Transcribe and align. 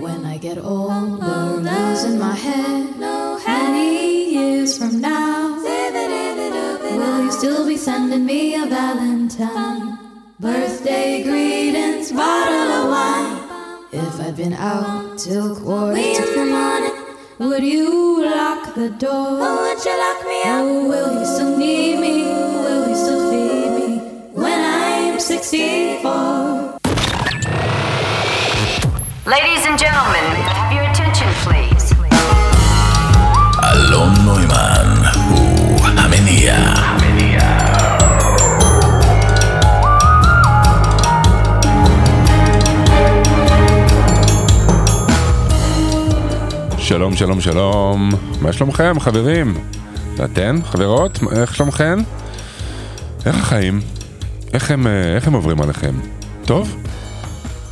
When 0.00 0.24
I 0.26 0.38
get 0.40 0.58
older, 0.58 1.62
losing 1.62 2.18
my 2.18 2.34
head, 2.34 2.96
many 3.46 4.34
years 4.34 4.76
from 4.76 5.00
now, 5.00 5.54
will 6.98 7.24
you 7.24 7.30
still 7.30 7.64
be 7.64 7.76
sending 7.76 8.26
me 8.26 8.56
a 8.56 8.66
Valentine? 8.66 9.98
Birthday 10.40 11.22
greetings, 11.22 12.10
bottle 12.10 12.72
of 12.72 12.88
wine. 12.90 13.38
If 13.92 14.18
I'd 14.20 14.36
been 14.36 14.54
out 14.54 15.16
till 15.18 15.54
quarter 15.54 15.94
to 15.94 16.22
three, 16.34 17.46
would 17.46 17.62
you 17.62 18.24
lock 18.24 18.74
the 18.74 18.90
door? 18.90 19.71
שלום, 47.16 47.40
שלום, 47.40 47.40
שלום. 47.40 48.10
מה 48.40 48.52
שלומכם, 48.52 49.00
חברים? 49.00 49.54
ואתן, 50.16 50.56
חברות, 50.64 51.18
איך 51.32 51.54
שלומכן? 51.54 51.98
איך 53.26 53.36
החיים? 53.36 53.80
איך 54.52 54.70
הם, 54.70 54.86
אה, 54.86 55.14
איך 55.16 55.26
הם 55.26 55.32
עוברים 55.32 55.60
עליכם? 55.60 55.94
טוב? 56.44 56.76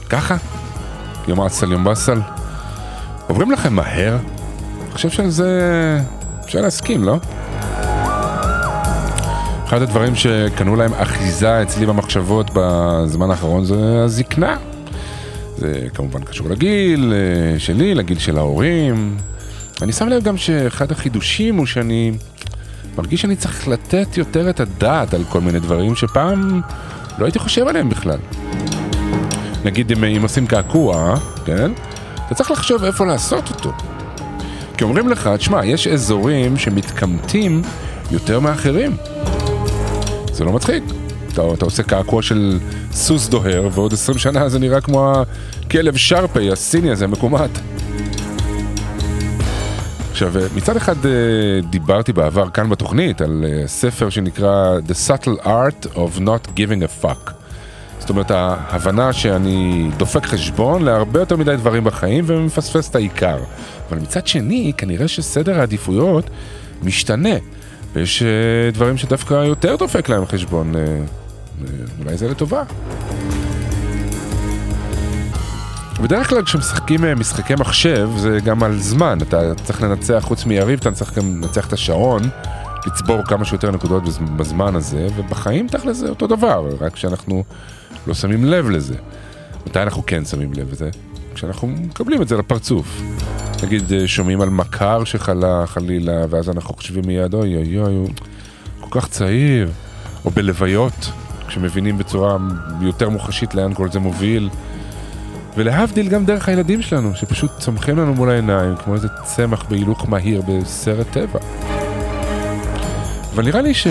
ככה? 0.08 0.36
יום 1.28 1.40
אצל, 1.40 1.72
יום 1.72 1.84
באסל? 1.84 2.20
עוברים 3.28 3.50
לכם 3.50 3.72
מהר? 3.72 4.18
אני 4.82 4.92
חושב 4.92 5.10
שעל 5.10 5.30
זה 5.30 5.50
אפשר 6.44 6.60
להסכים, 6.60 7.04
לא? 7.04 7.16
אחד 9.64 9.82
הדברים 9.82 10.14
שקנו 10.14 10.76
להם 10.76 10.92
אחיזה 10.94 11.62
אצלי 11.62 11.86
במחשבות 11.86 12.50
בזמן 12.54 13.30
האחרון 13.30 13.64
זה 13.64 14.02
הזקנה. 14.04 14.56
זה 15.60 15.86
כמובן 15.94 16.24
קשור 16.24 16.48
לגיל 16.48 17.12
אה, 17.12 17.58
שלי, 17.58 17.94
לגיל 17.94 18.18
של 18.18 18.38
ההורים. 18.38 19.16
אני 19.82 19.92
שם 19.92 20.08
לב 20.08 20.22
גם 20.22 20.36
שאחד 20.36 20.92
החידושים 20.92 21.56
הוא 21.56 21.66
שאני 21.66 22.12
מרגיש 22.98 23.22
שאני 23.22 23.36
צריך 23.36 23.68
לתת 23.68 24.16
יותר 24.16 24.50
את 24.50 24.60
הדעת 24.60 25.14
על 25.14 25.24
כל 25.24 25.40
מיני 25.40 25.60
דברים 25.60 25.96
שפעם 25.96 26.60
לא 27.18 27.24
הייתי 27.24 27.38
חושב 27.38 27.68
עליהם 27.68 27.88
בכלל. 27.88 28.18
נגיד 29.64 29.92
אם, 29.92 30.04
אם 30.04 30.22
עושים 30.22 30.46
קעקוע, 30.46 31.14
כן? 31.44 31.72
אתה 32.26 32.34
צריך 32.34 32.50
לחשוב 32.50 32.84
איפה 32.84 33.06
לעשות 33.06 33.50
אותו. 33.50 33.72
כי 34.76 34.84
אומרים 34.84 35.08
לך, 35.08 35.30
תשמע, 35.38 35.64
יש 35.64 35.86
אזורים 35.86 36.56
שמתקמטים 36.56 37.62
יותר 38.10 38.40
מאחרים. 38.40 38.96
זה 40.32 40.44
לא 40.44 40.52
מצחיק. 40.52 40.82
אתה, 41.32 41.42
אתה 41.54 41.64
עושה 41.64 41.82
קעקוע 41.82 42.22
של 42.22 42.58
סוס 42.92 43.28
דוהר, 43.28 43.68
ועוד 43.72 43.92
20 43.92 44.18
שנה 44.18 44.48
זה 44.48 44.58
נראה 44.58 44.80
כמו 44.80 45.12
הכלב 45.66 45.96
שרפי 45.96 46.50
הסיני 46.50 46.90
הזה, 46.90 47.06
מקומט. 47.06 47.50
עכשיו, 50.10 50.32
מצד 50.56 50.76
אחד 50.76 51.06
אה, 51.06 51.10
דיברתי 51.70 52.12
בעבר 52.12 52.50
כאן 52.50 52.70
בתוכנית 52.70 53.20
על 53.20 53.44
אה, 53.48 53.66
ספר 53.66 54.10
שנקרא 54.10 54.78
The 54.88 55.08
Subtle 55.08 55.44
Art 55.44 55.86
of 55.94 56.18
Not 56.18 56.48
Giving 56.56 56.82
a 56.82 57.04
Fuck. 57.04 57.30
זאת 57.98 58.10
אומרת, 58.10 58.30
ההבנה 58.30 59.12
שאני 59.12 59.90
דופק 59.96 60.26
חשבון 60.26 60.82
להרבה 60.82 61.20
יותר 61.20 61.36
מדי 61.36 61.56
דברים 61.56 61.84
בחיים 61.84 62.24
ומפספס 62.26 62.90
את 62.90 62.94
העיקר. 62.94 63.38
אבל 63.88 63.98
מצד 63.98 64.26
שני, 64.26 64.72
כנראה 64.76 65.08
שסדר 65.08 65.60
העדיפויות 65.60 66.30
משתנה. 66.82 67.34
ויש 67.92 68.22
אה, 68.22 68.70
דברים 68.72 68.96
שדווקא 68.96 69.34
יותר 69.34 69.76
דופק 69.76 70.08
להם 70.08 70.26
חשבון. 70.26 70.74
אולי 72.04 72.16
זה 72.16 72.28
לטובה. 72.28 72.62
בדרך 76.02 76.28
כלל 76.28 76.42
כשמשחקים 76.42 77.04
אה, 77.04 77.14
משחקי 77.14 77.54
מחשב 77.54 78.10
זה 78.16 78.38
גם 78.44 78.62
על 78.62 78.78
זמן, 78.78 79.18
אתה 79.22 79.54
צריך 79.54 79.82
לנצח 79.82 80.20
חוץ 80.26 80.44
מיריב, 80.46 80.78
אתה 80.80 80.92
צריך 80.92 81.18
גם 81.18 81.36
לנצח 81.42 81.66
את 81.66 81.72
השעון, 81.72 82.22
לצבור 82.86 83.22
כמה 83.22 83.44
שיותר 83.44 83.70
נקודות 83.70 84.04
בז- 84.04 84.30
בזמן 84.36 84.76
הזה, 84.76 85.06
ובחיים 85.16 85.68
תכל'ס 85.68 85.96
זה 85.96 86.08
אותו 86.08 86.26
דבר, 86.26 86.68
רק 86.80 86.96
שאנחנו 86.96 87.44
לא 88.06 88.14
שמים 88.14 88.44
לב 88.44 88.70
לזה. 88.70 88.94
מתי 89.66 89.82
אנחנו 89.82 90.02
כן 90.06 90.24
שמים 90.24 90.52
לב 90.52 90.72
לזה? 90.72 90.90
כשאנחנו 91.34 91.66
מקבלים 91.68 92.22
את 92.22 92.28
זה 92.28 92.36
לפרצוף. 92.36 93.00
נגיד 93.62 93.92
אה, 93.92 94.08
שומעים 94.08 94.40
על 94.40 94.48
מכר 94.50 95.04
שחלה 95.04 95.66
חלילה, 95.66 96.24
ואז 96.30 96.48
אנחנו 96.50 96.74
חושבים 96.74 97.02
מיד, 97.06 97.34
אוי 97.34 97.56
אוי 97.56 97.78
אוי, 97.78 97.94
הוא 97.94 98.08
כל 98.80 99.00
כך 99.00 99.08
צעיר. 99.08 99.70
או 100.24 100.30
בלוויות, 100.30 101.10
כשמבינים 101.50 101.98
בצורה 101.98 102.36
יותר 102.80 103.08
מוחשית 103.08 103.54
לאן 103.54 103.74
כל 103.74 103.90
זה 103.90 103.98
מוביל. 103.98 104.50
ולהבדיל 105.56 106.08
גם 106.08 106.24
דרך 106.24 106.48
הילדים 106.48 106.82
שלנו, 106.82 107.14
שפשוט 107.14 107.50
צומחים 107.58 107.98
לנו 107.98 108.14
מול 108.14 108.30
העיניים, 108.30 108.76
כמו 108.76 108.94
איזה 108.94 109.08
צמח 109.24 109.64
בהילוך 109.68 110.08
מהיר 110.08 110.42
בסרט 110.48 111.06
טבע. 111.10 111.38
אבל 113.34 113.44
נראה 113.44 113.60
לי 113.60 113.74
ש... 113.74 113.86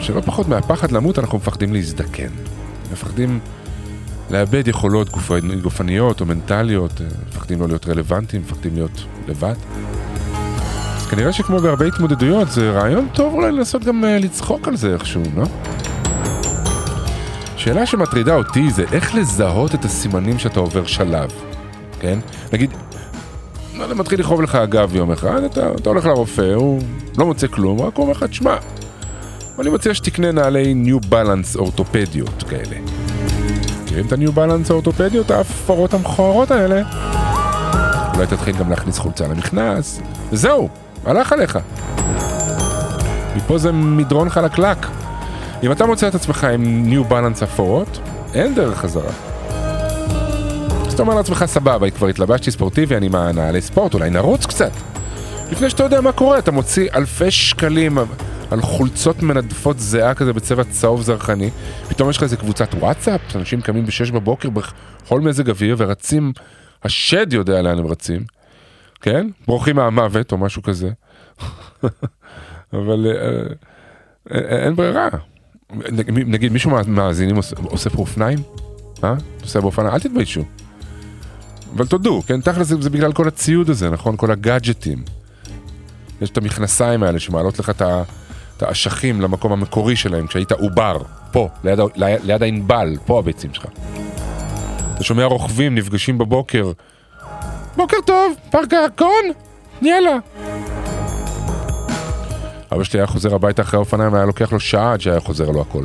שלא 0.00 0.20
פחות 0.20 0.48
מהפחד 0.48 0.92
למות 0.92 1.18
אנחנו 1.18 1.38
מפחדים 1.38 1.72
להזדקן. 1.72 2.28
מפחדים 2.92 3.40
לאבד 4.30 4.68
יכולות 4.68 5.10
גופ... 5.10 5.30
גופניות 5.62 6.20
או 6.20 6.26
מנטליות, 6.26 7.00
מפחדים 7.28 7.60
לא 7.60 7.68
להיות 7.68 7.88
רלוונטיים, 7.88 8.42
מפחדים 8.42 8.74
להיות 8.74 9.04
לבד. 9.28 9.54
אז 10.96 11.06
כנראה 11.06 11.32
שכמו 11.32 11.58
בהרבה 11.58 11.86
התמודדויות, 11.86 12.50
זה 12.50 12.70
רעיון 12.70 13.08
טוב 13.12 13.34
אולי 13.34 13.52
לנסות 13.52 13.84
גם 13.84 14.04
אה, 14.04 14.18
לצחוק 14.18 14.68
על 14.68 14.76
זה 14.76 14.94
איכשהו, 14.94 15.22
לא? 15.36 15.44
שאלה 17.66 17.86
שמטרידה 17.86 18.34
אותי 18.34 18.70
זה 18.70 18.84
איך 18.92 19.14
לזהות 19.14 19.74
את 19.74 19.84
הסימנים 19.84 20.38
שאתה 20.38 20.60
עובר 20.60 20.86
שלב, 20.86 21.30
כן? 22.00 22.18
נגיד, 22.52 22.70
לא 23.74 23.94
מתחיל 23.94 24.20
לכאוב 24.20 24.42
לך 24.42 24.54
הגב 24.54 24.96
יום 24.96 25.12
אחד, 25.12 25.42
אתה, 25.42 25.68
אתה 25.74 25.88
הולך 25.88 26.06
לרופא, 26.06 26.54
הוא 26.54 26.82
לא 27.18 27.26
מוצא 27.26 27.46
כלום, 27.46 27.80
רק 27.80 27.96
הוא 27.96 28.02
אומר 28.02 28.12
לך, 28.12 28.24
תשמע, 28.24 28.56
אני 29.58 29.70
מציע 29.70 29.94
שתקנה 29.94 30.32
נעלי 30.32 30.74
ניו 30.74 31.00
בלנס 31.00 31.56
אורתופדיות 31.56 32.42
כאלה. 32.42 32.76
מכירים 33.82 34.06
את 34.06 34.12
הניו 34.12 34.32
בלנס 34.32 34.70
האורתופדיות, 34.70 35.30
ההפרות 35.30 35.94
המכוערות 35.94 36.50
האלה? 36.50 36.82
אולי 38.14 38.26
תתחיל 38.26 38.56
גם 38.56 38.70
להכניס 38.70 38.98
חולצה 38.98 39.28
למכנס, 39.28 40.00
וזהו, 40.32 40.68
הלך 41.04 41.32
עליך. 41.32 41.58
מפה 43.36 43.58
זה 43.58 43.72
מדרון 43.72 44.30
חלקלק. 44.30 44.86
אם 45.62 45.72
אתה 45.72 45.86
מוצא 45.86 46.08
את 46.08 46.14
עצמך 46.14 46.44
עם 46.44 46.88
ניו 46.88 47.04
בלנס 47.04 47.42
אפורות, 47.42 48.00
אין 48.34 48.54
דרך 48.54 48.78
חזרה. 48.78 49.12
אז 50.86 50.92
אתה 50.94 51.02
אומר 51.02 51.14
לעצמך, 51.14 51.44
סבבה, 51.46 51.90
כבר 51.90 52.06
התלבשתי 52.06 52.50
ספורטיבי, 52.50 52.96
אני 52.96 53.08
מה, 53.08 53.32
נעלי 53.32 53.60
ספורט, 53.60 53.94
אולי 53.94 54.10
נרוץ 54.10 54.46
קצת. 54.46 54.70
לפני 55.52 55.70
שאתה 55.70 55.82
יודע 55.82 56.00
מה 56.00 56.12
קורה, 56.12 56.38
אתה 56.38 56.50
מוציא 56.50 56.88
אלפי 56.94 57.30
שקלים 57.30 57.98
על 58.50 58.60
חולצות 58.60 59.22
מנדפות 59.22 59.78
זיעה 59.78 60.14
כזה 60.14 60.32
בצבע 60.32 60.64
צהוב 60.64 61.02
זרחני, 61.02 61.50
פתאום 61.88 62.10
יש 62.10 62.16
לך 62.16 62.22
איזה 62.22 62.36
קבוצת 62.36 62.74
וואטסאפ, 62.74 63.20
אנשים 63.36 63.60
קמים 63.60 63.86
בשש 63.86 64.10
בבוקר 64.10 64.48
בכל 64.50 65.20
מזג 65.20 65.50
אוויר 65.50 65.76
ורצים, 65.78 66.32
השד 66.84 67.32
יודע 67.32 67.62
לאן 67.62 67.78
הם 67.78 67.86
רצים, 67.86 68.24
כן? 69.00 69.26
בורחים 69.46 69.76
מהמוות 69.76 70.32
או 70.32 70.38
משהו 70.38 70.62
כזה. 70.62 70.90
אבל 72.72 73.06
אה, 73.06 73.42
אה, 74.34 74.64
אין 74.64 74.76
ברירה. 74.76 75.08
נגיד 76.26 76.52
מישהו 76.52 76.70
מהמאזינים 76.70 77.36
פה 77.42 77.98
אופניים? 77.98 78.38
אה? 79.04 79.14
עושה 79.42 79.60
באופניים? 79.60 79.94
אל 79.94 79.98
תתביישו. 80.00 80.42
אבל 81.76 81.86
תודו, 81.86 82.22
כן? 82.26 82.40
תכל'ס 82.40 82.66
זה, 82.66 82.90
בגלל 82.90 83.12
כל 83.12 83.28
הציוד 83.28 83.70
הזה, 83.70 83.90
נכון? 83.90 84.16
כל 84.16 84.30
הגאדג'טים. 84.30 85.02
יש 86.22 86.30
את 86.30 86.36
המכנסיים 86.38 87.02
האלה 87.02 87.18
שמעלות 87.18 87.58
לך 87.58 87.70
את 87.70 87.82
ה- 87.82 88.02
את 88.56 88.62
האשכים 88.62 89.20
למקום 89.20 89.52
המקורי 89.52 89.96
שלהם, 89.96 90.26
כשהיית 90.26 90.52
עובר, 90.52 90.98
פה, 91.32 91.48
ליד, 91.64 91.78
ליד, 91.96 92.20
ליד 92.24 92.42
הענבל, 92.42 92.96
פה 93.06 93.18
הביצים 93.18 93.54
שלך. 93.54 93.66
אתה 94.94 95.04
שומע 95.04 95.24
רוכבים 95.24 95.74
נפגשים 95.74 96.18
בבוקר, 96.18 96.72
בוקר 97.76 97.96
טוב, 98.06 98.34
פארק 98.50 98.72
הירקון? 98.72 99.24
יאללה. 99.82 100.18
אבא 102.76 102.84
שלי 102.84 103.00
היה 103.00 103.06
חוזר 103.06 103.34
הביתה 103.34 103.62
אחרי 103.62 103.76
האופניים 103.76 104.12
והיה 104.12 104.24
לוקח 104.24 104.52
לו 104.52 104.60
שעה 104.60 104.92
עד 104.92 105.00
שהיה 105.00 105.20
חוזר 105.20 105.50
לו 105.50 105.60
הכל. 105.60 105.84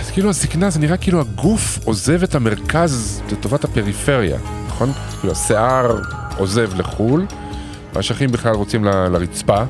אז 0.00 0.10
כאילו 0.12 0.28
הזקנה 0.28 0.70
זה 0.70 0.78
נראה 0.78 0.96
כאילו 0.96 1.20
הגוף 1.20 1.78
עוזב 1.84 2.22
את 2.22 2.34
המרכז 2.34 3.22
לטובת 3.32 3.64
הפריפריה, 3.64 4.38
נכון? 4.68 4.92
כאילו 5.20 5.32
השיער 5.32 5.98
עוזב 6.36 6.70
לחו"ל, 6.80 7.26
והאשכים 7.94 8.32
בכלל 8.32 8.54
רוצים 8.54 8.84
ל- 8.84 9.08
לרצפה, 9.08 9.62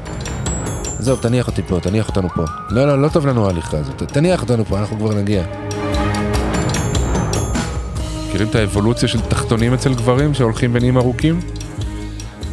עזוב, 0.98 1.18
תניח 1.22 1.46
אותי 1.46 1.62
פה, 1.62 1.80
תניח 1.80 2.08
אותנו 2.08 2.28
פה. 2.28 2.44
לא, 2.70 2.86
לא, 2.86 3.02
לא 3.02 3.08
טוב 3.08 3.26
לנו 3.26 3.46
ההליכה 3.46 3.78
הזאת, 3.78 4.02
תניח 4.02 4.42
אותנו 4.42 4.64
פה, 4.64 4.78
אנחנו 4.78 4.96
כבר 4.98 5.14
נגיע. 5.14 5.42
מכירים 8.28 8.48
את 8.48 8.54
האבולוציה 8.54 9.08
של 9.08 9.20
תחתונים 9.20 9.74
אצל 9.74 9.94
גברים 9.94 10.34
שהולכים 10.34 10.70
ונהיים 10.74 10.96
ארוכים? 10.96 11.40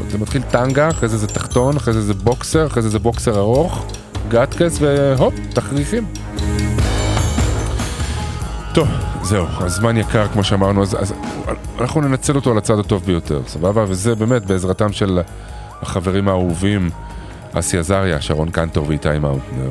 זה 0.09 0.17
מתחיל 0.17 0.41
טנגה, 0.41 0.89
אחרי 0.89 1.09
זה 1.09 1.17
זה 1.17 1.27
תחתון, 1.27 1.77
אחרי 1.77 1.93
זה 1.93 2.01
זה 2.01 2.13
בוקסר, 2.13 2.67
אחרי 2.67 2.81
זה 2.81 2.89
זה 2.89 2.99
בוקסר 2.99 3.39
ארוך, 3.39 3.85
גטקס 4.29 4.77
והופ, 4.81 5.33
תחריכים. 5.53 6.05
טוב, 8.73 8.87
זהו, 9.23 9.45
הזמן 9.49 9.97
יקר 9.97 10.27
כמו 10.27 10.43
שאמרנו, 10.43 10.83
אז, 10.83 10.95
אז 10.99 11.13
אנחנו 11.81 12.01
ננצל 12.01 12.35
אותו 12.35 12.51
על 12.51 12.57
הצד 12.57 12.79
הטוב 12.79 13.03
ביותר, 13.05 13.41
סבבה? 13.47 13.85
וזה 13.87 14.15
באמת 14.15 14.45
בעזרתם 14.45 14.93
של 14.93 15.19
החברים 15.81 16.27
האהובים, 16.27 16.89
אסי 17.53 17.77
עזריה, 17.77 18.21
שרון 18.21 18.49
קנטור 18.49 18.87
ואיתי 18.87 19.19
מאוטנר. 19.19 19.69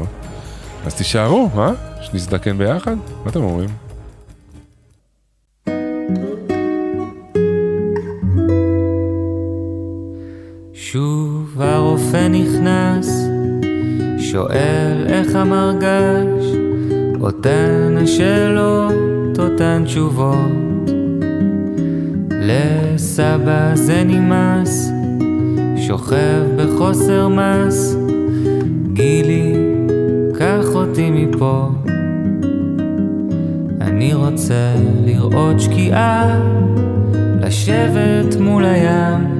אז 0.86 0.94
תישארו, 0.94 1.50
אה? 1.58 1.70
שנזדקן 2.00 2.58
ביחד? 2.58 2.96
מה 3.24 3.30
אתם 3.30 3.42
אומרים? 3.42 3.85
שוב 10.96 11.62
הרופא 11.62 12.28
נכנס, 12.28 13.28
שואל 14.18 15.06
איך 15.06 15.36
המרגש, 15.36 16.44
אותן 17.20 17.96
השאלות, 18.02 19.38
אותן 19.38 19.82
תשובות. 19.84 20.90
לסבא 22.30 23.74
זה 23.74 24.02
נמאס, 24.06 24.92
שוכב 25.76 26.42
בחוסר 26.56 27.28
מס, 27.28 27.96
גילי, 28.92 29.54
קח 30.34 30.74
אותי 30.74 31.10
מפה. 31.10 31.68
אני 33.80 34.14
רוצה 34.14 34.74
לראות 35.04 35.60
שקיעה, 35.60 36.40
לשבת 37.40 38.36
מול 38.40 38.64
הים. 38.64 39.35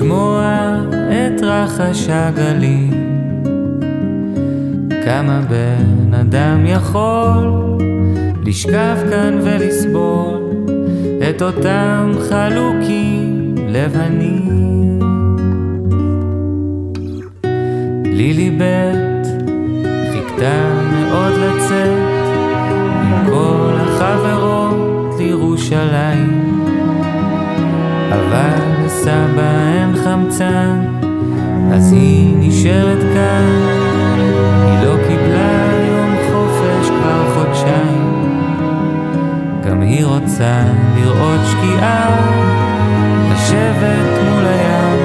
לשמוע 0.00 0.76
את 1.10 1.42
רחש 1.42 2.06
הגלים. 2.10 2.90
כמה 5.04 5.40
בן 5.48 6.14
אדם 6.14 6.66
יכול 6.66 7.52
לשכב 8.46 8.96
כאן 9.10 9.38
ולסבול 9.42 10.52
את 11.30 11.42
אותם 11.42 12.12
חלוקים 12.28 13.54
לבנים. 13.68 14.98
לילי 18.04 18.50
בית 18.50 19.26
חיכתה 20.12 20.82
מאוד 20.92 21.32
לצאת 21.32 21.98
עם 23.02 23.26
כל 23.26 23.72
החברות 23.76 25.14
לירושלים, 25.18 26.64
אבל 28.10 28.70
אין 28.90 29.69
חמצן, 30.04 30.80
אז 31.72 31.92
היא 31.92 32.36
נשארת 32.38 32.98
כאן. 33.14 33.80
היא 34.66 34.86
לא 34.86 34.96
קיבלה 35.08 35.70
יום 35.88 36.16
חופש 36.30 36.88
כבר 36.88 37.34
חודשיים. 37.34 38.10
גם 39.66 39.80
היא 39.80 40.04
רוצה 40.04 40.62
לראות 40.96 41.40
שקיעה, 41.46 42.16
לשבת 43.32 44.22
מול 44.28 44.44
הים, 44.44 44.98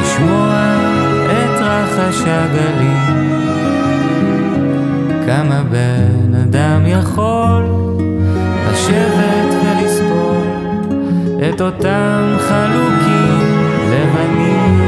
לשמוע 0.00 0.76
את 1.26 1.60
רחש 1.60 2.22
הגלים. 2.26 3.32
כמה 5.26 5.62
בן 5.70 6.34
אדם 6.34 6.86
יכול 6.86 7.64
לשבת 8.72 9.54
ולסבול 9.62 10.42
את 11.48 11.60
אותם 11.60 12.36
חלוקים 12.38 13.61
לבנים. 13.92 14.82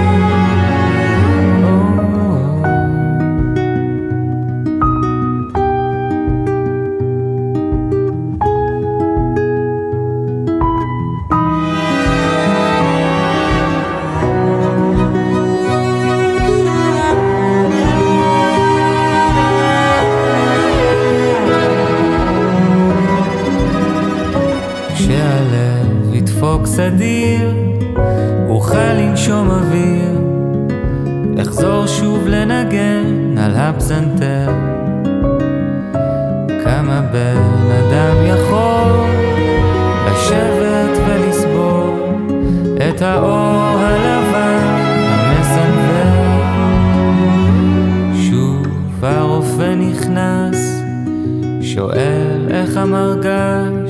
כשהלב 24.95 26.15
ידפוק 26.15 26.67
סדיר, 26.67 27.64
אוכל 28.65 28.93
לנשום 28.93 29.51
אוויר, 29.51 30.19
אחזור 31.43 31.87
שוב 31.87 32.27
לנגן 32.27 33.39
על 33.39 33.53
הפסנתר. 33.57 34.49
כמה 36.65 37.01
בן 37.13 37.71
אדם 37.71 38.17
יכול 38.27 38.93
לשבת 40.07 40.99
ולסבול 41.07 41.91
את 42.89 43.03
האור 43.03 43.79
הלבן 43.79 44.67
המסנוור. 45.09 46.35
שוב 48.31 49.05
הרופא 49.05 49.75
נכנס, 49.75 50.83
שואל 51.61 52.49
איך 52.51 52.77
המרגש. 52.77 53.84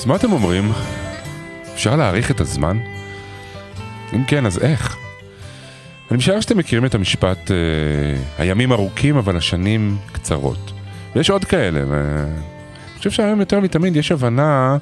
אז 0.00 0.06
מה 0.06 0.16
אתם 0.16 0.32
אומרים? 0.32 0.72
אפשר 1.74 1.96
להאריך 1.96 2.30
את 2.30 2.40
הזמן? 2.40 2.78
אם 4.14 4.24
כן, 4.24 4.46
אז 4.46 4.58
איך? 4.58 4.96
אני 6.10 6.18
משער 6.18 6.40
שאתם 6.40 6.58
מכירים 6.58 6.84
את 6.84 6.94
המשפט, 6.94 7.50
אה, 7.50 7.56
הימים 8.38 8.72
ארוכים 8.72 9.16
אבל 9.16 9.36
השנים 9.36 9.98
קצרות. 10.12 10.72
ויש 11.14 11.30
עוד 11.30 11.44
כאלה, 11.44 11.80
ואני 11.88 12.98
חושב 12.98 13.10
שהיום 13.10 13.40
יותר 13.40 13.60
מתמיד 13.60 13.96
יש 13.96 14.12
הבנה 14.12 14.76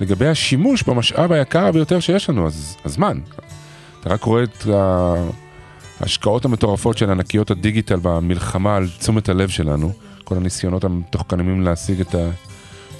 לגבי 0.00 0.26
השימוש 0.26 0.82
במשאב 0.82 1.32
היקר 1.32 1.72
ביותר 1.72 2.00
שיש 2.00 2.30
לנו, 2.30 2.46
אז 2.46 2.76
הזמן. 2.84 3.18
אתה 4.00 4.10
רק 4.10 4.24
רואה 4.24 4.42
את 4.42 4.66
ההשקעות 6.00 6.44
המטורפות 6.44 6.98
של 6.98 7.10
ענקיות 7.10 7.50
הדיגיטל 7.50 7.98
במלחמה 8.02 8.76
על 8.76 8.88
תשומת 8.98 9.28
הלב 9.28 9.48
שלנו, 9.48 9.92
כל 10.24 10.36
הניסיונות 10.36 10.84
המתוחכמים 10.84 11.60
להשיג 11.60 12.00
את 12.00 12.14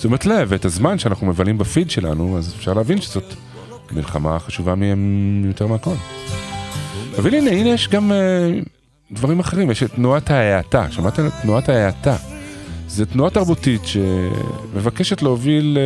תשומת 0.01 0.27
לב 0.27 0.49
ואת 0.51 0.65
הזמן 0.65 0.99
שאנחנו 0.99 1.27
מבלים 1.27 1.59
בפיד 1.59 1.91
שלנו, 1.91 2.39
אז 2.39 2.55
אפשר 2.57 2.75
להבין 2.75 3.01
שזאת 3.01 3.35
מלחמה 3.93 4.39
חשובה 4.39 4.75
מהם 4.75 5.43
יותר 5.47 5.67
מהכל. 5.67 5.95
אבל 7.19 7.35
הנה, 7.35 7.51
הנה 7.51 7.69
יש 7.69 7.89
גם 7.89 8.11
uh, 8.11 8.69
דברים 9.13 9.41
אחרים, 9.41 9.71
יש 9.71 9.83
את 9.83 9.91
תנועת 9.95 10.31
ההאטה, 10.31 10.91
שמעת 10.91 11.19
על 11.19 11.31
תנועת 11.43 11.69
ההאטה? 11.69 12.17
זו 12.89 13.05
תנועה 13.05 13.31
תרבותית 13.31 13.83
שמבקשת 13.85 15.23
להוביל 15.23 15.79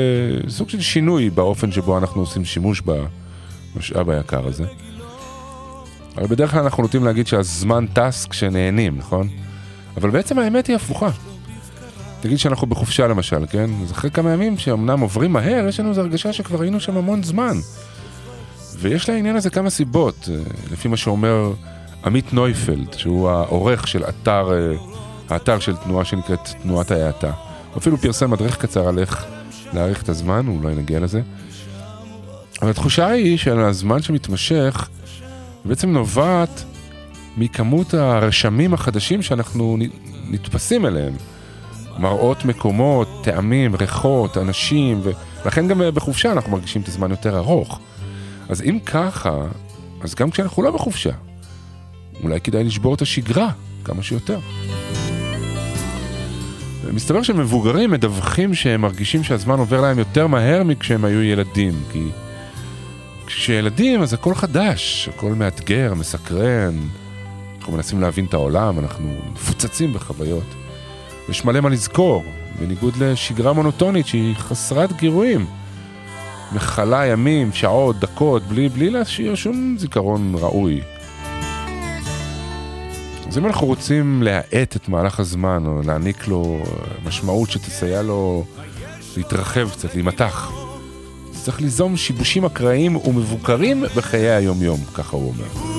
uh, 0.47 0.51
סוג 0.51 0.69
של 0.69 0.81
שינוי 0.81 1.31
באופן 1.31 1.73
שבו 1.73 1.99
אנחנו 1.99 2.21
עושים 2.21 2.45
שימוש 2.45 2.83
במשאב 3.75 4.11
היקר 4.11 4.47
הזה. 4.47 4.65
אבל 6.17 6.27
בדרך 6.27 6.51
כלל 6.51 6.61
אנחנו 6.61 6.83
נוטים 6.83 7.05
להגיד 7.05 7.27
שהזמן 7.27 7.87
טס 7.93 8.27
כשנהנים, 8.27 8.99
נכון? 8.99 9.29
אבל 9.97 10.11
בעצם 10.11 10.39
האמת 10.39 10.67
היא 10.67 10.77
הפוכה. 10.77 11.11
תגיד 12.25 12.39
שאנחנו 12.39 12.67
בחופשה 12.67 13.07
למשל, 13.07 13.47
כן? 13.51 13.71
אז 13.83 13.93
אחרי 13.93 14.11
כמה 14.11 14.33
ימים 14.33 14.59
שאומנם 14.59 15.01
עוברים 15.01 15.33
מהר, 15.33 15.69
יש 15.69 15.81
לנו 15.81 15.89
איזו 15.89 16.01
הרגשה 16.01 16.33
שכבר 16.33 16.63
היינו 16.63 16.81
שם 16.81 16.97
המון 16.97 17.23
זמן. 17.23 17.57
ויש 18.79 19.09
לעניין 19.09 19.37
הזה 19.37 19.51
כמה 19.51 19.71
סיבות, 19.71 20.29
אה, 20.33 20.39
לפי 20.73 20.89
מה 20.89 20.97
שאומר 20.97 21.53
עמית 22.05 22.33
נויפלד, 22.33 22.93
שהוא 22.93 23.31
העורך 23.31 23.89
של 23.89 24.05
אתר, 24.05 24.53
אה, 24.53 24.77
האתר 25.29 25.59
של 25.59 25.77
תנועה 25.77 26.05
שנקראת 26.05 26.49
תנועת 26.63 26.91
ההאטה. 26.91 27.31
הוא 27.73 27.79
אפילו 27.79 27.97
פרסם 27.97 28.31
מדריך 28.31 28.57
קצר 28.57 28.89
על 28.89 28.99
איך 28.99 29.25
להאריך 29.73 30.03
את 30.03 30.09
הזמן, 30.09 30.47
אולי 30.49 30.75
נגיע 30.75 31.01
לזה. 31.01 31.21
אבל 32.63 32.71
התחושה 32.71 33.07
היא 33.07 33.39
שהזמן 33.39 34.03
שמתמשך 34.03 34.89
בעצם 35.65 35.93
נובעת 35.93 36.65
מכמות 37.37 37.95
הרשמים 37.95 38.75
החדשים 38.75 39.23
שאנחנו 39.23 39.77
נתפסים 40.31 40.87
אליהם. 40.87 41.13
מראות 41.99 42.45
מקומות, 42.45 43.09
טעמים, 43.23 43.75
ריחות, 43.75 44.39
אנשים, 44.39 45.01
ולכן 45.45 45.69
גם 45.69 45.83
בחופשה 45.95 46.33
אנחנו 46.33 46.53
מרגישים 46.53 46.83
את 46.83 46.89
הזמן 46.89 47.11
יותר 47.11 47.37
ארוך. 47.37 47.81
אז 48.49 48.63
אם 48.63 48.79
ככה, 48.87 49.45
אז 50.01 50.15
גם 50.15 50.31
כשאנחנו 50.31 50.63
לא 50.63 50.71
בחופשה, 50.71 51.11
אולי 52.23 52.41
כדאי 52.41 52.65
לשבור 52.65 52.95
את 52.95 53.03
השגרה 53.03 53.49
כמה 53.85 54.03
שיותר. 54.03 54.39
מסתבר 56.93 57.23
שמבוגרים 57.23 57.91
מדווחים 57.91 58.55
שהם 58.55 58.81
מרגישים 58.81 59.25
שהזמן 59.25 59.59
עובר 59.59 59.81
להם 59.81 59.99
יותר 59.99 60.27
מהר 60.27 60.63
מכשהם 60.63 61.05
היו 61.05 61.23
ילדים, 61.23 61.75
כי 61.93 62.09
כשילדים 63.27 64.03
אז 64.03 64.13
הכל 64.13 64.35
חדש, 64.35 65.09
הכל 65.15 65.33
מאתגר, 65.33 65.95
מסקרן, 65.95 66.75
אנחנו 67.59 67.73
מנסים 67.73 68.01
להבין 68.01 68.25
את 68.25 68.35
העולם, 68.35 68.79
אנחנו 68.79 69.17
מפוצצים 69.33 69.93
בחוויות. 69.93 70.64
יש 71.29 71.45
מלא 71.45 71.61
מה 71.61 71.69
לזכור, 71.69 72.25
בניגוד 72.61 72.97
לשגרה 72.97 73.53
מונוטונית 73.53 74.07
שהיא 74.07 74.35
חסרת 74.37 74.93
גירויים. 74.93 75.47
מכלה 76.53 77.07
ימים, 77.07 77.53
שעות, 77.53 77.99
דקות, 77.99 78.43
בלי, 78.43 78.69
בלי 78.69 78.91
להשאיר 78.91 79.35
שום 79.35 79.77
זיכרון 79.79 80.35
ראוי. 80.41 80.81
אז 83.29 83.39
אם 83.39 83.47
אנחנו 83.47 83.67
רוצים 83.67 84.23
להאט 84.23 84.77
את 84.77 84.89
מהלך 84.89 85.21
הזמן, 85.21 85.63
או 85.67 85.81
להעניק 85.87 86.29
לו 86.29 86.63
משמעות 87.05 87.51
שתסייע 87.51 88.03
לו 88.03 88.45
להתרחב 89.17 89.71
קצת, 89.71 89.95
להימתח, 89.95 90.53
צריך 91.33 91.61
ליזום 91.61 91.97
שיבושים 91.97 92.45
אקראיים 92.45 92.97
ומבוקרים 92.97 93.85
בחיי 93.97 94.31
היום-יום, 94.31 94.81
ככה 94.95 95.17
הוא 95.17 95.33
אומר. 95.33 95.75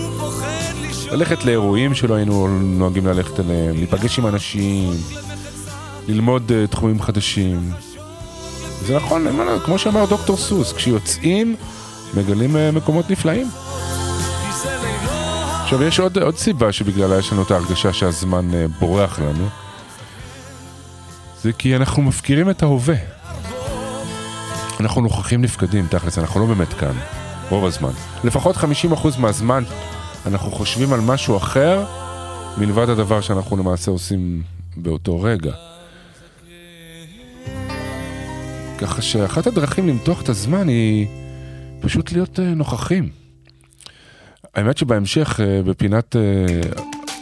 ללכת 1.11 1.45
לאירועים 1.45 1.95
שלא 1.95 2.13
היינו 2.13 2.47
נוהגים 2.61 3.07
ללכת 3.07 3.39
אליהם, 3.39 3.75
להיפגש 3.75 4.19
עם 4.19 4.27
אנשים, 4.27 4.93
ללמוד 6.07 6.51
uh, 6.51 6.71
תחומים 6.71 7.01
חדשים. 7.01 7.71
זה 8.81 8.95
נכון, 8.95 9.25
כמו 9.65 9.79
שאמר 9.79 10.05
דוקטור 10.05 10.37
סוס, 10.37 10.73
כשיוצאים 10.73 11.55
מגלים 12.13 12.55
uh, 12.55 12.75
מקומות 12.75 13.09
נפלאים. 13.09 13.47
עכשיו 15.63 15.83
יש 15.83 15.99
עוד, 15.99 16.17
עוד 16.17 16.37
סיבה 16.37 16.71
שבגללה 16.71 17.19
יש 17.19 17.31
לנו 17.31 17.41
את 17.41 17.51
ההרגשה 17.51 17.93
שהזמן 17.93 18.49
uh, 18.51 18.79
בורח 18.79 19.19
לנו. 19.19 19.47
זה 21.41 21.53
כי 21.53 21.75
אנחנו 21.75 22.01
מפקירים 22.01 22.49
את 22.49 22.63
ההווה. 22.63 22.95
אנחנו 24.79 25.01
נוכחים 25.01 25.41
נפקדים, 25.41 25.87
תכלס, 25.87 26.17
אנחנו 26.17 26.39
לא 26.39 26.45
באמת 26.45 26.73
כאן, 26.73 26.93
רוב 27.49 27.65
הזמן. 27.65 27.91
לפחות 28.23 28.55
50% 28.55 28.59
מהזמן 29.19 29.63
אנחנו 30.25 30.51
חושבים 30.51 30.93
על 30.93 31.01
משהו 31.01 31.37
אחר 31.37 31.85
מלבד 32.57 32.89
הדבר 32.89 33.21
שאנחנו 33.21 33.57
למעשה 33.57 33.91
עושים 33.91 34.43
באותו 34.77 35.21
רגע. 35.21 35.51
ככה 38.77 39.01
שאחת 39.01 39.47
הדרכים 39.47 39.87
למתוח 39.87 40.21
את 40.21 40.29
הזמן 40.29 40.67
היא 40.67 41.07
פשוט 41.79 42.11
להיות 42.11 42.39
אה, 42.39 42.45
נוכחים. 42.45 43.09
האמת 44.55 44.77
שבהמשך, 44.77 45.39
אה, 45.39 45.61
בפינת 45.63 46.15
אה, 46.15 46.21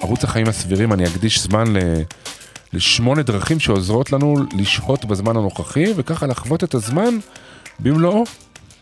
ערוץ 0.02 0.24
החיים 0.24 0.48
הסבירים, 0.48 0.94
אני 0.94 1.08
אקדיש 1.08 1.44
זמן 1.44 1.64
לשמונה 2.74 3.24
דרכים 3.24 3.60
שעוזרות 3.60 4.12
לנו 4.12 4.36
לשהות 4.58 5.06
בזמן 5.06 5.38
הנוכחי, 5.38 5.86
וככה 5.96 6.28
לחוות 6.28 6.64
את 6.64 6.74
הזמן 6.74 7.18
במלואו. 7.80 8.24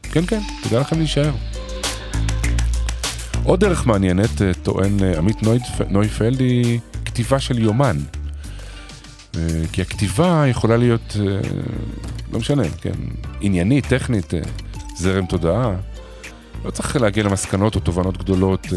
כן, 0.03 0.25
כן, 0.25 0.41
תודה 0.63 0.79
לכם 0.79 0.97
להישאר. 0.97 1.31
עוד 3.43 3.59
דרך 3.59 3.87
מעניינת, 3.87 4.41
טוען 4.63 5.03
עמית 5.17 5.37
נויפלד, 5.89 6.39
היא 6.39 6.79
כתיבה 7.05 7.39
של 7.39 7.59
יומן. 7.59 7.97
אה, 9.35 9.41
כי 9.71 9.81
הכתיבה 9.81 10.43
יכולה 10.47 10.77
להיות, 10.77 11.17
לא 12.31 12.39
משנה, 12.39 12.63
כן, 12.81 12.95
עניינית, 13.41 13.85
טכנית, 13.85 14.33
זרם 14.97 15.25
תודעה. 15.25 15.75
לא 16.65 16.71
צריך 16.71 16.95
להגיע 16.95 17.23
למסקנות 17.23 17.75
או 17.75 17.79
תובנות 17.79 18.17
גדולות, 18.17 18.67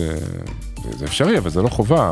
זה 0.99 1.05
אפשרי, 1.05 1.39
אבל 1.39 1.51
זה 1.51 1.63
לא 1.63 1.69
חובה. 1.69 2.11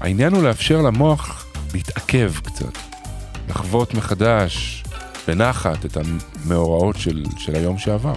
העניין 0.00 0.32
הוא 0.32 0.42
לאפשר 0.42 0.82
למוח 0.82 1.46
להתעכב 1.74 2.32
קצת, 2.42 2.78
לחוות 3.48 3.94
מחדש, 3.94 4.84
בנחת, 5.28 5.84
את 5.84 5.96
המאורעות 5.96 6.96
של, 6.96 7.24
של 7.38 7.54
היום 7.54 7.78
שעבר. 7.78 8.14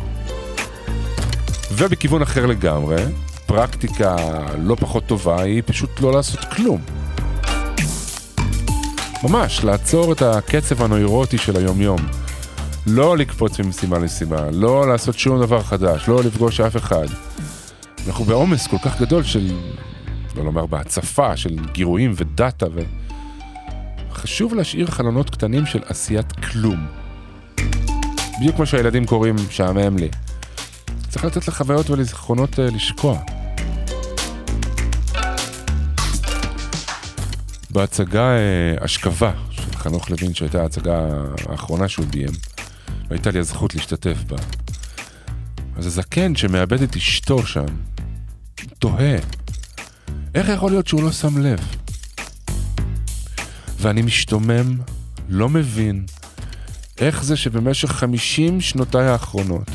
ובכיוון 1.72 2.22
אחר 2.22 2.46
לגמרי, 2.46 3.04
פרקטיקה 3.46 4.16
לא 4.60 4.76
פחות 4.76 5.06
טובה 5.06 5.42
היא 5.42 5.64
פשוט 5.66 6.02
לא 6.02 6.14
לעשות 6.14 6.40
כלום. 6.40 6.82
ממש, 9.24 9.64
לעצור 9.64 10.12
את 10.12 10.22
הקצב 10.22 10.84
הנוירוטי 10.84 11.38
של 11.38 11.56
היומיום. 11.56 12.00
לא 12.88 13.18
לקפוץ 13.18 13.60
ממשימה 13.60 14.00
למשימה, 14.00 14.52
לא 14.52 14.88
לעשות 14.88 15.20
שום 15.20 15.42
דבר 15.42 15.62
חדש, 15.62 16.08
לא 16.08 16.24
לפגוש 16.24 16.60
אף 16.60 16.78
אחד. 16.78 17.06
אנחנו 18.08 18.26
בעומס 18.26 18.68
כל 18.68 18.78
כך 18.78 19.02
גדול 19.02 19.24
של, 19.24 19.52
לא 20.36 20.46
לומר 20.46 20.66
בהצפה, 20.66 21.38
של 21.38 21.56
גירויים 21.72 22.14
ודאטה 22.16 22.66
ו... 22.74 22.80
חשוב 24.12 24.54
להשאיר 24.54 24.88
חלונות 24.88 25.30
קטנים 25.30 25.66
של 25.66 25.80
עשיית 25.86 26.32
כלום. 26.32 26.88
בדיוק 28.40 28.56
כמו 28.56 28.66
שהילדים 28.66 29.06
קוראים, 29.06 29.36
שעמם 29.50 29.98
לי. 29.98 30.10
צריך 31.10 31.26
לתת 31.26 31.48
לחוויות 31.48 31.90
ולזיכרונות 31.90 32.60
אה, 32.60 32.66
לשקוע. 32.66 33.20
בהצגה 37.76 38.38
אה, 38.38 38.86
אשכבה 38.86 39.32
של 39.52 39.72
חנוך 39.76 40.10
לוין, 40.10 40.34
שהייתה 40.34 40.62
ההצגה 40.62 41.08
האחרונה 41.50 41.88
שהוא 41.88 42.06
ביים, 42.06 42.30
והייתה 43.10 43.32
לי 43.32 43.40
הזכות 43.40 43.76
להשתתף 43.76 44.18
בה. 44.28 44.38
אז 45.78 45.86
הזקן 45.86 46.36
שמאבד 46.36 46.82
את 46.82 46.96
אשתו 46.96 47.46
שם, 47.46 47.66
תוהה, 48.80 49.16
איך 50.36 50.50
יכול 50.50 50.72
להיות 50.72 50.88
שהוא 50.88 51.04
לא 51.04 51.12
שם 51.12 51.38
לב? 51.38 51.60
ואני 53.80 54.02
משתומם, 54.02 54.78
לא 55.30 55.50
מבין, 55.50 56.06
איך 56.98 57.24
זה 57.24 57.36
שבמשך 57.36 57.92
חמישים 57.92 58.62
שנותיי 58.62 59.08
האחרונות, 59.08 59.70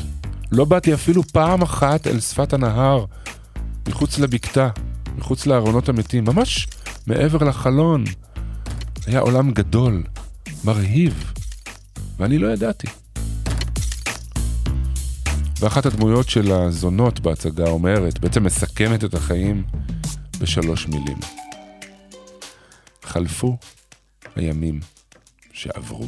לא 0.51 0.65
באתי 0.65 0.93
אפילו 0.93 1.23
פעם 1.23 1.61
אחת 1.61 2.07
אל 2.07 2.19
שפת 2.19 2.53
הנהר, 2.53 3.05
מחוץ 3.87 4.19
לבקתה, 4.19 4.69
מחוץ 5.17 5.45
לארונות 5.45 5.89
המתים, 5.89 6.25
ממש 6.25 6.67
מעבר 7.07 7.37
לחלון. 7.43 8.03
היה 9.07 9.19
עולם 9.19 9.51
גדול, 9.51 10.03
מרהיב, 10.63 11.33
ואני 12.17 12.37
לא 12.37 12.47
ידעתי. 12.47 12.87
ואחת 15.59 15.85
הדמויות 15.85 16.29
של 16.29 16.51
הזונות 16.51 17.19
בהצגה 17.19 17.67
אומרת, 17.67 18.19
בעצם 18.19 18.43
מסכמת 18.43 19.03
את 19.03 19.13
החיים 19.13 19.63
בשלוש 20.39 20.87
מילים. 20.87 21.17
חלפו 23.03 23.57
הימים 24.35 24.79
שעברו. 25.53 26.07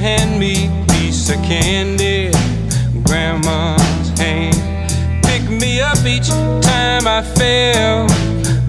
Hand 0.00 0.30
hand 0.30 0.40
me 0.40 0.70
piece 0.88 1.30
of 1.30 1.36
candy. 1.44 2.30
Grandma 3.04 3.76
up 5.90 6.06
each 6.06 6.28
time 6.28 7.06
I 7.06 7.22
feel 7.22 8.06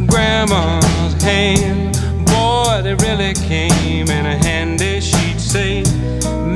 Grandma's 0.07 1.21
hand. 1.21 1.95
Boy, 2.25 2.81
they 2.83 2.95
really 2.95 3.33
came 3.33 4.09
in 4.09 4.25
handy. 4.43 4.99
She'd 5.01 5.39
say, 5.39 5.83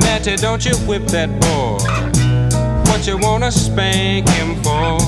Matty, 0.02 0.36
don't 0.36 0.64
you 0.64 0.74
whip 0.88 1.04
that 1.06 1.30
boy. 1.40 1.78
What 2.90 3.06
you 3.06 3.18
wanna 3.18 3.52
spank 3.52 4.28
him 4.30 4.56
for? 4.62 4.98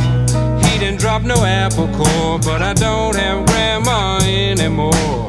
He 0.65 0.79
didn't 0.79 1.01
drop 1.01 1.23
no 1.23 1.45
apple 1.45 1.89
core, 1.89 2.39
but 2.39 2.63
I 2.63 2.75
don't 2.75 3.17
have 3.17 3.47
grandma 3.47 4.19
anymore. 4.23 5.27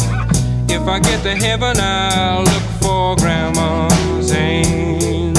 If 0.69 0.87
I 0.87 0.99
get 0.99 1.23
to 1.23 1.35
heaven, 1.35 1.77
I'll 1.79 2.43
look 2.43 2.68
for 2.99 3.15
grandma's 3.15 4.29
hand. 4.31 5.37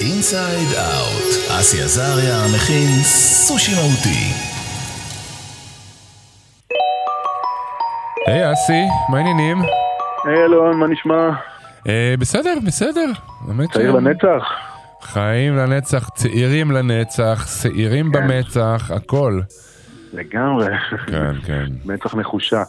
אינסייד 0.00 0.68
אאוט, 0.78 1.50
אסי 1.60 1.82
עזריה 1.82 2.36
מכין 2.54 3.02
סושי 3.02 3.72
מהותי. 3.74 4.32
היי 8.26 8.52
אסי, 8.52 8.82
מה 9.08 9.16
העניינים? 9.18 9.62
היי 10.24 10.44
אלון, 10.44 10.76
מה 10.78 10.86
נשמע? 10.86 11.28
אה, 11.88 12.14
בסדר, 12.18 12.54
בסדר. 12.66 13.06
צעיר 13.72 13.92
ש- 13.92 13.94
לנצח? 13.94 14.65
חיים 15.16 15.56
לנצח, 15.56 16.08
צעירים 16.08 16.70
לנצח, 16.70 17.46
שעירים 17.62 18.12
במצח, 18.12 18.90
הכל. 18.94 19.40
לגמרי. 20.12 20.66
כן, 21.06 21.32
כן. 21.44 21.66
מצח 21.84 22.14
נחושה. 22.14 22.62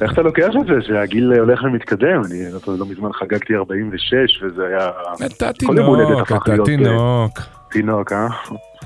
איך 0.00 0.12
אתה 0.12 0.22
לוקח 0.22 0.48
את 0.60 0.66
זה 0.66 0.86
שהגיל 0.86 1.32
הולך 1.32 1.62
ומתקדם? 1.62 2.22
אני 2.24 2.52
לא- 2.78 2.86
מזמן 2.86 3.12
חגגתי 3.12 3.54
46 3.54 4.42
וזה 4.42 4.66
היה... 4.66 4.88
אתה 5.26 5.52
תינוק, 5.52 6.32
אתה 6.32 6.52
אה, 6.52 6.64
תינוק. 6.64 7.40
תינוק, 7.70 8.12
אה? 8.12 8.28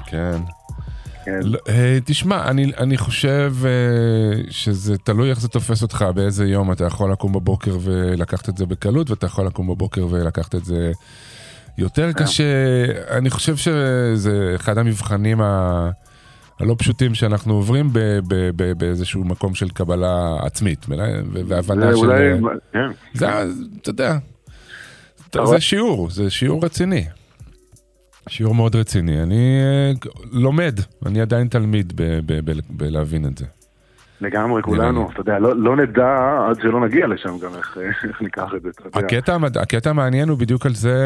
כן. 0.07 0.39
כן. 1.25 1.41
לא, 1.43 1.59
אה, 1.69 1.99
תשמע, 2.05 2.49
אני, 2.49 2.73
אני 2.77 2.99
חושב 2.99 3.53
אה, 3.65 4.41
שזה 4.51 4.99
תלוי 4.99 5.31
איך 5.31 5.41
זה 5.41 5.49
תופס 5.49 5.83
אותך, 5.83 6.05
באיזה 6.15 6.47
יום 6.47 6.73
אתה 6.73 6.85
יכול 6.85 7.13
לקום 7.13 7.33
בבוקר 7.33 7.77
ולקחת 7.83 8.49
את 8.49 8.57
זה 8.57 8.67
בקלות, 8.67 9.11
ואתה 9.11 9.27
יכול 9.27 9.47
לקום 9.47 9.67
בבוקר 9.67 10.07
ולקחת 10.11 10.55
את 10.55 10.65
זה 10.65 10.93
יותר 11.79 12.13
קשה. 12.13 12.45
אני 13.11 13.31
חושב 13.31 13.57
שזה 13.57 14.53
אחד 14.57 14.79
המבחנים 14.79 15.41
ה... 15.41 15.91
הלא 16.61 16.75
פשוטים 16.79 17.15
שאנחנו 17.15 17.55
עוברים 17.55 17.93
ב- 17.93 17.99
ב- 18.29 18.51
ב- 18.57 18.73
באיזשהו 18.79 19.25
מקום 19.25 19.55
של 19.55 19.69
קבלה 19.69 20.37
עצמית, 20.43 20.87
והבנה 21.49 21.91
של... 21.91 21.99
אולי... 21.99 22.23
כן. 22.73 22.79
זה, 23.15 23.29
אתה 23.83 23.91
יודע, 23.91 24.19
זה? 25.45 25.61
שיעור, 25.61 26.11
זה 26.11 26.31
שיעור 26.31 26.65
רציני. 26.65 27.05
שיעור 28.29 28.55
מאוד 28.55 28.77
רציני. 28.77 29.23
אני 29.23 29.59
אה, 29.61 29.93
לומד, 30.33 30.81
אני 31.07 31.21
עדיין 31.21 31.49
תלמיד 31.49 31.93
ב- 31.97 32.03
ב- 32.27 32.51
ב- 32.51 32.61
בלהבין 32.71 33.27
את 33.27 33.39
זה. 33.39 33.45
לגמרי, 34.21 34.63
כולנו. 34.63 35.09
אתה 35.13 35.21
יודע, 35.21 35.39
לא 35.39 35.57
לא 35.57 35.77
נדע 35.77 36.17
עד 36.51 36.61
שלא 36.63 36.81
נגיע 36.81 37.07
לשם 37.07 37.39
גם 37.43 37.51
איך 37.59 37.79
איך 38.09 38.23
ניקח 38.23 38.55
את 38.57 38.63
זה, 38.63 38.69
אתה 38.69 38.99
יודע. 38.99 38.99
הקטע, 39.07 39.35
המד- 39.35 39.59
הקטע 39.59 39.91
המעניין 39.91 40.29
הוא 40.29 40.39
בדיוק 40.39 40.67
על 40.67 40.75
זה, 40.75 40.97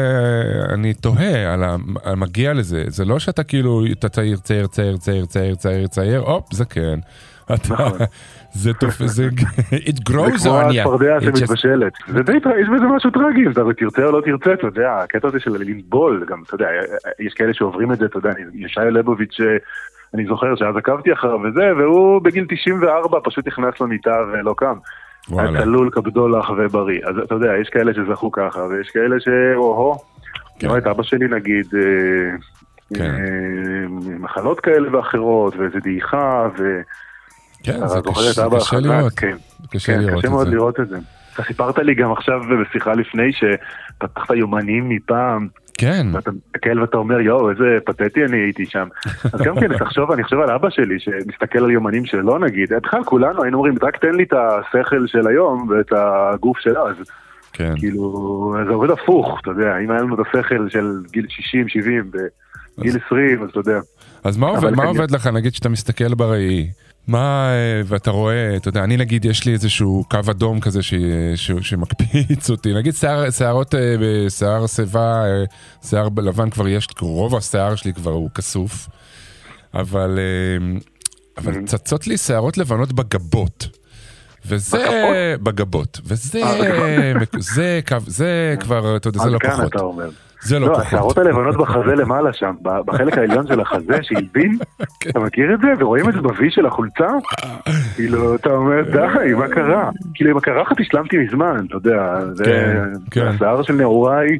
אני 0.73 0.93
תוהה, 0.93 1.53
על 1.53 1.63
המגיע 2.03 2.53
לזה. 2.53 2.83
זה 2.87 3.05
לא 3.05 3.19
שאתה 3.19 3.43
כאילו, 3.43 3.81
אתה 3.91 4.09
צעיר, 4.09 4.37
צעיר, 4.37 4.67
צעיר, 4.67 4.97
צעיר, 4.97 5.25
צעיר, 5.25 5.55
צעיר, 5.55 5.87
צעיר, 5.87 6.19
הופ, 6.19 6.53
זקן. 6.53 6.99
אתה, 7.53 7.73
נכון. 7.73 7.97
זה 8.53 8.73
תופ... 8.73 8.93
זה, 9.05 9.27
it 9.89 9.95
זה 9.95 10.13
grows 10.13 10.43
כמו 10.43 10.61
on 10.61 10.73
you. 10.73 10.79
הצפרדע 10.79 11.17
It 11.17 11.21
just- 11.21 11.37
שמתבשלת. 11.39 11.93
זה 12.07 12.23
די, 12.23 12.31
יש 12.31 12.67
בזה 12.75 12.85
משהו 12.95 13.11
טרגי, 13.11 13.45
אם 13.45 13.51
אתה 13.51 13.61
תרצה 13.77 14.05
או 14.05 14.11
לא 14.11 14.21
תרצה, 14.25 14.53
אתה 14.53 14.67
יודע, 14.67 14.97
הקטע 15.03 15.27
הזה 15.27 15.39
של 15.39 15.51
לנבול, 15.51 16.25
גם, 16.29 16.43
אתה 16.47 16.55
יודע, 16.55 16.67
יש 17.19 17.33
כאלה 17.33 17.53
שעוברים 17.53 17.91
את 17.91 17.97
זה, 17.99 18.05
אתה 18.05 18.17
יודע, 18.17 18.29
ישי 18.53 18.79
לייבוביץ', 18.91 19.37
אה, 19.41 19.45
אני 20.13 20.25
זוכר 20.25 20.55
שאז 20.55 20.77
עקבתי 20.77 21.13
אחריו 21.13 21.39
וזה, 21.39 21.71
והוא 21.77 22.21
בגיל 22.21 22.45
94 22.49 23.19
פשוט 23.23 23.47
נכנס 23.47 23.81
למיטה 23.81 24.15
ולא 24.33 24.53
קם. 24.57 24.75
היה 25.27 25.37
וואלה. 25.37 25.61
צלול 25.61 25.89
כבדולח 25.91 26.49
ובריא. 26.57 26.99
אז 27.05 27.15
אתה 27.23 27.35
יודע, 27.35 27.57
יש 27.61 27.69
כאלה 27.69 27.93
שזכו 27.93 28.31
ככה, 28.31 28.59
ויש 28.59 28.89
כאלה 28.89 29.15
שאו-הו. 29.19 29.95
כן. 29.95 29.99
אני 30.61 30.67
רואה 30.67 30.79
את 30.79 30.87
אבא 30.87 31.03
שלי 31.03 31.27
נגיד, 31.27 31.65
אה, 31.75 32.37
כן. 32.95 33.03
אה, 33.03 33.87
מחלות 34.19 34.59
כאלה 34.59 34.97
ואחרות, 34.97 35.55
ואיזה 35.55 35.79
דעיכה, 35.79 36.47
ו... 36.57 36.81
כן, 37.63 37.87
זה 37.87 37.99
קשה, 38.01 38.49
קשה? 38.55 38.79
לראות. 38.79 39.13
כן. 39.13 39.35
קשה 39.71 39.93
כן, 39.93 40.01
לראות 40.01 40.23
קשה 40.23 40.29
מאוד. 40.29 40.47
לראות 40.47 40.79
את 40.79 40.89
זה. 40.89 40.97
אתה 41.33 41.43
סיפרת 41.43 41.77
לי 41.77 41.95
גם 41.95 42.11
עכשיו 42.11 42.41
בשיחה 42.61 42.93
לפני 42.93 43.31
שפתחת 43.33 44.35
יומנים 44.35 44.89
מפעם, 44.89 45.47
כן, 45.77 46.07
ואתה 46.13 46.31
מסתכל 46.31 46.79
ואתה 46.79 46.97
אומר, 46.97 47.19
יואו, 47.19 47.49
איזה 47.49 47.77
פתטי 47.85 48.25
אני 48.25 48.37
הייתי 48.37 48.65
שם. 48.65 48.87
אז 49.33 49.41
גם 49.41 49.59
כן, 49.59 49.77
תחשוב, 49.77 50.11
אני 50.11 50.23
חושב 50.23 50.39
על 50.39 50.49
אבא 50.49 50.69
שלי, 50.69 50.99
שמסתכל 50.99 51.63
על 51.63 51.71
יומנים 51.71 52.05
שלו 52.05 52.37
נגיד, 52.37 52.73
בכלל 52.83 53.03
כולנו 53.03 53.43
היינו 53.43 53.57
אומרים, 53.57 53.75
רק 53.81 53.97
תן 53.97 54.15
לי 54.15 54.23
את 54.23 54.33
השכל 54.33 55.07
של 55.07 55.27
היום 55.27 55.67
ואת 55.69 55.93
הגוף 55.95 56.59
של 56.59 56.77
אז. 56.77 56.95
כן. 57.53 57.73
כאילו, 57.77 58.55
זה 58.67 58.73
עובד 58.73 58.89
הפוך, 58.89 59.39
אתה 59.41 59.51
יודע, 59.51 59.77
אם 59.77 59.91
היה 59.91 60.01
לנו 60.01 60.15
את 60.15 60.27
השכל 60.27 60.69
של 60.69 60.91
גיל 61.11 61.25
60, 61.29 61.67
70, 61.67 62.11
בגיל 62.77 62.95
20, 63.05 63.43
אז 63.43 63.49
אתה 63.49 63.59
יודע. 63.59 63.79
אז 64.23 64.37
מה 64.37 64.47
עובד, 64.47 64.71
מה 64.71 64.83
כן. 64.83 64.87
עובד 64.87 65.11
לך, 65.11 65.27
נגיד 65.27 65.55
שאתה 65.55 65.69
מסתכל 65.69 66.13
בראי, 66.13 66.69
מה, 67.07 67.49
אה, 67.49 67.81
ואתה 67.85 68.11
רואה, 68.11 68.55
אתה 68.55 68.69
יודע, 68.69 68.83
אני 68.83 68.97
נגיד, 68.97 69.25
יש 69.25 69.45
לי 69.45 69.53
איזשהו 69.53 70.03
קו 70.09 70.19
אדום 70.31 70.59
כזה 70.59 70.83
ש, 70.83 70.93
ש, 71.35 71.51
שמקפיץ 71.61 72.49
אותי, 72.49 72.73
נגיד 72.73 72.95
שיער, 72.95 73.29
שערות, 73.29 73.75
אה, 73.75 73.95
בשיער 73.99 74.67
שיבה, 74.67 75.25
אה, 75.25 75.43
שיער 75.89 76.07
לבן 76.17 76.49
כבר 76.49 76.67
יש, 76.67 76.87
רוב 77.01 77.35
השיער 77.35 77.75
שלי 77.75 77.93
כבר 77.93 78.11
הוא 78.11 78.29
כסוף, 78.35 78.89
אבל, 79.73 80.19
אבל 81.37 81.53
Mm-hmm. 81.53 81.65
צצות 81.65 82.07
לי 82.07 82.17
שערות 82.17 82.57
לבנות 82.57 82.93
בגבות. 82.93 83.67
וזה 84.45 85.35
בגבות, 85.43 85.99
וזה, 86.05 86.41
זה 87.39 87.79
קו, 87.87 87.97
זה 88.07 88.55
כבר, 88.61 88.95
אתה 88.97 89.07
יודע, 89.07 89.19
זה 89.23 89.29
לא 89.29 89.39
כוחות. 89.39 89.67
אתה 89.67 89.79
אומר. 89.79 90.09
זה 90.43 90.59
לא 90.59 90.67
לא, 90.67 90.73
כוחות. 90.73 90.87
השערות 90.87 91.17
הלבנות 91.17 91.57
בחזה 91.57 91.95
למעלה 91.95 92.33
שם, 92.33 92.53
בחלק 92.61 93.17
העליון 93.17 93.47
של 93.47 93.59
החזה 93.59 93.97
שהלבין, 94.01 94.57
כן. 94.99 95.09
אתה 95.09 95.19
מכיר 95.19 95.53
את 95.53 95.59
זה? 95.59 95.67
ורואים 95.79 96.09
את 96.09 96.13
זה 96.13 96.21
בוי 96.21 96.51
של 96.51 96.65
החולצה? 96.65 97.07
כאילו, 97.95 98.35
אתה 98.35 98.49
אומר, 98.49 98.81
די, 98.91 99.33
מה 99.33 99.47
קרה? 99.47 99.89
כאילו, 100.13 100.31
עם 100.31 100.37
הקרחת 100.37 100.79
השלמתי 100.79 101.17
מזמן, 101.17 101.65
אתה 101.67 101.75
יודע, 101.75 102.19
זה 102.33 102.43
כן, 102.43 102.83
כן. 103.11 103.27
השיער 103.27 103.63
של 103.63 103.73
נעוריי 103.73 104.37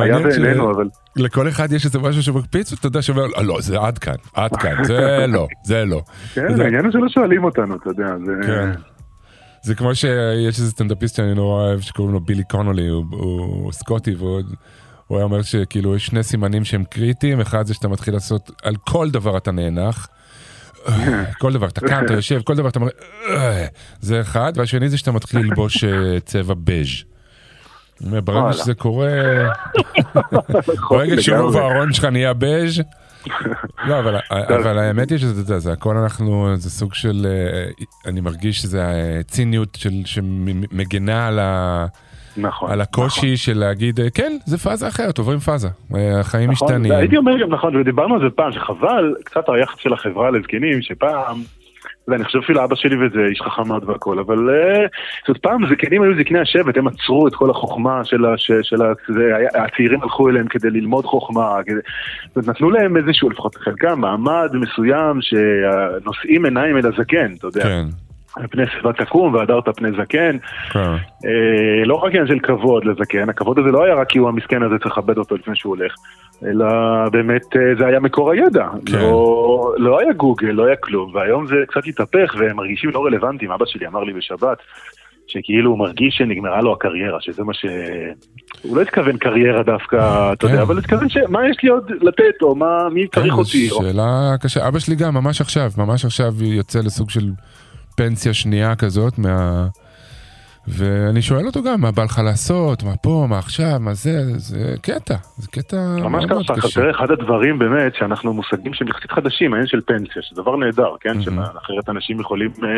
היה. 0.00 0.18
בעינינו, 0.18 0.70
אבל 0.70 0.88
לכל 1.16 1.48
אחד 1.48 1.72
יש 1.72 1.84
איזה 1.84 1.98
משהו 1.98 2.22
שמקפיץ, 2.22 2.72
ואתה 2.72 2.86
יודע 2.86 3.02
שאומר, 3.02 3.22
"אה, 3.36 3.42
לא, 3.42 3.56
זה 3.60 3.80
עד 3.80 3.98
כאן, 3.98 4.14
עד 4.34 4.56
כאן, 4.56 4.84
זה 4.84 4.98
לא, 5.34 5.46
זה 5.64 5.84
לא. 5.84 6.02
כן, 6.34 6.60
העניין 6.60 6.84
הוא 6.84 6.92
שלא 6.92 7.08
שואלים 7.08 7.44
אותנו, 7.44 7.76
אתה 7.76 7.90
יודע, 7.90 8.16
זה... 8.24 8.32
זה 9.62 9.74
כמו 9.74 9.94
שיש 9.94 10.58
איזה 10.58 10.70
סטנדאפיסט 10.70 11.16
שאני 11.16 11.34
נורא 11.34 11.62
אוהב 11.62 11.80
שקוראים 11.80 12.14
לו 12.14 12.20
בילי 12.20 12.42
קונולי, 12.50 12.88
הוא, 12.88 13.04
הוא 13.10 13.72
סקוטי 13.72 14.14
והוא 14.14 14.40
הוא 15.10 15.18
היה 15.18 15.24
אומר 15.24 15.42
שכאילו 15.42 15.96
יש 15.96 16.06
שני 16.06 16.22
סימנים 16.22 16.64
שהם 16.64 16.84
קריטיים, 16.84 17.40
אחד 17.40 17.66
זה 17.66 17.74
שאתה 17.74 17.88
מתחיל 17.88 18.14
לעשות, 18.14 18.50
על 18.62 18.76
כל 18.76 19.10
דבר 19.10 19.36
אתה 19.36 19.52
נאנח. 19.52 20.08
כל 21.38 21.52
דבר, 21.52 21.68
אתה 21.68 21.80
קם, 21.80 22.04
אתה 22.04 22.12
יושב, 22.12 22.40
כל 22.42 22.54
דבר 22.54 22.68
אתה 22.68 22.78
אומר, 22.78 22.90
"אה", 23.28 23.66
זה 24.00 24.20
אחד, 24.20 24.52
והשני 24.56 24.88
זה 24.88 24.98
שאתה 24.98 25.12
מתחיל 25.12 25.40
ללבוש 25.40 25.84
אה, 25.84 26.20
צבע 26.20 26.54
בז'. 26.64 26.86
ברגע. 28.00 28.52
שזה 28.52 28.74
קורה, 28.74 29.08
נכון, 30.14 30.98
ברגע 30.98 31.22
שרוב. 31.22 31.56
הארון 31.56 31.92
שלך 31.92 32.04
נהיה 32.04 32.32
בז', 32.34 32.80
לא, 33.84 33.98
אבל, 33.98 34.16
אבל 34.30 34.78
האמת 34.78 35.10
היא 35.10 35.18
שזה, 35.18 35.32
אתה 35.32 35.50
יודע, 35.50 35.58
זה 35.58 35.72
הכל 35.72 35.96
אנחנו, 35.96 36.56
זה 36.56 36.70
סוג 36.70 36.94
של, 36.94 37.26
אה, 37.30 37.70
אני 38.10 38.20
מרגיש 38.20 38.58
שזה 38.58 38.84
הציניות 39.20 39.74
של, 39.74 39.92
שמגנה 40.04 41.26
על, 41.26 41.38
ה, 41.38 41.86
נכון. 42.36 42.70
על 42.70 42.80
הקושי 42.80 43.36
של 43.36 43.58
להגיד, 43.58 44.00
אה, 44.00 44.10
כן, 44.10 44.32
זה 44.46 44.58
פאזה 44.58 44.88
אחרת, 44.88 45.18
עוברים 45.18 45.38
פאזה, 45.38 45.68
אה, 45.94 46.20
החיים 46.20 46.50
נכון, 46.50 46.68
משתנים. 46.68 46.92
הייתי 46.92 47.16
אומר 47.16 47.38
גם 47.40 47.50
נכון, 47.50 47.76
ודיברנו 47.76 48.14
על 48.14 48.20
זה 48.20 48.30
פעם, 48.34 48.52
שחבל 48.52 49.14
קצת 49.24 49.44
היחס 49.48 49.78
של 49.78 49.92
החברה 49.92 50.30
לזקנים, 50.30 50.82
שפעם, 50.82 51.36
אתה 52.04 52.08
יודע, 52.08 52.16
אני 52.16 52.24
חושב 52.24 52.38
אפילו 52.38 52.64
אבא 52.64 52.74
שלי 52.76 52.96
וזה 53.06 53.20
איש 53.30 53.40
חכם 53.40 53.68
מאוד 53.68 53.84
והכל, 53.88 54.18
אבל 54.18 54.36
אה, 54.50 54.86
זאת 55.20 55.28
אומרת, 55.28 55.42
פעם 55.42 55.74
זקנים 55.74 56.02
היו 56.02 56.12
זקני 56.18 56.38
השבט, 56.38 56.76
הם 56.76 56.86
עצרו 56.88 57.28
את 57.28 57.34
כל 57.34 57.50
החוכמה 57.50 58.04
של 58.04 58.24
ה... 58.24 58.38
ש- 58.38 58.50
של 58.62 58.82
ה... 58.82 58.92
זה, 59.08 59.36
היה- 59.36 59.64
הצעירים 59.64 60.02
הלכו 60.02 60.28
אליהם 60.28 60.46
כדי 60.48 60.70
ללמוד 60.70 61.04
חוכמה, 61.04 61.56
כדי, 61.66 61.80
נתנו 62.50 62.70
להם 62.70 62.96
איזשהו, 62.96 63.30
לפחות 63.30 63.54
חלקם, 63.56 64.00
מעמד 64.00 64.48
מסוים 64.54 65.18
שנושאים 65.20 66.44
עיניים 66.44 66.76
אל 66.76 66.86
הזקן, 66.86 67.32
אתה 67.38 67.46
יודע. 67.46 67.62
כן, 67.62 67.84
פני 68.50 68.62
שיבה 68.66 68.92
תקום 68.92 69.34
והדרת 69.34 69.68
פני 69.76 69.88
זקן. 70.02 70.36
כן. 70.70 70.80
אה, 71.24 71.84
לא 71.84 71.94
רק 71.94 72.10
עניין 72.10 72.26
של 72.26 72.38
כבוד 72.38 72.84
לזקן, 72.84 73.28
הכבוד 73.28 73.58
הזה 73.58 73.68
לא 73.68 73.84
היה 73.84 73.94
רק 73.94 74.08
כי 74.08 74.18
הוא 74.18 74.28
המסכן 74.28 74.62
הזה 74.62 74.78
צריך 74.78 74.98
לכבד 74.98 75.18
אותו 75.18 75.34
לפני 75.34 75.56
שהוא 75.56 75.76
הולך, 75.76 75.94
אלא 76.44 76.66
באמת 77.12 77.56
אה, 77.56 77.74
זה 77.78 77.86
היה 77.86 78.00
מקור 78.00 78.30
הידע. 78.30 78.68
כן. 78.86 78.98
לא, 78.98 79.74
לא 79.78 80.00
היה 80.00 80.12
גוגל, 80.12 80.48
לא 80.50 80.66
היה 80.66 80.76
כלום, 80.76 81.14
והיום 81.14 81.46
זה 81.46 81.54
קצת 81.68 81.86
התהפך 81.86 82.34
והם 82.38 82.56
מרגישים 82.56 82.90
לא 82.90 83.04
רלוונטיים. 83.04 83.50
אבא 83.52 83.64
שלי 83.66 83.86
אמר 83.86 84.04
לי 84.04 84.12
בשבת, 84.12 84.58
שכאילו 85.26 85.70
הוא 85.70 85.78
מרגיש 85.78 86.14
שנגמרה 86.18 86.60
לו 86.60 86.72
הקריירה, 86.72 87.20
שזה 87.20 87.44
מה 87.44 87.54
ש... 87.54 87.64
הוא 88.62 88.76
לא 88.76 88.82
התכוון 88.82 89.16
קריירה 89.16 89.62
דווקא, 89.62 90.32
אתה 90.32 90.46
יודע, 90.46 90.56
כן. 90.56 90.62
אבל 90.62 90.78
התכוון 90.78 91.08
שמה 91.08 91.48
יש 91.48 91.56
לי 91.62 91.68
עוד 91.68 91.90
לתת, 92.00 92.42
או 92.42 92.54
מה, 92.54 92.88
מי 92.92 93.08
צריך 93.08 93.34
אותי. 93.38 93.68
זו 93.68 93.76
או- 93.76 93.82
שאלה 93.82 94.34
קשה. 94.42 94.68
אבא 94.68 94.78
שלי 94.78 94.94
גם, 94.96 95.14
ממש 95.14 95.40
עכשיו, 95.40 95.70
ממש 95.78 96.04
עכשיו 96.04 96.32
יוצא 96.42 96.78
לסוג 96.78 97.10
של 97.10 97.30
פנסיה 98.00 98.34
שנייה 98.34 98.76
כזאת 98.76 99.18
מה... 99.18 99.66
ואני 100.68 101.22
שואל 101.22 101.46
אותו 101.46 101.62
גם, 101.62 101.80
מה 101.80 101.90
בא 101.92 102.04
לך 102.04 102.20
לעשות, 102.24 102.82
מה 102.82 102.96
פה, 102.96 103.26
מה 103.28 103.38
עכשיו, 103.38 103.76
מה 103.80 103.94
זה, 103.94 104.10
זה 104.36 104.74
קטע, 104.82 105.14
זה 105.36 105.48
קטע 105.48 105.76
ממש 106.02 106.24
מאוד 106.24 106.46
ככה, 106.48 106.60
קשה. 106.60 106.80
תראה, 106.80 106.90
אחד 106.90 107.10
הדברים 107.10 107.58
באמת 107.58 107.94
שאנחנו 107.94 108.32
מושגים 108.32 108.74
שהם 108.74 108.88
יחסית 108.88 109.10
חדשים, 109.10 109.52
העניין 109.52 109.66
של 109.66 109.80
פנסיה, 109.80 110.22
שזה 110.22 110.42
דבר 110.42 110.56
נהדר, 110.56 110.94
כן? 111.00 111.12
מהמם. 111.26 111.44
שאחרת 111.54 111.88
אנשים 111.88 112.20
יכולים 112.20 112.50
אה, 112.62 112.68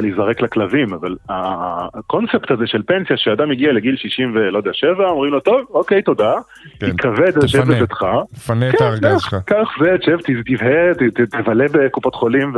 להיזרק 0.00 0.40
לכלבים, 0.40 0.92
אבל 0.94 1.16
הקונספט 1.28 2.50
הזה 2.50 2.66
של 2.66 2.82
פנסיה, 2.82 3.16
שאדם 3.16 3.50
הגיע 3.50 3.72
לגיל 3.72 3.96
60 3.96 4.32
ולא 4.34 4.58
יודע, 4.58 4.70
7, 4.72 5.08
אומרים 5.08 5.32
לו, 5.32 5.40
טוב, 5.40 5.60
אוקיי, 5.70 6.02
תודה, 6.02 6.34
כן. 6.80 6.90
תתכבד, 6.90 7.40
תשב 7.40 7.62
תפנה. 7.62 7.76
בביתך, 7.76 8.06
פנה 8.46 8.68
את 8.68 8.74
כן, 8.78 8.84
הארגז 8.84 9.20
שלך. 9.20 9.36
קח 9.46 9.68
זה, 9.80 9.96
תשב, 10.00 10.16
תבהה, 10.46 11.42
תבלה 11.42 11.64
בקופות 11.72 12.14
חולים 12.14 12.52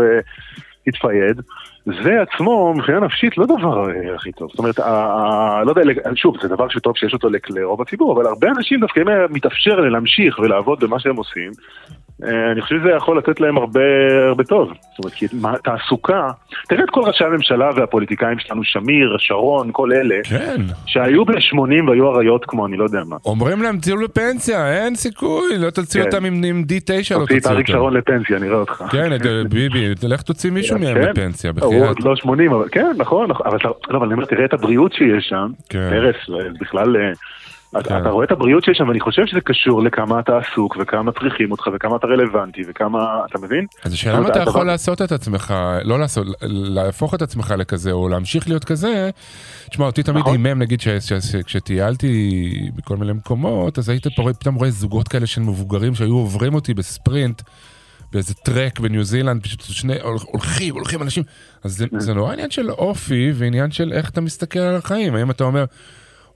It's 0.85 0.99
de 1.35 1.45
זה 1.87 2.23
עצמו, 2.23 2.75
מבחינה 2.77 3.01
נפשית, 3.01 3.39
לא 3.39 3.47
דבר 3.47 3.91
אה, 3.91 4.15
הכי 4.15 4.33
טוב. 4.33 4.49
זאת 4.51 4.59
אומרת, 4.59 4.79
לא 5.67 5.73
יודע, 5.77 6.11
שוב, 6.15 6.37
זה 6.43 6.49
דבר 6.49 6.69
שטוב 6.69 6.97
שיש 6.97 7.13
אותו 7.13 7.29
לרוב 7.51 7.83
הציבור, 7.83 8.13
אבל 8.13 8.27
הרבה 8.27 8.49
אנשים 8.49 8.81
דווקא 8.81 9.01
אם 9.01 9.07
מתאפשר 9.31 9.77
להמשיך 9.77 10.39
ולעבוד 10.39 10.81
במה 10.81 11.01
שהם 11.01 11.17
עושים, 11.17 11.51
אה, 12.23 12.53
אני 12.53 12.63
חושב 12.63 12.77
שזה 12.81 12.91
יכול 12.97 13.19
לתת 13.19 13.41
להם 13.41 13.57
הרבה, 13.57 13.81
הרבה 14.29 14.45
טוב. 14.45 14.69
זאת 14.69 14.99
אומרת, 14.99 15.15
כי 15.15 15.27
תעסוקה, 15.65 16.29
תראה 16.69 16.85
את 16.85 16.91
כל 16.91 17.01
ראשי 17.01 17.25
הממשלה 17.25 17.71
והפוליטיקאים 17.77 18.39
שלנו, 18.39 18.65
שמיר, 18.65 19.17
שרון, 19.19 19.69
כל 19.73 19.93
אלה, 19.93 20.15
כן. 20.25 20.63
שהיו 20.87 21.25
בני 21.25 21.41
80 21.41 21.89
והיו 21.89 22.15
אריות 22.15 22.45
כמו 22.45 22.67
אני 22.67 22.77
לא 22.77 22.85
יודע 22.85 23.01
מה. 23.07 23.17
אומרים 23.25 23.63
להם 23.63 23.79
תהיו 23.79 23.97
בפנסיה, 23.99 24.73
אין 24.73 24.95
סיכוי, 24.95 25.59
לא 25.59 25.71
תוציא 25.71 26.01
כן. 26.01 26.07
אותם 26.07 26.25
עם, 26.25 26.45
עם 26.45 26.65
D9, 26.69 27.15
לא 27.15 27.21
תוציא 27.21 27.37
את 27.37 27.43
תוציא 27.43 27.51
אריק 27.51 27.69
אותם. 27.69 27.79
שרון 27.79 27.95
לפנסיה, 27.95 28.39
נראה 28.39 28.57
אותך. 28.57 28.85
כן, 28.91 29.15
את, 29.15 29.27
אה, 29.27 29.43
ביבי, 29.51 29.95
תלך 29.95 30.23
תוציא 30.23 30.51
מישהו 30.51 30.79
מהם 30.79 30.95
כן. 30.95 31.11
לפנסיה, 31.11 31.51
הוא 31.51 31.57
בחייאת. 31.57 31.74
עוד 31.89 32.01
לא 32.05 32.17
80, 32.17 32.53
אבל 32.53 32.69
כן, 32.73 32.93
נכון, 32.99 33.31
נכון, 33.31 33.47
אבל 33.47 33.59
לא, 33.65 33.77
אבל 33.91 34.05
אני 34.07 34.15
אומר, 34.15 34.25
תראה 34.25 34.45
את 34.45 34.53
הבריאות 34.55 34.93
שיש 34.93 35.27
שם, 35.29 35.51
כן. 35.69 35.91
פרס, 35.91 36.17
אה, 36.41 36.49
בכלל, 36.61 36.97
אה, 36.97 37.13
אתה- 37.81 37.89
כן. 37.89 38.01
אתה 38.01 38.09
רואה 38.09 38.25
את 38.25 38.33
הבריאות 38.33 38.65
שיש 38.65 38.79
שם, 38.79 38.89
ואני 38.89 39.01
חושב 39.01 39.27
שזה 39.27 39.41
קשור 39.41 39.83
לכמה 39.83 40.21
אתה 40.21 40.39
עסוק, 40.39 40.77
וכמה 40.81 41.13
צריכים 41.13 41.51
אותך, 41.51 41.69
וכמה 41.75 41.97
אתה 41.97 42.07
רלוונטי, 42.07 42.63
וכמה, 42.69 42.99
אתה 43.31 43.39
מבין? 43.39 43.67
אז 43.85 43.93
השאלה 43.93 44.19
אם 44.19 44.27
אתה 44.27 44.39
יכול 44.39 44.67
לעשות 44.67 45.03
את 45.03 45.13
עצמך, 45.13 45.55
לא 45.85 45.99
לעשות, 45.99 46.27
להפוך 46.43 47.15
את 47.15 47.23
עצמך 47.23 47.55
לכזה, 47.59 47.93
או 47.93 48.09
להמשיך 48.09 48.49
להיות 48.49 48.65
כזה. 48.65 49.11
תשמע, 49.71 49.87
אותי 49.87 50.03
תמיד 50.03 50.19
נכון. 50.19 50.33
הימם, 50.47 50.63
נגיד, 50.63 50.81
כשטיילתי 51.47 52.41
בכל 52.77 52.97
מיני 52.97 53.13
מקומות, 53.13 53.79
אז 53.79 53.89
היית 53.89 54.07
פתאום 54.41 54.55
רואה 54.55 54.71
זוגות 54.71 55.09
כאלה 55.09 55.27
של 55.27 55.41
מבוגרים 55.41 55.95
שהיו 55.95 56.15
עוברים 56.17 56.55
אותי 56.55 56.75
בספרינט. 56.75 57.43
באיזה 58.15 58.35
טרק 58.35 58.81
בניו 58.81 59.05
זילנד, 59.05 59.43
פשוט 59.43 59.61
שני 59.63 59.95
הולכים, 60.01 60.75
הולכים 60.75 61.03
אנשים. 61.03 61.23
אז 61.65 61.77
זה, 61.77 61.87
זה 61.99 62.15
נורא 62.15 62.33
עניין 62.33 62.51
של 62.51 62.71
אופי 62.71 63.33
ועניין 63.35 63.71
של 63.71 63.93
איך 63.93 64.11
אתה 64.11 64.21
מסתכל 64.21 64.59
על 64.59 64.77
החיים. 64.77 65.15
האם 65.15 65.31
אתה 65.31 65.45
אומר, 65.45 65.65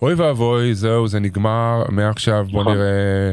אוי 0.02 0.14
ואבוי, 0.14 0.74
זהו, 0.74 1.08
זה 1.08 1.20
נגמר, 1.20 1.82
מעכשיו 1.88 2.46
בוא 2.50 2.60
נכון. 2.62 2.74
נראה 2.74 3.32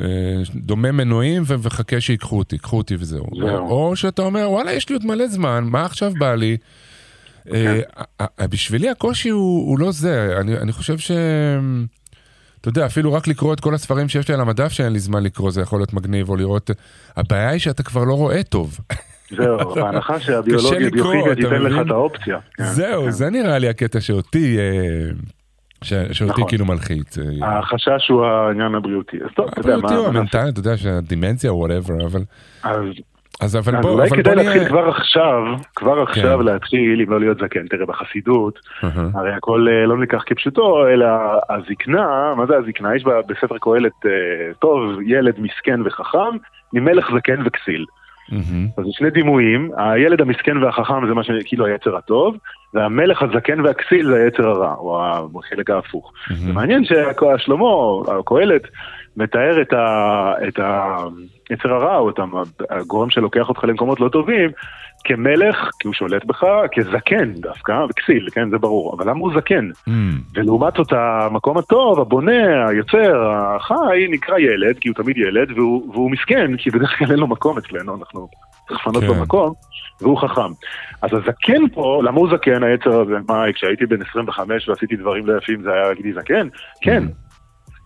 אה, 0.00 0.42
דומה 0.54 0.92
מנועים 0.92 1.42
וחכה 1.46 2.00
שיקחו 2.00 2.38
אותי, 2.38 2.58
קחו 2.58 2.76
אותי 2.78 2.94
וזהו. 2.98 3.26
זהו. 3.40 3.70
או 3.70 3.96
שאתה 3.96 4.22
אומר, 4.22 4.50
וואלה, 4.50 4.72
יש 4.72 4.88
לי 4.88 4.94
עוד 4.94 5.06
מלא 5.06 5.26
זמן, 5.26 5.64
מה 5.70 5.84
עכשיו 5.84 6.12
בא 6.18 6.34
לי? 6.34 6.56
אה, 7.52 7.80
ה- 7.96 8.24
ה- 8.42 8.46
בשבילי 8.46 8.88
הקושי 8.90 9.28
הוא, 9.28 9.68
הוא 9.68 9.78
לא 9.78 9.92
זה, 9.92 10.36
אני, 10.40 10.56
אני 10.56 10.72
חושב 10.72 10.98
ש... 10.98 11.10
אתה 12.62 12.68
יודע, 12.68 12.86
אפילו 12.86 13.12
רק 13.12 13.28
לקרוא 13.28 13.54
את 13.54 13.60
כל 13.60 13.74
הספרים 13.74 14.08
שיש 14.08 14.28
לי 14.28 14.34
על 14.34 14.40
המדף 14.40 14.72
שאין 14.72 14.92
לי 14.92 14.98
זמן 14.98 15.22
לקרוא, 15.22 15.50
זה 15.50 15.60
יכול 15.60 15.78
להיות 15.78 15.92
מגניב, 15.92 16.28
או 16.28 16.36
לראות... 16.36 16.70
הבעיה 17.16 17.48
היא 17.48 17.60
שאתה 17.60 17.82
כבר 17.82 18.04
לא 18.04 18.14
רואה 18.14 18.42
טוב. 18.42 18.78
זהו, 19.30 19.58
בהנחה 19.74 20.20
שהביולוגיה 20.20 20.90
ביוכימיה 20.90 21.34
תיתן 21.34 21.62
לך? 21.62 21.86
את 21.86 21.90
האופציה. 21.90 22.38
כן, 22.54 22.64
זהו, 22.64 23.04
כן. 23.04 23.10
זה 23.10 23.30
נראה 23.30 23.58
לי 23.58 23.68
הקטע 23.68 24.00
שאותי, 24.00 24.58
אה, 24.58 25.10
שאותי 26.12 26.32
נכון. 26.32 26.48
כאילו 26.48 26.64
מלחיץ. 26.64 27.18
אה, 27.18 27.58
החשש 27.58 28.08
הוא 28.08 28.24
העניין 28.24 28.74
הבריאותי. 28.74 29.16
אז 29.24 29.30
טוב, 29.36 29.48
אתה 29.48 29.60
יודע 29.60 29.74
הבריאותי 29.74 30.06
מה... 30.06 30.12
מה 30.12 30.18
המנטלי, 30.18 30.48
אתה 30.48 30.60
יודע 30.60 30.76
שהדימנציה 30.76 31.50
או 31.50 31.58
whatever, 31.58 32.06
אבל... 32.06 32.24
אז 32.62 32.84
אז 33.40 33.56
אבל 33.56 33.80
בוא, 33.80 33.90
אולי 33.90 34.08
אבל 34.08 34.16
כדאי 34.16 34.34
בוא 34.34 34.42
להתחיל 34.42 34.60
נהיה... 34.60 34.68
כבר 34.68 34.88
עכשיו, 34.88 35.42
כבר 35.76 36.02
עכשיו 36.02 36.38
כן. 36.38 36.44
להתחיל, 36.44 37.00
אם 37.00 37.10
לא 37.10 37.20
להיות 37.20 37.38
זקן. 37.38 37.66
תראה, 37.66 37.86
בחסידות, 37.86 38.58
אהה. 38.84 39.08
הרי 39.14 39.32
הכל 39.32 39.66
אה, 39.70 39.86
לא 39.86 39.98
ניקח 39.98 40.22
כפשוטו, 40.26 40.88
אלא 40.88 41.06
הזקנה, 41.50 42.34
מה 42.36 42.46
זה 42.46 42.56
הזקנה? 42.56 42.96
יש 42.96 43.04
בספר 43.04 43.58
קהלת, 43.60 44.06
אה, 44.06 44.54
טוב, 44.58 45.00
ילד 45.06 45.34
מסכן 45.38 45.80
וחכם, 45.84 46.36
ממלך 46.72 47.10
זקן 47.16 47.42
וכסיל. 47.46 47.84
מהמם. 48.28 48.68
אז 48.78 48.84
זה 48.84 48.90
שני 48.92 49.10
דימויים, 49.10 49.70
הילד 49.76 50.20
המסכן 50.20 50.56
והחכם 50.56 51.06
זה 51.08 51.14
מה 51.14 51.24
שכאילו 51.24 51.66
היצר 51.66 51.96
הטוב, 51.96 52.36
והמלך 52.74 53.22
הזקן 53.22 53.60
והכסיל 53.60 54.06
זה 54.06 54.24
היצר 54.24 54.48
הרע, 54.48 54.74
או 54.74 55.38
החלק 55.38 55.70
ההפוך. 55.70 56.12
מהמם. 56.30 56.40
זה 56.46 56.52
מעניין 56.52 56.84
ששלמה, 56.84 57.66
הקהלת, 58.18 58.62
מתאר 59.16 59.62
את, 59.62 59.72
ה, 59.72 60.32
את 60.48 60.58
היצר 61.50 61.72
הרע, 61.72 61.96
או 61.96 62.10
את 62.10 62.20
הגורם 62.70 63.10
שלוקח 63.10 63.48
אותך 63.48 63.64
למקומות 63.64 64.00
לא 64.00 64.08
טובים, 64.08 64.50
כמלך, 65.04 65.70
כי 65.78 65.88
הוא 65.88 65.94
שולט 65.94 66.24
בך, 66.24 66.44
כזקן 66.72 67.32
דווקא, 67.32 67.72
וכסיל, 67.90 68.28
כן, 68.32 68.50
זה 68.50 68.58
ברור, 68.58 68.94
אבל 68.96 69.10
למה 69.10 69.20
הוא 69.20 69.32
זקן? 69.36 69.68
מהמם. 69.86 70.20
ולעומת 70.34 70.74
זאת 70.76 70.92
המקום 70.92 71.58
הטוב, 71.58 72.00
הבונה, 72.00 72.68
היוצר, 72.68 73.30
החי, 73.30 74.06
נקרא 74.10 74.38
ילד, 74.38 74.78
כי 74.78 74.88
הוא 74.88 74.96
תמיד 74.96 75.16
ילד, 75.18 75.50
והוא, 75.50 75.92
והוא 75.92 76.10
מסכן, 76.10 76.56
כי 76.56 76.70
בדרך 76.70 76.98
כלל 76.98 77.10
אין 77.10 77.18
לו 77.18 77.26
מקום 77.26 77.58
אצלנו, 77.58 77.96
אנחנו 77.96 78.28
לפנות 78.70 79.02
כן. 79.02 79.08
לו 79.08 79.14
מקום, 79.14 79.52
והוא 80.00 80.18
חכם. 80.18 80.52
אז 81.02 81.10
הזקן 81.12 81.68
פה, 81.74 82.00
למה 82.04 82.18
הוא 82.18 82.28
זקן, 82.36 82.62
היצר 82.62 83.00
הזה? 83.00 83.14
מה, 83.28 83.44
כשהייתי 83.54 83.86
בן 83.86 84.02
25 84.10 84.68
ועשיתי 84.68 84.96
דברים 84.96 85.26
לא 85.26 85.38
יפים, 85.38 85.62
זה 85.62 85.72
היה 85.72 85.88
להגיד 85.88 86.04
לי 86.04 86.12
זקן? 86.12 86.48
כן. 86.80 87.04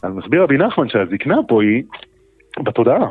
אז 0.06 0.14
מסביר 0.14 0.42
רבי 0.42 0.58
נחמן 0.58 0.88
שהזקנה 0.88 1.36
פה 1.48 1.62
היא 1.62 1.82
בתודעה. 2.62 3.08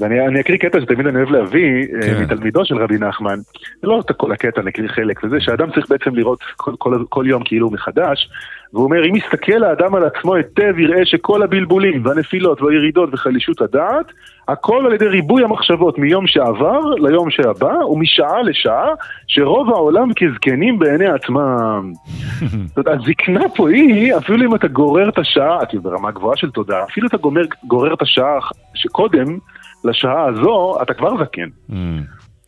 ואני 0.00 0.26
אני 0.26 0.40
אקריא 0.40 0.58
קטע 0.58 0.80
שתמיד 0.80 1.06
אני 1.06 1.16
אוהב 1.16 1.30
להביא 1.30 1.86
כן. 1.86 2.00
כן. 2.00 2.22
מתלמידו 2.22 2.64
של 2.64 2.76
רבי 2.76 2.98
נחמן, 2.98 3.38
לא 3.82 4.00
את 4.00 4.16
כל 4.16 4.32
הקטע, 4.32 4.60
אני 4.60 4.70
אקריא 4.70 4.88
חלק, 4.88 5.24
וזה 5.24 5.36
שאדם 5.40 5.70
צריך 5.70 5.86
בעצם 5.90 6.14
לראות 6.14 6.38
כל, 6.56 6.72
כל, 6.78 7.04
כל 7.08 7.24
יום 7.28 7.42
כאילו 7.44 7.70
מחדש, 7.70 8.28
והוא 8.72 8.84
אומר, 8.84 9.04
אם 9.10 9.16
יסתכל 9.16 9.64
האדם 9.64 9.94
על 9.94 10.04
עצמו 10.04 10.34
היטב, 10.34 10.78
יראה 10.78 11.06
שכל 11.06 11.42
הבלבולים 11.42 12.06
והנפילות 12.06 12.62
והירידות 12.62 13.08
וחלישות 13.12 13.60
הדעת, 13.60 14.06
הכל 14.48 14.86
על 14.86 14.94
ידי 14.94 15.06
ריבוי 15.06 15.44
המחשבות 15.44 15.98
מיום 15.98 16.26
שעבר 16.26 16.80
ליום 16.94 17.30
שהבא, 17.30 17.74
ומשעה 17.90 18.42
לשעה, 18.42 18.88
שרוב 19.26 19.70
העולם 19.70 20.08
כזקנים 20.14 20.78
בעיני 20.78 21.06
עצמם. 21.06 21.92
זאת 22.66 22.78
אומרת, 22.78 23.00
הזקנה 23.00 23.48
פה 23.56 23.68
היא, 23.70 24.16
אפילו 24.16 24.46
אם 24.46 24.54
אתה 24.54 24.68
גורר 24.68 25.08
את 25.08 25.18
השעה, 25.18 25.62
את 25.62 25.74
ברמה 25.74 26.10
גבוהה 26.10 26.36
של 26.36 26.50
תודעה, 26.50 26.84
אפילו 26.84 27.08
אתה 27.08 27.16
גומר, 27.16 27.42
גורר 27.64 27.94
את 27.94 28.02
השעה 28.02 28.38
שקודם 28.74 29.38
לשעה 29.84 30.26
הזו, 30.28 30.82
אתה 30.82 30.94
כבר 30.94 31.24
זקן. 31.24 31.48
מהמם. 31.68 32.02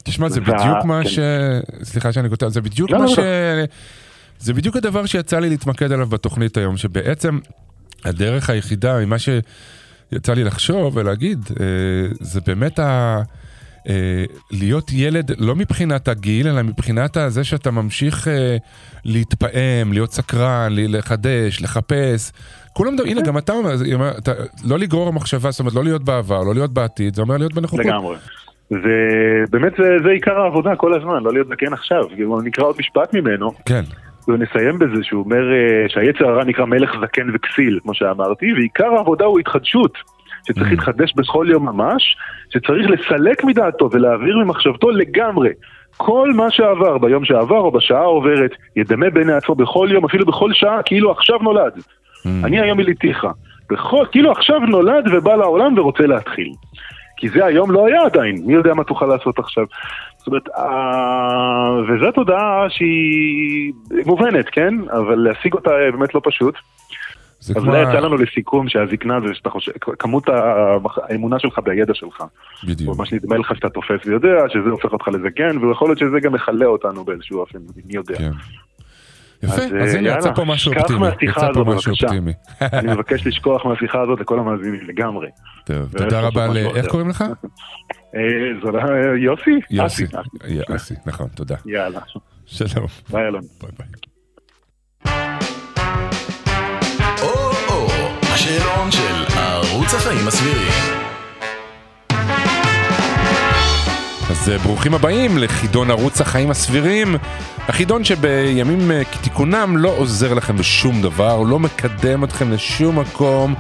תשמע, 0.05 0.29
זה 0.29 0.41
בדיוק 0.41 0.85
מה 0.85 1.01
כן. 1.03 1.09
ש... 1.09 1.19
סליחה 1.83 2.13
שאני 2.13 2.29
כותב, 2.29 2.49
זה 2.49 2.61
בדיוק 2.61 2.91
לא, 2.91 2.99
מה 2.99 3.05
לא, 3.05 3.11
ש... 3.11 3.19
לא. 3.19 3.25
זה 4.39 4.55
בדיוק 4.55 4.77
הדבר 4.77 5.07
שיצא 5.07 5.39
לי 5.39 5.49
להתמקד 5.49 5.93
עליו 5.93 6.07
בתוכנית 6.07 6.57
היום, 6.57 6.77
שבעצם 6.77 7.39
הדרך 8.05 8.51
היחידה 8.51 8.99
ממה 9.01 9.17
שיצא 9.19 10.35
לי 10.35 10.45
לחשוב 10.45 10.97
ולהגיד, 10.97 11.39
אה, 11.61 11.67
זה 12.21 12.41
באמת 12.47 12.79
ה... 12.79 13.23
אה, 13.89 14.25
להיות 14.51 14.91
ילד, 14.93 15.33
לא 15.39 15.57
מבחינת 15.57 16.09
הגיל, 16.09 16.49
אלא 16.49 16.63
מבחינת 16.63 17.17
זה 17.29 17.45
שאתה 17.45 17.71
ממשיך 17.71 18.29
אה, 18.29 18.57
להתפעם, 19.05 19.93
להיות 19.93 20.13
סקרן, 20.13 20.73
לחדש, 20.73 21.63
לחפש. 21.63 22.33
כולם, 22.75 22.93
הנה, 23.07 23.21
גם 23.21 23.39
אתה 23.39 23.53
אומר, 23.53 23.71
לא 24.65 24.79
לגרור 24.79 25.13
מחשבה, 25.13 25.51
זאת 25.51 25.61
אומרת, 25.61 25.75
לא 25.75 25.85
להיות 25.85 26.03
בעבר, 26.05 26.43
לא 26.43 26.55
להיות 26.55 26.73
בעתיד, 26.73 27.15
זה 27.15 27.23
אומר 27.23 27.37
להיות 27.37 27.55
בנוכחות. 27.55 27.81
לגמרי. 27.81 28.17
ובאמת 28.71 29.73
זה, 29.79 29.97
זה 30.05 30.11
עיקר 30.11 30.41
העבודה 30.41 30.77
כל 30.77 30.95
הזמן, 30.95 31.23
לא 31.23 31.33
להיות 31.33 31.49
זקן 31.49 31.73
עכשיו. 31.73 32.09
כאילו, 32.09 32.41
נקרא 32.41 32.65
עוד 32.65 32.77
משפט 32.79 33.15
ממנו, 33.15 33.51
כן. 33.67 33.83
ונסיים 34.29 34.79
בזה 34.79 35.03
שהוא 35.03 35.25
אומר 35.25 35.53
אה, 35.53 35.89
שהיצר 35.89 36.29
הרע 36.29 36.45
נקרא 36.45 36.65
מלך 36.65 36.91
זקן 37.01 37.27
וכסיל, 37.35 37.79
כמו 37.83 37.95
שאמרתי, 37.95 38.53
ועיקר 38.53 38.95
העבודה 38.97 39.25
הוא 39.25 39.41
התחדשות, 39.41 39.99
שצריך 40.49 40.67
Mm. 40.67 40.71
להתחדש 40.71 41.13
בכל 41.17 41.47
יום 41.51 41.67
ממש, 41.67 42.17
שצריך 42.51 42.91
לסלק 42.91 43.45
מדעתו 43.45 43.89
ולהעביר 43.93 44.39
ממחשבתו 44.39 44.91
לגמרי 44.91 45.51
כל 45.97 46.33
מה 46.35 46.51
שעבר 46.51 46.99
ביום 46.99 47.25
שעבר 47.25 47.59
או 47.59 47.71
בשעה 47.71 48.01
העוברת, 48.01 48.51
ידמה 48.77 49.11
בעיני 49.11 49.33
עצמו 49.33 49.55
בכל 49.55 49.89
יום, 49.91 50.05
אפילו 50.05 50.27
בכל 50.27 50.53
שעה, 50.53 50.83
כאילו 50.83 51.11
עכשיו 51.11 51.39
נולד. 51.39 51.73
Mm. 52.27 52.29
אני 52.45 52.61
היום 52.61 52.79
מליתיך. 52.79 53.27
בכל, 53.71 54.05
כאילו 54.13 54.33
עכשיו 54.33 54.59
נולד 54.61 55.05
ובא 55.13 55.35
לעולם 55.35 55.79
ורוצה 55.79 56.07
להתחיל. 56.07 56.53
כי 57.17 57.29
זה 57.29 57.45
היום 57.45 57.71
לא 57.71 57.87
היה 57.87 58.03
עדיין, 58.03 58.43
מי 58.47 58.53
יודע 58.53 58.75
מה 58.75 58.85
תוכל 58.85 59.07
לעשות 59.07 59.39
עכשיו. 59.39 59.65
זאת 60.17 60.27
אומרת, 60.27 60.49
אה, 60.49 61.79
וזו 61.89 62.11
תודעה 62.13 62.67
שהיא 62.69 63.73
מובנת, 64.07 64.49
כן? 64.49 64.75
אבל 64.93 65.15
להשיג 65.15 65.55
אותה 65.55 65.71
אה, 65.71 65.91
באמת 65.91 66.15
לא 66.15 66.21
פשוט. 66.25 66.55
זה 67.41 67.55
אז 67.57 67.63
כמו... 67.63 67.71
אולי 67.71 67.85
ה- 67.85 67.89
יצא 67.89 68.01
לנו 68.01 68.17
לסיכום 68.17 68.69
שהזקנה 68.69 69.21
זה 69.21 69.35
שאתה 69.35 69.51
חושב, 69.51 69.73
כמות 69.99 70.25
האמונה 71.09 71.39
שלך 71.39 71.59
בידע 71.59 71.95
שלך. 71.95 72.25
בדיוק. 72.65 72.99
מה 72.99 73.07
שנדמה 73.07 73.37
לך 73.37 73.53
שאתה 73.57 73.69
תופס 73.69 74.07
ויודע, 74.07 74.29
שזה 74.49 74.71
הופך 74.71 74.93
אותך 74.93 75.09
לזקן, 75.09 75.59
ויכול 75.65 75.89
להיות 75.89 75.99
שזה 75.99 76.21
גם 76.23 76.33
מכלה 76.33 76.67
אותנו 76.67 77.05
באיזשהו 77.05 77.41
אופן, 77.41 77.59
מי 77.87 77.95
יודע. 77.95 78.17
כן. 78.19 78.31
יפה, 79.45 79.55
אז, 79.55 79.73
אז 79.83 79.95
הנה, 79.95 80.09
יצא 80.09 80.33
פה 80.35 80.45
משהו 80.45 80.73
אופטימי. 80.75 81.07
יצא 81.23 81.53
פה 81.55 81.65
משהו. 81.65 81.93
אופטימי. 81.93 82.33
אני 82.61 82.93
מבקש 82.93 83.27
לשכוח 83.27 83.67
מהשיחה 83.67 84.03
הזאת 84.03 84.21
לכל 84.21 84.39
המאזינים 84.39 84.81
לגמרי. 84.89 85.29
טוב, 85.65 85.99
תודה 85.99 86.21
רבה 86.21 86.47
ל... 86.47 86.57
איך. 86.57 86.87
קוראים 86.87 87.09
לך? 87.09 87.23
אה, 87.23 88.21
זה 88.65 88.71
לא- 88.71 88.81
יוסי? 89.19 89.61
יוסי. 89.71 90.05
אסי, 90.77 90.95
נכון, 91.07 91.29
תודה. 91.29 91.57
יאללה, 91.67 92.01
שלום. 92.47 92.87
ביי 93.11 93.27
אלון. 93.27 93.43
ביי 93.63 93.71
ביי. 93.79 93.87
או-או, 97.23 97.87
השאלון 98.23 98.91
של 98.91 99.39
ערוץ 99.39 99.95
החיים 99.95 100.29
הסבירים. 100.29 101.04
אז 104.31 104.49
אה, 104.49 104.59
ברוכים 104.59 104.95
הבאים 104.95 105.39
לחידון 105.39 105.91
ערוץ 105.91 106.21
החיים 106.21 106.51
הסבירים. 106.51 107.17
החידון 107.59 108.05
שבימים 108.05 108.91
אה, 108.91 109.05
כתיקונם 109.05 109.77
לא 109.77 109.89
עוזר 109.89 110.35
לכם 110.35 110.57
בשום 110.57 111.03
דבר, 111.03 111.43
לא 111.43 111.59
מקדם 111.59 112.25
אתכם 112.25 112.53
לשום 112.53 112.99
מקום, 112.99 113.55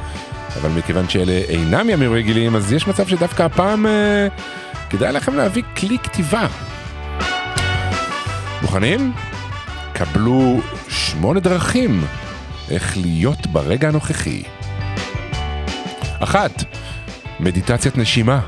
אבל 0.61 0.70
מכיוון 0.70 1.09
שאלה 1.09 1.33
אינם 1.33 1.90
ימים 1.90 2.12
רגילים, 2.12 2.57
אז 2.57 2.72
יש 2.72 2.88
מצב 2.88 3.09
שדווקא 3.09 3.42
הפעם 3.42 3.87
אה, 3.87 4.27
כדאי 4.90 5.12
לכם 5.12 5.35
להביא 5.35 5.62
כלי 5.77 5.98
כתיבה. 5.98 6.46
מוכנים? 8.62 9.12
קבלו 9.92 10.61
שמונה 10.88 11.40
דרכים 11.40 12.05
איך 12.70 12.96
להיות 12.96 13.46
ברגע 13.46 13.88
הנוכחי. 13.88 14.42
אחת, 16.20 16.64
מדיטציית 17.40 17.98
נשימה. 17.98 18.40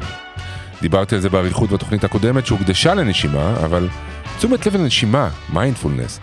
דיברתי 0.81 1.15
על 1.15 1.21
זה 1.21 1.29
באריכות 1.29 1.71
בתוכנית 1.71 2.05
הקודמת 2.05 2.47
שהוקדשה 2.47 2.95
לנשימה, 2.95 3.55
אבל 3.65 3.89
תשומת 4.39 4.67
לב 4.67 4.77
לנשימה, 4.77 5.29
מיינדפולנס, 5.53 6.21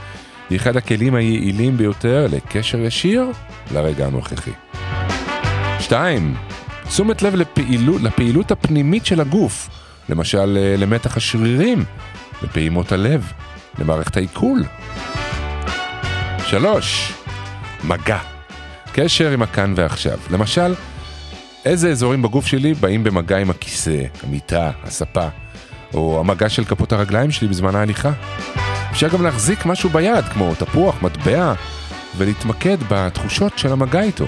היא 0.50 0.60
אחד 0.60 0.78
הכלים 0.78 1.16
היעילים 1.16 1.78
ביותר 1.78 2.28
לקשר 2.32 2.80
ישיר 2.80 3.26
לרגע 3.72 4.06
הנוכחי. 4.06 4.52
שתיים, 5.80 6.36
תשומת 6.88 7.22
לב 7.22 7.36
לפעילות, 7.36 8.02
לפעילות 8.02 8.52
הפנימית 8.52 9.06
של 9.06 9.22
הגוף, 9.22 9.70
למשל 10.10 10.58
אה, 10.58 10.76
למתח 10.78 11.18
השרירים, 11.18 11.86
לפעימות 12.42 12.92
הלב, 12.92 13.32
למערכת 13.80 14.18
העיכול. 14.18 14.64
שלוש, 16.46 17.14
מגע, 17.84 18.20
קשר 18.94 19.32
עם 19.32 19.42
הכאן 19.42 19.74
ועכשיו. 19.76 20.18
למשל, 20.32 20.74
איזה 21.66 21.90
אזורים 21.90 22.22
בגוף 22.22 22.46
שלי 22.46 22.74
באים 22.74 23.04
במגע 23.04 23.38
עם 23.38 23.50
הכיסא, 23.50 24.04
המיטה, 24.24 24.72
הספה, 24.84 25.28
או 25.94 26.20
המגע 26.20 26.50
של 26.50 26.66
כפות 26.66 26.92
הרגליים 26.92 27.32
שלי 27.32 27.48
בזמן 27.48 27.76
ההליכה. 27.76 28.12
אפשר 28.92 29.08
גם 29.08 29.24
להחזיק 29.24 29.66
משהו 29.66 29.90
ביד, 29.90 30.26
כמו 30.26 30.56
תפוח, 30.56 31.04
מטבע, 31.04 31.54
ולהתמקד 32.18 32.78
בתחושות 32.90 33.58
של 33.58 33.72
המגע 33.72 34.02
איתו. 34.02 34.26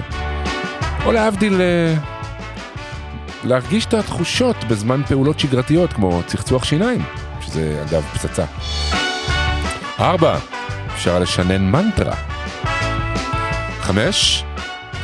או 1.04 1.12
להבדיל, 1.12 1.60
אה, 1.60 1.94
להרגיש 3.44 3.86
את 3.86 3.94
התחושות 3.94 4.64
בזמן 4.64 5.02
פעולות 5.08 5.40
שגרתיות, 5.40 5.92
כמו 5.92 6.22
צחצוח 6.26 6.64
שיניים, 6.64 7.02
שזה 7.40 7.84
אגב 7.88 8.02
פצצה. 8.02 8.44
ארבע, 10.00 10.38
אפשר 10.94 11.18
לשנן 11.18 11.70
מנטרה. 11.70 12.14
חמש, 13.80 14.44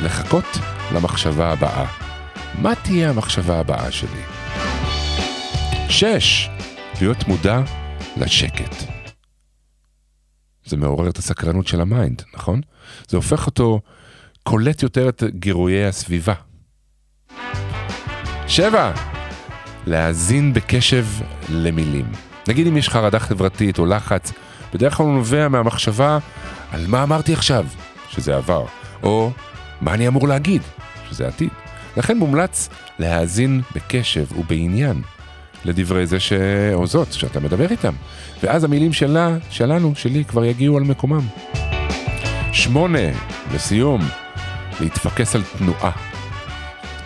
לחכות 0.03 0.59
למחשבה 0.95 1.53
הבאה. 1.53 2.02
מה 2.59 2.75
תהיה 2.75 3.11
המחשבה 3.11 3.61
הבאה 3.61 3.91
שלי? 3.91 4.23
שש, 5.89 6.49
להיות 7.01 7.29
מודע 7.29 7.61
לשקט. 8.17 8.75
זה 10.65 10.77
מעורר 10.77 11.11
את 11.11 11.19
הסקרנות 11.19 11.67
של 11.67 11.81
ה 11.81 11.88
mind, 11.88 12.23
נכון? 12.35 12.61
זה 13.09 13.17
הופך 13.17 13.47
אותו 13.47 13.81
קולט 14.43 14.83
יותר 14.83 15.09
את 15.09 15.23
גירויי 15.29 15.87
הסביבה. 15.87 16.35
שבע, 18.49 18.93
להאזין 19.87 20.53
בקשב 20.53 21.07
למילים. 21.49 22.13
נגיד 22.49 22.67
אם 22.67 22.77
יש 22.77 22.89
חרדה 22.89 23.19
חברתית 23.19 23.79
או 23.79 23.87
לחץ, 23.87 24.33
בדרך 24.75 24.95
כלל 24.95 25.07
הוא 25.07 25.15
נובע 25.15 25.49
מהמחשבה 25.49 26.19
על 26.71 26.87
מה 26.87 27.03
אמרתי 27.03 27.33
עכשיו, 27.33 27.67
שזה 28.09 28.37
עבר, 28.37 28.67
או 29.03 29.31
מה 29.81 29.95
אני 29.95 30.09
אמור 30.09 30.29
להגיד, 30.29 30.63
שזה 31.11 31.29
עתיד. 31.29 31.62
לכן 31.97 32.19
מומלץ 32.19 32.69
להאזין 32.99 33.61
בקשב 33.75 34.39
ובעניין 34.39 35.03
לדברי 35.65 36.07
זה 36.07 36.21
ש... 36.21 36.33
או 36.75 36.87
זאת 36.87 37.13
שאתה 37.13 37.41
מדבר 37.41 37.71
איתם, 37.71 37.93
ואז 38.43 38.65
המילים 38.65 38.93
שלה, 38.93 39.37
שלנו, 39.51 39.93
שלי, 39.95 40.25
כבר 40.25 40.45
יגיעו 40.45 40.77
על 40.77 40.83
מקומם. 40.83 41.27
שמונה, 42.53 42.99
לסיום, 43.55 44.01
להתפקס 44.81 45.35
על 45.35 45.43
תנועה. 45.59 45.91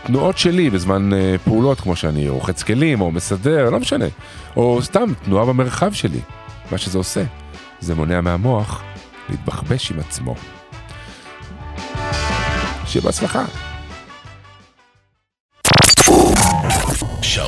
תנועות 0.07 0.39
שלי 0.39 0.71
בזמן 0.71 1.13
אה, 1.13 1.37
פעולות 1.45 1.81
כמו 1.81 1.97
שאני 1.97 2.29
רוחץ 2.29 2.63
כלים 2.63 3.01
או 3.01 3.11
מסדר, 3.11 3.71
לא 3.71 3.81
משנה, 3.81 4.05
או 4.57 4.83
סתם 4.83 5.07
תנועה 5.25 5.45
במרחב 5.45 5.93
שלי. 5.93 6.21
מה 6.71 6.79
שזה 6.79 6.99
עושה, 6.99 7.23
זה 7.81 7.95
מונע 7.95 8.21
מהמוח 8.21 8.83
להתבחבש 9.29 9.91
עם 9.91 9.99
עצמו. 9.99 10.35
שיהיה 12.87 13.05
בהצלחה. 13.05 13.45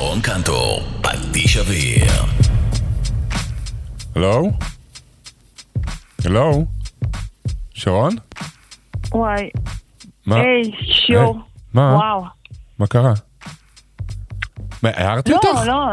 שרון 0.09 0.21
קנטור, 0.21 0.81
פטיש 1.01 1.57
אוויר. 1.57 2.05
הלו? 4.15 4.51
הלו? 6.25 6.65
שרון? 7.73 8.15
וואי, 9.11 9.49
מה? 10.25 10.35
היי, 10.35 10.71
שיו. 10.81 11.19
היי, 11.21 11.31
מה? 11.73 11.95
וואו. 11.95 12.23
מה 12.79 12.87
קרה? 12.87 13.13
מה, 14.83 14.89
הערתי 14.93 15.31
לא, 15.31 15.35
אותך? 15.43 15.61
לא. 15.65 15.85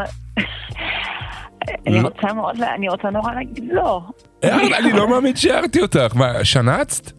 אני 1.87 2.01
לא. 2.01 2.07
רוצה 2.07 2.33
מאוד, 2.33 2.61
אני 2.75 2.89
רוצה 2.89 3.09
נורא 3.09 3.33
להגיד 3.33 3.63
לא. 3.71 4.01
הערת- 4.43 4.71
אני 4.79 4.91
לא 4.93 5.09
מאמין 5.09 5.35
שהערתי 5.35 5.81
אותך. 5.81 6.15
מה, 6.15 6.45
שנצת? 6.45 7.11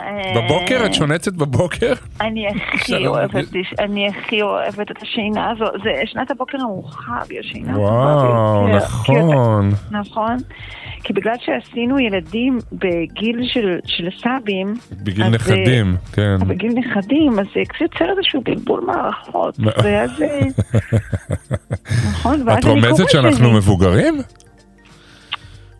אה, 0.00 0.32
בבוקר? 0.36 0.82
את 0.86 0.94
שונצת 0.94 1.32
בבוקר? 1.32 1.92
אני 2.20 2.44
הכי 2.48 3.06
אוהבת, 3.06 3.44
אני 3.78 4.08
הכי 4.08 4.42
אוהבת 4.42 4.90
את 4.90 5.02
השינה 5.02 5.50
הזו, 5.50 5.64
זה 5.84 5.90
שנת 6.06 6.30
הבוקר 6.30 6.58
המאוחר, 6.60 7.12
היא 7.30 7.40
השינה 7.40 7.72
הטובה 7.72 7.90
וואו. 7.90 8.68
נכון. 8.68 9.70
נכון. 9.90 10.36
כי 11.04 11.12
בגלל 11.12 11.34
שעשינו 11.40 11.98
ילדים 12.00 12.58
בגיל 12.72 13.40
של- 13.52 13.78
של 13.86 14.08
סבים, 14.20 14.74
בגיל 15.02 15.24
אז, 15.24 15.32
נכדים, 15.32 15.96
כן. 16.12 16.36
אה, 16.40 16.44
בגיל 16.46 16.72
נכדים, 16.72 17.38
אז 17.38 17.46
זה 17.54 17.60
קצת 17.68 17.80
יוצר 17.80 18.04
איזשהו 18.16 18.40
בלבול 18.44 18.80
מערכות. 18.86 19.58
ואז... 19.82 20.22
אה, 20.22 20.40
נכון, 22.10 22.42
ואז 22.46 22.58
את 22.58 22.64
אני 22.64 22.72
רומזת 22.72 22.96
קוראת 22.96 23.10
שאנחנו 23.10 23.48
לזה. 23.48 23.56
מבוגרים? 23.58 24.18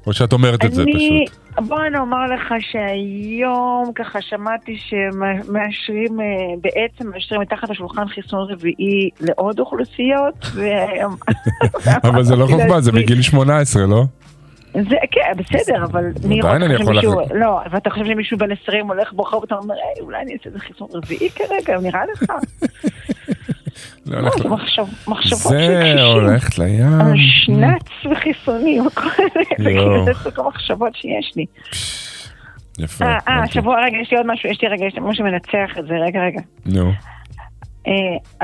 או 0.07 0.13
שאת 0.13 0.33
אומרת 0.33 0.65
את 0.65 0.73
זה 0.75 0.83
אני, 0.83 0.93
פשוט? 1.29 1.37
בוא 1.69 1.79
אני 1.87 1.99
אומר 1.99 2.27
לך 2.35 2.55
שהיום 2.61 3.91
ככה 3.95 4.23
שמעתי 4.23 4.77
שמאשרים, 4.77 6.21
אה, 6.21 6.25
בעצם 6.61 7.11
מאשרים 7.15 7.41
מתחת 7.41 7.71
לשולחן 7.71 8.09
חיסון 8.09 8.49
רביעי 8.51 9.11
לעוד 9.21 9.61
אוכלוסיות. 9.61 10.47
והיום- 10.55 11.17
אבל 12.09 12.23
זה 12.23 12.37
לא 12.37 12.47
חוכמה, 12.47 12.81
זה 12.81 12.93
בגיל 12.93 13.23
18, 13.23 13.87
לא? 13.87 14.05
זה, 14.73 14.97
כן, 15.11 15.33
בסדר, 15.37 15.85
אבל 15.85 16.05
מי 16.29 16.41
עדיין 16.41 16.63
אני 16.63 16.75
יכול 16.75 16.95
להחזיק. 16.95 17.33
לא, 17.35 17.61
ואתה 17.71 17.91
חושב 17.91 18.05
שמישהו 18.07 18.39
בן 18.39 18.53
20 18.63 18.89
הולך 18.89 19.13
ברחוב 19.13 19.43
ואתה 19.43 19.55
אומר, 19.55 19.75
היי, 19.75 20.05
אולי 20.05 20.23
אני 20.23 20.33
אעשה 20.33 20.43
איזה 20.47 20.59
חיסון 20.59 20.89
רביעי 20.93 21.31
כרגע, 21.31 21.81
נראה 21.81 22.01
לך? 22.13 22.23
לא 24.07 24.19
הולך 24.19 24.39
זה 24.39 24.45
ל- 24.45 24.49
מחשב- 24.53 24.83
מחשבות 25.09 25.39
של 25.39 25.49
זה 25.49 25.81
קשישים. 25.83 25.99
הולכת 25.99 26.59
לים. 26.59 26.87
שנץ 27.17 28.13
וחיסונים, 28.13 28.87
הכל 28.87 29.09
זה. 29.35 29.65
כאילו 29.65 30.05
זה 30.05 30.13
סוג 30.15 30.41
המחשבות 30.41 30.95
שיש 30.95 31.33
לי. 31.37 31.47
יפה. 32.79 33.05
אה, 33.05 33.19
אה. 33.29 33.43
השבוע, 33.43 33.85
רגע, 33.85 33.97
יש 34.03 34.11
לי 34.11 34.17
עוד 34.19 34.27
משהו, 34.27 34.51
יש 34.51 34.63
לי 34.63 34.69
רגע, 34.69 34.85
יש 34.87 34.95
לי 34.95 35.01
משהו 35.01 35.15
שמנצח 35.15 35.79
את 35.79 35.87
זה, 35.87 35.95
רגע, 36.07 36.21
רגע. 36.21 36.41
נו, 36.67 36.93
אה, 37.87 37.93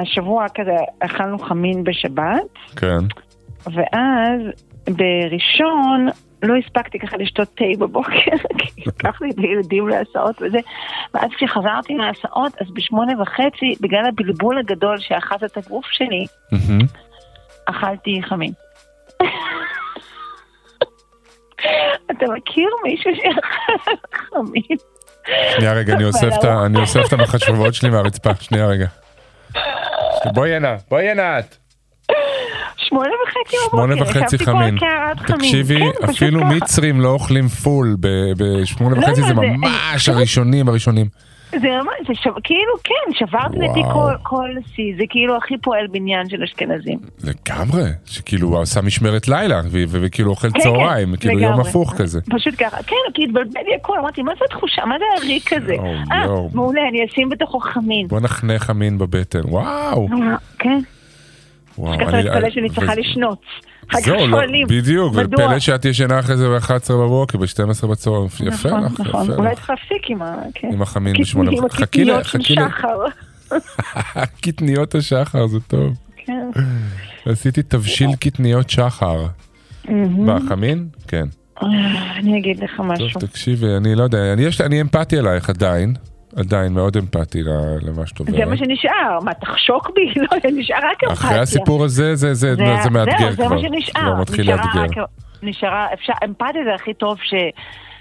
השבוע 0.02 0.46
כזה 0.54 0.70
אכלנו 1.00 1.38
חמין 1.38 1.84
בשבת, 1.84 2.76
כן. 2.76 3.04
ואז 3.66 4.40
בראשון 4.88 6.08
לא 6.42 6.54
הספקתי 6.56 6.98
ככה 6.98 7.16
לשתות 7.16 7.48
תה 7.54 7.64
בבוקר, 7.78 8.12
כי 8.58 8.82
לקחתי 8.86 9.24
את 9.30 9.38
הילדים 9.38 9.88
להסעות 9.88 10.42
וזה, 10.42 10.58
ואז 11.14 11.30
כשחזרתי 11.36 11.94
מההסעות, 11.94 12.52
אז 12.60 12.66
בשמונה 12.74 13.22
וחצי, 13.22 13.74
בגלל 13.80 14.06
הבלבול 14.08 14.58
הגדול 14.58 14.98
שאחז 15.00 15.44
את 15.44 15.56
הגוף 15.56 15.86
שלי. 15.90 16.26
אכלתי 17.66 18.20
חמין. 18.28 18.52
אתה 22.10 22.26
מכיר 22.36 22.68
מישהו 22.84 23.10
שאכל 23.16 23.92
חמין? 24.12 24.76
שנייה 25.56 25.72
רגע, 25.72 25.94
אני 25.94 26.04
אוסף 26.04 26.28
את 26.38 26.44
ה- 26.44 26.66
אני 26.66 26.78
אוסף 26.80 27.00
את 27.08 27.12
המחשבות 27.12 27.74
שלי 27.74 27.90
מהרצפה, 27.90 28.30
שנייה 28.40 28.66
רגע. 28.66 28.86
בואי 30.34 30.54
הנה, 30.54 30.76
בואי 30.90 31.10
הנה 31.10 31.38
את. 31.38 31.56
שמונה 32.92 33.14
וחצי 33.26 33.56
בבוקר, 33.56 33.76
שמונה 33.76 34.02
וחצי 34.02 34.38
חמין. 34.38 34.78
תקשיבי, 35.26 35.78
כן, 35.78 36.04
אפילו 36.10 36.40
ככה. 36.40 36.54
מצרים 36.54 37.00
לא 37.00 37.08
אוכלים 37.08 37.48
פול 37.48 37.96
בשמונה 38.36 38.96
לא, 38.96 39.00
וחצי, 39.00 39.20
לא, 39.20 39.26
זה 39.26 39.34
ממש 39.34 40.08
הראשונים 40.08 40.68
הראשונים. 40.68 41.06
זה 41.50 41.68
ממש, 41.68 41.94
זה 42.08 42.14
שב... 42.14 42.30
כאילו, 42.44 42.72
כן, 42.84 43.12
שברתי 43.14 43.58
לדעתי. 43.58 43.80
כל, 43.92 44.12
כל 44.22 44.48
שיא, 44.74 44.94
זה 44.96 45.02
כאילו 45.08 45.36
הכי 45.36 45.58
פועל 45.58 45.86
בניין 45.86 46.28
של 46.28 46.42
אשכנזים. 46.42 46.98
לגמרי, 47.24 47.82
שכאילו 48.06 48.48
הוא 48.48 48.60
עשה 48.60 48.80
משמרת 48.80 49.28
לילה, 49.28 49.60
וכאילו 49.70 50.30
אוכל 50.30 50.50
כן, 50.50 50.60
צהריים, 50.60 51.10
כן, 51.10 51.16
כאילו 51.16 51.38
יום 51.38 51.52
לגמרי. 51.52 51.68
הפוך 51.68 51.94
כזה. 51.98 52.20
פשוט 52.30 52.54
ככה, 52.58 52.82
כן, 52.82 52.96
כי 53.14 53.24
התבלבל 53.24 53.60
לי 53.66 53.74
הכל, 53.74 53.98
אמרתי, 53.98 54.22
מה 54.22 54.32
זה 54.38 54.44
התחושה, 54.44 54.84
מה 54.84 54.94
זה 54.98 55.04
הריק 55.18 55.52
הזה? 55.52 55.74
אה. 56.12 56.24
מעולה, 56.54 56.80
אני 56.88 57.04
אשים 57.04 57.28
בתוכו 57.28 57.60
חמין. 57.60 58.08
בוא 58.08 58.20
נחנה 58.20 58.58
חמין 58.58 58.98
בבטן, 58.98 59.40
וואו. 59.44 60.08
כן, 60.58 60.78
וואו, 61.78 61.98
ככה 61.98 62.08
אני- 62.18 62.22
להתפלא 62.22 62.50
שאני 62.50 62.68
צריכה 62.68 62.94
לשנוץ. 62.94 63.38
כך 63.88 63.98
זהו, 63.98 64.26
לא, 64.26 64.38
בדיוק? 64.68 65.12
ופלא 65.16 65.58
שאת 65.58 65.84
ישנה 65.84 66.18
אחרי 66.20 66.36
זה 66.36 66.48
ב-11 66.48 66.68
בבוקר, 66.92 67.38
ב-12 67.38 67.86
בצהריים, 67.86 68.26
יפה 68.46 68.68
נכון, 68.68 68.84
לך, 68.84 69.00
נכון. 69.00 69.24
יפה 69.24 69.34
אולי. 69.34 69.54
צריך 69.54 69.70
להפסיק 69.70 70.10
עם 70.10 70.22
ה... 70.22 70.36
כן. 70.54 70.68
עם 70.72 70.82
קטני- 70.82 71.20
בשמונה. 71.20 71.50
חכי 71.70 72.04
ל- 72.04 72.22
חכי 72.22 72.54
ל-. 72.54 72.60
קטניות 74.42 74.94
השחר, 74.94 75.46
זה 75.46 75.60
טוב. 75.60 75.94
כן. 76.16 76.50
עשיתי 77.26 77.62
תבשיל 77.62 78.10
קטניות 78.20 78.70
שחר. 78.70 79.26
מה, 80.18 80.38
חמין? 80.48 80.88
כן. 81.08 81.26
אה, 81.62 81.66
אני 82.18 82.38
אגיד 82.38 82.58
לך 82.64 82.70
טוב, 82.76 82.86
משהו. 82.86 83.20
תקשיבי, 83.20 83.66
אני 83.76 83.94
לא 83.94 84.02
יודע, 84.02 84.32
אני, 84.32 84.44
אני 84.60 84.80
אמפתי 84.80 85.18
אלייך 85.18 85.50
עדיין, 85.50 85.94
עדיין 86.36 86.72
מאוד 86.72 86.96
אמפתי 86.96 87.42
למה 87.82 88.06
שאת 88.06 88.18
עוברת. 88.18 88.36
זה 88.36 88.44
מה 88.44 88.56
שנשאר, 88.56 89.18
מה 89.24 89.34
תחשוק 89.34 89.90
בי? 89.94 90.20
לא, 90.22 90.50
נשאר 90.52 90.76
רק 90.76 91.04
אמפתיה. 91.04 91.12
אחרי 91.12 91.38
הסיפור 91.38 91.84
הזה, 91.84 92.14
זה, 92.14 92.34
זה, 92.34 92.54
זה, 92.54 92.76
זה 92.82 92.90
מאתגר 92.90 93.18
זהו, 93.18 93.30
זה 93.30 93.36
כבר. 93.36 93.48
מה 93.48 93.60
שנשאר. 93.60 94.02
כבר 94.02 94.20
מתחיל 94.20 94.50
לאתגר. 94.50 95.04
נשארה, 95.42 95.86
אפשר, 95.94 96.12
אמפתיה 96.24 96.64
זה 96.64 96.74
הכי 96.74 96.94
טוב 96.94 97.18
ש... 97.22 97.34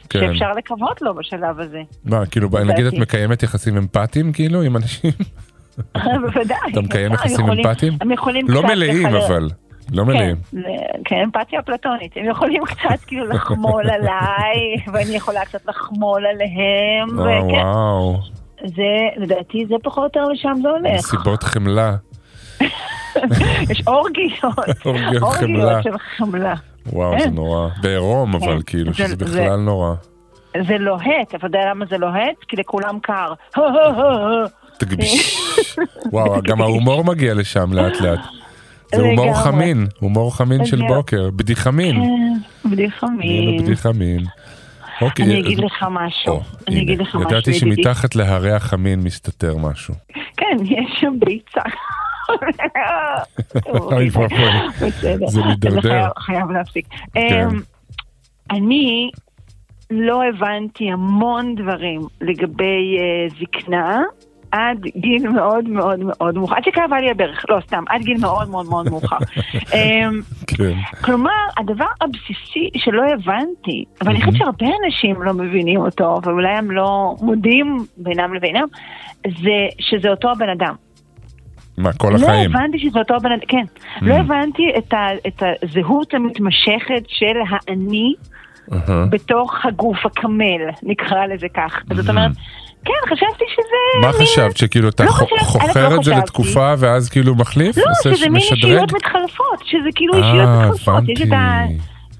כן. 0.10 0.20
שאפשר 0.20 0.52
לקוות 0.58 1.02
לו 1.02 1.15
בשלב 1.15 1.60
הזה. 1.60 1.82
מה, 2.06 2.26
כאילו, 2.26 2.50
נגיד 2.65 2.86
את. 2.86 2.94
מקיימת 2.94 3.44
יחסים 3.44 3.78
אמפתיים, 3.78 4.34
כאילו, 4.34 4.62
עם 4.62 4.76
אנשים? 4.78 5.12
בוודאי. 6.22 6.58
אתה 6.72 6.82
מקיים 6.82 7.13
יחסים 7.13 7.50
אמפתיים? 7.50 7.94
הם 8.02 8.12
יכולים 8.12 8.46
לא 8.50 8.63
מלאים, 8.63 9.15
אבל. 9.15 9.50
לא 9.91 10.06
מלאים. 10.06 10.36
כן, 10.36 10.58
זה- 10.62 10.67
כן, 11.06 11.15
אמפתיה 11.26 11.60
אפלטונית. 11.60 12.12
הם 12.17 12.26
יכולים 12.30 12.65
קצת 12.65 13.00
כאילו 13.08 13.26
לחמול 13.34 13.89
עליי, 13.89 14.58
ואני 14.94 15.15
יכולה 15.15 15.46
קצת 15.46 15.65
לחמול 15.67 16.26
עליהם, 16.26 17.20
אה, 17.20 17.44
וואו, 17.46 18.17
זה, 18.65 18.84
לדעתי, 19.17 19.65
זה 19.70 19.76
פחות 19.84 19.98
או 20.17 20.22
יותר 20.22 20.34
לשם 20.34 20.54
זה 20.62 20.70
הולך. 20.70 20.94
מסיבות 20.94 21.44
חמלה. 21.44 21.96
יש 23.72 23.84
אורגיות, 23.88 24.44
אורגיות 24.86 25.24
חמלה. 25.34 25.84
של 25.84 25.98
חמלה. 26.17 26.54
וואו, 26.86 27.20
זה 27.20 27.26
כן. 27.26 27.34
נורא. 27.34 27.67
בעירום, 27.82 28.36
אבל 28.36 28.56
כן. 28.58 28.62
כאילו, 28.65 28.94
זה- 28.94 28.98
שזה 28.98 29.15
זה- 29.20 29.26
בכלל 29.26 29.56
נורא. 29.60 29.94
זה 30.67 30.78
לוהט, 30.78 31.36
אתה 31.36 31.46
יודע 31.48 31.60
למה 31.70 31.86
זה 31.89 31.98
לוהט? 31.98 32.36
כי 32.48 32.56
לכולם 32.56 33.00
קר. 33.02 33.34
וואו, 36.12 36.41
גם 36.44 36.62
ההומור 36.62 37.04
מגיע 37.04 37.34
לשם 37.34 37.74
לאט 37.74 38.02
לאט. 38.02 38.20
זה 38.95 39.01
הומור. 39.01 39.34
חמין, 39.34 39.88
הומור 39.99 40.36
חמין 40.36 40.65
של. 40.65 40.82
בוקר, 40.88 41.30
בדיחמין. 41.36 41.95
בדיחה 42.65 43.08
הנה 43.08 43.17
מין. 43.17 43.63
בדיחמין. 43.63 44.19
אוקיי, 45.01 45.25
אני 45.25 45.39
אגיד 45.39 45.60
לך 45.60 45.86
משהו. 45.91 46.41
אני 46.67 46.82
אגיד 46.82 46.99
לך 47.01 47.08
משהו, 47.08 47.21
ידעתי 47.21 47.51
ידידי. 47.51 47.75
שמתחת 47.84 48.15
להרי 48.15 48.51
החמין 48.51 48.99
מסתתר 48.99 49.58
משהו. 49.58 49.93
כן, 50.38 50.58
יש 50.65 50.97
שם 50.99 51.13
ביצה. 51.19 51.62
אוי 53.67 54.10
ואבוי. 54.10 54.91
זה 55.27 55.41
מידרדר. 55.45 55.82
חייב- 55.82 56.12
חייב 56.19 56.51
להפסיק. 56.51 56.86
כן. 57.13 57.47
אמ, 57.51 57.60
אני 58.51 59.10
לא 59.91 60.21
הבנתי 60.23 60.91
המון 60.91 61.56
דברים 61.56 62.01
לגבי 62.21 62.97
אה, 62.99 63.27
זקנה. 63.39 64.01
עד 64.52 64.78
גיל 64.96 65.30
מאוד 65.30 65.70
מאוד 65.70 66.00
מאוד 66.00 66.36
מאוחר, 66.36 66.56
עד 66.56 66.64
שכאבה 66.64 67.00
לי 67.00 67.12
הברך, 67.12 67.46
לא 67.50 67.60
סתם, 67.68 67.84
עד 67.90 68.02
גיל 68.02 68.18
מאוד 68.22 68.50
מאוד 68.50 68.66
מאוד 68.70 68.90
מאוחר. 68.90 69.18
אמ, 69.74 70.22
כן. 70.48 70.74
כלומר, 71.02 71.32
הדבר 71.58 71.86
הבסיסי 72.02 72.70
שלא 72.78 73.04
הבנתי, 73.14 73.86
ואני 74.04 74.22
חושבת 74.22 74.36
שהרבה 74.38 74.68
אנשים 74.86 75.22
לא 75.22 75.34
מבינים 75.34 75.80
אותו, 75.80 76.20
ואולי 76.24 76.58
הם 76.58 76.72
לא 76.72 77.16
מודים 77.22 77.86
בינם 77.98 78.34
לבינם, 78.34 78.66
זה 79.24 79.68
שזה 79.80 80.10
אותו 80.10 80.32
הבן 80.32 80.50
אדם. 80.50 80.76
מה, 81.78 81.94
כל 81.94 82.10
לא 82.20 82.26
החיים? 82.26 82.56
הבנתי 82.56 82.80
שזה 82.80 83.00
אותו 83.00 83.16
הבן 83.16 83.32
אדם, 83.32 83.46
כן. 83.48 83.66
לא 84.02 84.14
הבנתי 84.14 84.64
את, 84.78 84.94
ה, 84.94 85.08
את 85.28 85.44
הזהות 85.64 86.14
המתמשכת 86.14 87.04
של 87.08 87.38
האני 87.50 88.14
אהה. 88.74 89.06
בתוך 89.10 89.66
הגוף 89.66 90.06
הקמל, 90.06 90.62
נקרא 90.84 91.26
לזה 91.26 91.48
כך. 91.54 91.84
זאת 91.96 92.10
אומרת, 92.10 92.32
כן, 92.86 93.15
חשבתי 93.15 93.44
שזה... 93.48 94.02
מה 94.02 94.08
מין- 94.08 94.22
חשבת, 94.22 94.58
שכאילו 94.58 94.89
אתה 94.89 95.04
לא 95.04 95.10
חו- 95.12 95.26
חשבת- 95.26 95.39
חוכר 95.39 95.65
אלף, 95.67 95.91
לא 95.91 95.96
את 95.98 96.04
זה 96.04 96.12
חשבתי. 96.12 96.17
לתקופה 96.24 96.74
ואז 96.78 97.10
כאילו 97.10 97.36
מחליף? 97.36 97.78
לא, 97.78 97.84
שזה 98.15 98.30
מין? 98.30 98.36
אישיות 98.36 98.94
מתחלפות, 98.94 99.60
שזה 99.65 99.89
כאילו 99.96 100.13
אה, 100.13 100.20
אישיות 100.20 100.50
מתחלפות. 100.50 101.04
יש 101.10 101.22
את 101.22 101.32
ה... 101.32 101.62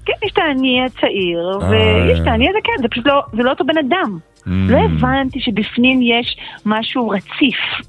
כן, 0.06 0.12
יש 0.26 0.32
את 0.32 0.38
האני 0.38 0.80
הצעיר, 0.86 1.58
אה. 1.62 1.68
ויש 1.70 2.20
את 2.20 2.26
האני 2.26 2.48
הזה, 2.48 2.58
כן, 2.64 2.82
זה 2.82 2.88
פשוט 2.88 3.06
לא, 3.06 3.22
זה 3.32 3.42
לא 3.42 3.50
אותו 3.50 3.64
בן 3.64 3.78
אדם. 3.78 4.18
Mm. 4.38 4.48
לא 4.48 4.78
הבנתי 4.78 5.40
שבפנים 5.40 6.00
יש 6.02 6.36
משהו 6.66 7.08
רציף, 7.08 7.88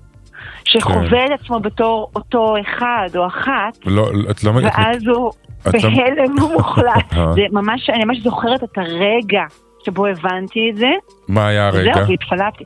שחווה 0.65 1.25
את 1.25 1.39
עצמו 1.41 1.59
בתור 1.59 2.11
אותו 2.15 2.55
אחד 2.61 3.07
או 3.15 3.27
אחת, 3.27 3.77
לא, 3.85 4.07
את 4.31 4.43
לא... 4.43 4.51
את- 4.51 4.63
ואז 4.63 5.07
הוא 5.07 5.31
את 5.69 5.73
לא- 5.73 5.89
בהלם 5.89 6.35
מוחלט. 6.53 7.13
זה 7.35 7.41
ממש, 7.51 7.89
אני 7.89 8.03
ממש 8.05 8.17
זוכרת 8.23 8.63
את 8.63 8.77
הרגע 8.77 9.41
שבו 9.85 10.05
הבנתי 10.05 10.69
את 10.71 10.77
זה, 10.77 10.89
מה 11.27 11.47
היה 11.47 11.67
הרגע? 11.67 11.93
זהו, 11.93 12.07
והתפלפתי. 12.07 12.63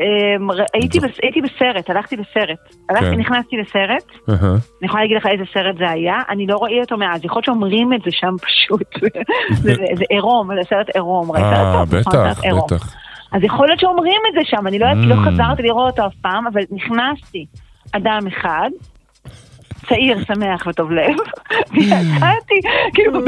אמ, 0.00 0.50
ר- 0.50 0.64
הייתי 0.74 1.00
בס- 1.00 1.18
הייתי 1.22 1.40
בסרט, 1.40 1.90
הלכתי 1.90 2.16
לסרט. 2.16 2.58
הלכתי, 2.90 3.06
כן. 3.06 3.14
נכנסתי 3.20 3.56
לסרט, 3.56 4.04
אהה. 4.30 4.50
אני 4.52 4.58
יכולה 4.86 5.02
להגיד 5.02 5.16
לך 5.16 5.26
איזה 5.26 5.44
סרט 5.54 5.76
זה 5.78 5.90
היה, 5.90 6.14
אני 6.28 6.46
לא 6.46 6.56
ראיתי 6.62 6.80
אותו 6.80 6.96
מאז, 6.96 7.24
יכול 7.24 7.36
להיות 7.36 7.44
שאומרים 7.44 7.92
את 7.92 8.00
זה 8.04 8.10
שם 8.10 8.34
פשוט. 8.42 8.82
זה 9.62 9.72
זה 9.94 10.04
עירום, 10.10 10.48
זה 10.54 10.68
סרט 10.68 10.88
עירום, 10.94 11.32
ראית 11.32 11.44
אה, 11.44 11.80
אותו? 11.80 11.96
נכון, 11.96 12.10
בטח. 12.20 12.64
בטח. 12.74 12.94
אז 13.32 13.44
יכול 13.44 13.66
להיות 13.66 13.80
שאומרים 13.80 14.20
את 14.28 14.44
זה 14.44 14.50
שם, 14.50 14.66
אני 14.66 14.78
לא 14.78 14.86
יודעת, 14.86 15.04
לא 15.06 15.14
Mm. 15.14 15.28
חזרתי 15.34 15.62
לראות 15.62 15.90
אותו 15.98 16.06
אף 16.08 16.14
פעם, 16.22 16.46
אבל 16.46 16.60
נכנסתי, 16.70 17.46
אדם 17.92 18.18
אחד, 18.28 18.70
צעיר, 19.88 20.18
שמח 20.24 20.66
וטוב 20.66 20.90
לב, 20.92 21.16
ויצאתי, 21.72 22.54
כאילו, 22.94 23.20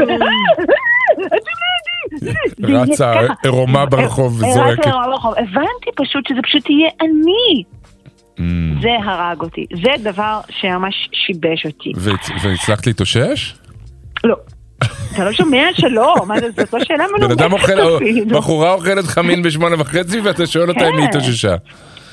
רצה. 2.63 3.13
עירומה 3.43 3.87
ברחוב 3.87 4.39
רצה 4.45 4.51
וזועקת. 4.51 4.87
עירומה 4.87 5.07
ברחוב. 5.07 5.35
הבנתי 5.39 5.91
פשוט 5.97 6.27
שזה 6.29 6.39
פשוט 6.43 6.71
יהיה 6.71 6.91
אני. 7.01 7.63
Mm. 8.37 8.43
זה 8.83 8.89
הרג 9.11 9.41
אותי. 9.41 9.67
זה 9.85 10.11
דבר 10.11 10.41
שממש 10.51 11.09
שיבש 11.13 11.67
אותי. 11.67 11.93
והצ- 11.97 12.33
והצלחת 12.45 12.87
להתאושש? 12.87 13.55
לא. 14.25 14.37
אתה 15.15 15.25
לא 15.25 15.33
שומע 15.33 15.67
שלא, 15.75 16.15
מה 16.27 16.41
זה, 16.41 16.47
זאת 16.57 16.73
לא 16.75 16.85
שאלה 16.85 17.05
בן 17.09 17.15
מנומקת. 17.25 17.41
אדם 17.41 17.53
אוכל. 17.53 17.73
בחורה 18.37 18.73
אוכלת 18.73 19.05
חמין 19.05 19.43
בשמונה 19.43 19.77
וחצי 19.79 20.21
ואתה 20.21 20.47
שואל 20.47 20.69
אותה 20.69 20.81
אם 20.89 20.99
היא 20.99 21.03
כן. 21.03 21.09
התאוששה. 21.09 21.55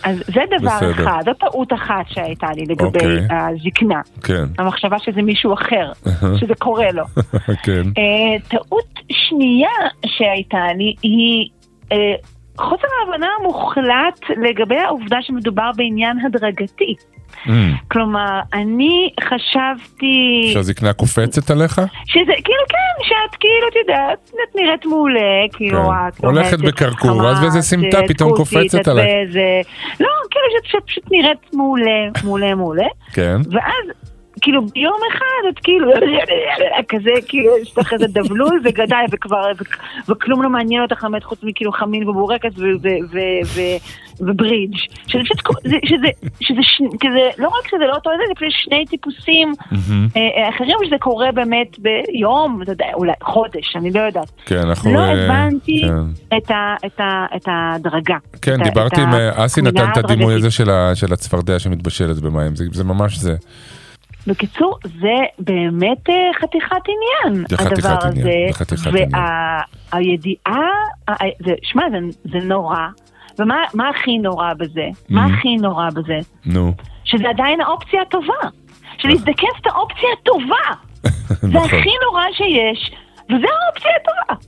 אז 0.07 0.23
זה 0.27 0.41
דבר 0.59 0.77
בסדר. 0.77 0.91
אחד, 0.91 1.21
זו 1.25 1.33
טעות 1.33 1.73
אחת 1.73 2.05
שהייתה 2.07 2.47
לי 2.55 2.61
לגבי 2.69 2.85
אוקיי. 2.85 3.27
הזקנה. 3.29 4.01
כן, 4.23 4.43
המחשבה 4.57 4.99
שזה 4.99 5.21
מישהו 5.21 5.53
אחר, 5.53 5.91
שזה 6.39 6.55
קורה 6.59 6.91
לו. 6.91 7.03
כן. 7.65 7.81
אה, 7.97 8.39
טעות 8.49 8.99
שנייה 9.11 9.69
שהייתה 10.05 10.73
לי 10.77 10.95
היא 11.03 11.49
אה, 11.91 11.97
חוסר 12.57 12.87
ההבנה 12.99 13.27
המוחלט 13.39 14.19
לגבי 14.49 14.77
העובדה 14.77 15.17
שמדובר 15.21 15.71
בעניין 15.75 16.25
הדרגתי. 16.25 16.95
Mm. 17.45 17.49
כלומר, 17.91 18.39
אני 18.53 19.09
חשבתי 19.23 20.49
שהזקנה 20.53 20.93
קופצת 20.93 21.49
עליך? 21.51 21.81
שזה, 22.05 22.19
כאילו 22.43 22.63
כן, 22.69 23.03
שאת 23.03 23.35
כאילו, 23.39 23.67
את 23.71 23.75
יודעת, 23.75 24.29
את 24.49 24.55
נראית 24.55 24.85
מעולה, 24.85 25.19
כאילו 25.53 25.83
כן. 25.83 25.91
את 26.17 26.25
הולכת 26.25 26.59
בקרקור, 26.59 27.29
אז 27.29 27.39
באיזה 27.41 27.61
סמטה 27.61 27.99
את 27.99 28.05
פתאום 28.07 28.35
קופצת 28.35 28.79
את 28.81 28.87
עלייך. 28.87 29.07
באיזה- 29.07 29.61
לא, 29.99 30.07
כאילו 30.31 30.45
שאת 30.71 30.83
פשוט 30.87 31.03
נראית 31.11 31.53
מעולה, 31.53 31.91
מעולה, 32.23 32.55
מעולה. 32.55 32.85
כן. 33.13 33.37
ואז 33.51 33.85
כאילו 34.41 34.65
ביום 34.67 34.97
אחד 35.13 35.23
את 35.49 35.59
כאילו, 35.63 35.91
כזה, 36.89 37.09
כאילו, 37.27 37.57
יש 37.57 37.77
לך 37.77 37.93
איזה 37.93 38.05
דבלול 38.07 38.61
וגדל 38.63 39.03
וכבר, 39.11 39.51
וכלום 40.09 40.43
לא 40.43 40.49
מעניין 40.49 40.81
אותך 40.81 41.03
באמת 41.03 41.23
חוץ 41.23 41.39
מכאילו 41.43 41.71
חמין 41.71 42.09
ובורקס 42.09 42.53
וברידג'. 44.19 44.75
שאני 45.07 45.23
חושבת 45.23 45.37
שזה, 46.41 46.61
כזה, 47.01 47.29
לא 47.37 47.47
רק 47.47 47.67
שזה 47.67 47.85
לא 47.89 47.93
אותו 47.95 48.09
זה, 48.17 48.23
זה 48.27 48.33
פשוט 48.35 48.51
שני 48.51 48.85
טיפוסים 48.85 49.53
אה, 49.71 49.73
אה, 50.43 50.49
אחרים, 50.49 50.77
שזה 50.85 50.95
קורה 50.99 51.31
באמת 51.31 51.79
ביום, 51.79 52.61
אתה 52.61 52.71
יודע, 52.71 52.85
אולי 52.93 53.13
חודש, 53.23 53.75
אני 53.75 53.91
לא 53.91 53.99
יודעת. 53.99 54.31
כן, 54.45 54.57
אנחנו... 54.57 54.93
לא 54.93 54.99
אה, 54.99 55.25
הבנתי 55.25 55.81
כן. 55.87 56.37
את 56.37 56.51
ה- 56.51 56.75
את 56.85 56.99
ה- 56.99 57.25
את 57.35 57.43
ההדרגה. 57.47 58.17
כן, 58.41 58.63
דיברתי 58.63 59.01
עם 59.01 59.09
אסי 59.35 59.61
נתן 59.61 59.85
את 59.91 59.97
הדימוי. 59.97 60.33
הזה 60.33 60.51
של 60.95 61.13
הצפרדע 61.13 61.59
שמתבשלת 61.59 62.19
במים, 62.19 62.55
זה 62.55 62.83
ממש 62.83 63.17
זה. 63.17 63.35
בקיצור, 64.27 64.77
זה 64.83 65.13
באמת 65.39 66.09
אה, 66.09 66.15
חתיכת 66.41 66.75
עניין, 66.87 67.45
זה 67.49 67.57
חתיכת 67.57 67.77
הדבר 67.77 68.07
עניין, 68.07 68.27
הזה. 68.27 68.31
זה 68.47 68.53
חתיכת 68.53 68.87
עניין. 68.87 69.09
והידיעה, 69.93 70.69
שמע, 71.63 71.83
זה, 71.91 71.97
זה 72.31 72.47
נורא. 72.47 72.77
ומה 73.39 73.55
מה 73.73 73.89
הכי 73.89 74.17
נורא 74.17 74.53
בזה? 74.53 74.85
מה 75.09 75.25
Mhm. 75.25 75.29
הכי 75.33 75.55
נורא 75.55 75.89
בזה? 75.89 76.17
נו, 76.45 76.73
שזה 77.03 77.29
עדיין 77.29 77.61
האופציה 77.61 78.01
הטובה. 78.01 78.33
שלהזדקן 78.97 79.31
זאת 79.57 79.65
האופציה 79.67 80.09
הטובה. 80.21 80.65
זה 81.41 81.47
נכון, 81.47 81.67
הכי 81.79 81.89
נורא 82.05 82.23
שיש, 82.31 82.91
וזה 83.25 83.45
האופציה 83.65 83.91
הטובה. 84.01 84.41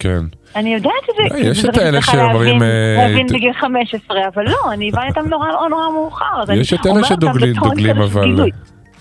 כן. 0.00 0.20
אני 0.56 0.74
יודעת 0.74 0.92
את 1.10 1.30
זה. 1.30 1.34
אה, 1.34 1.40
יש 1.50 1.64
את 1.64 1.76
האלה 1.76 2.02
שאומרים, 2.02 2.58
להבין- 2.98 3.26
אה, 3.30 3.34
בגיל 3.34 3.52
15, 3.52 4.20
אבל 4.34 4.44
לא, 4.44 4.72
אני 4.72 4.88
הבנתי 4.92 5.08
אותם 5.18 5.28
נורא 5.30 5.46
נורא 5.70 5.88
מאוחר. 5.92 6.24
יש 6.54 6.72
את 6.72 6.86
אלה 6.86 7.04
שדוגלים, 7.04 7.54
אבל. 8.02 8.50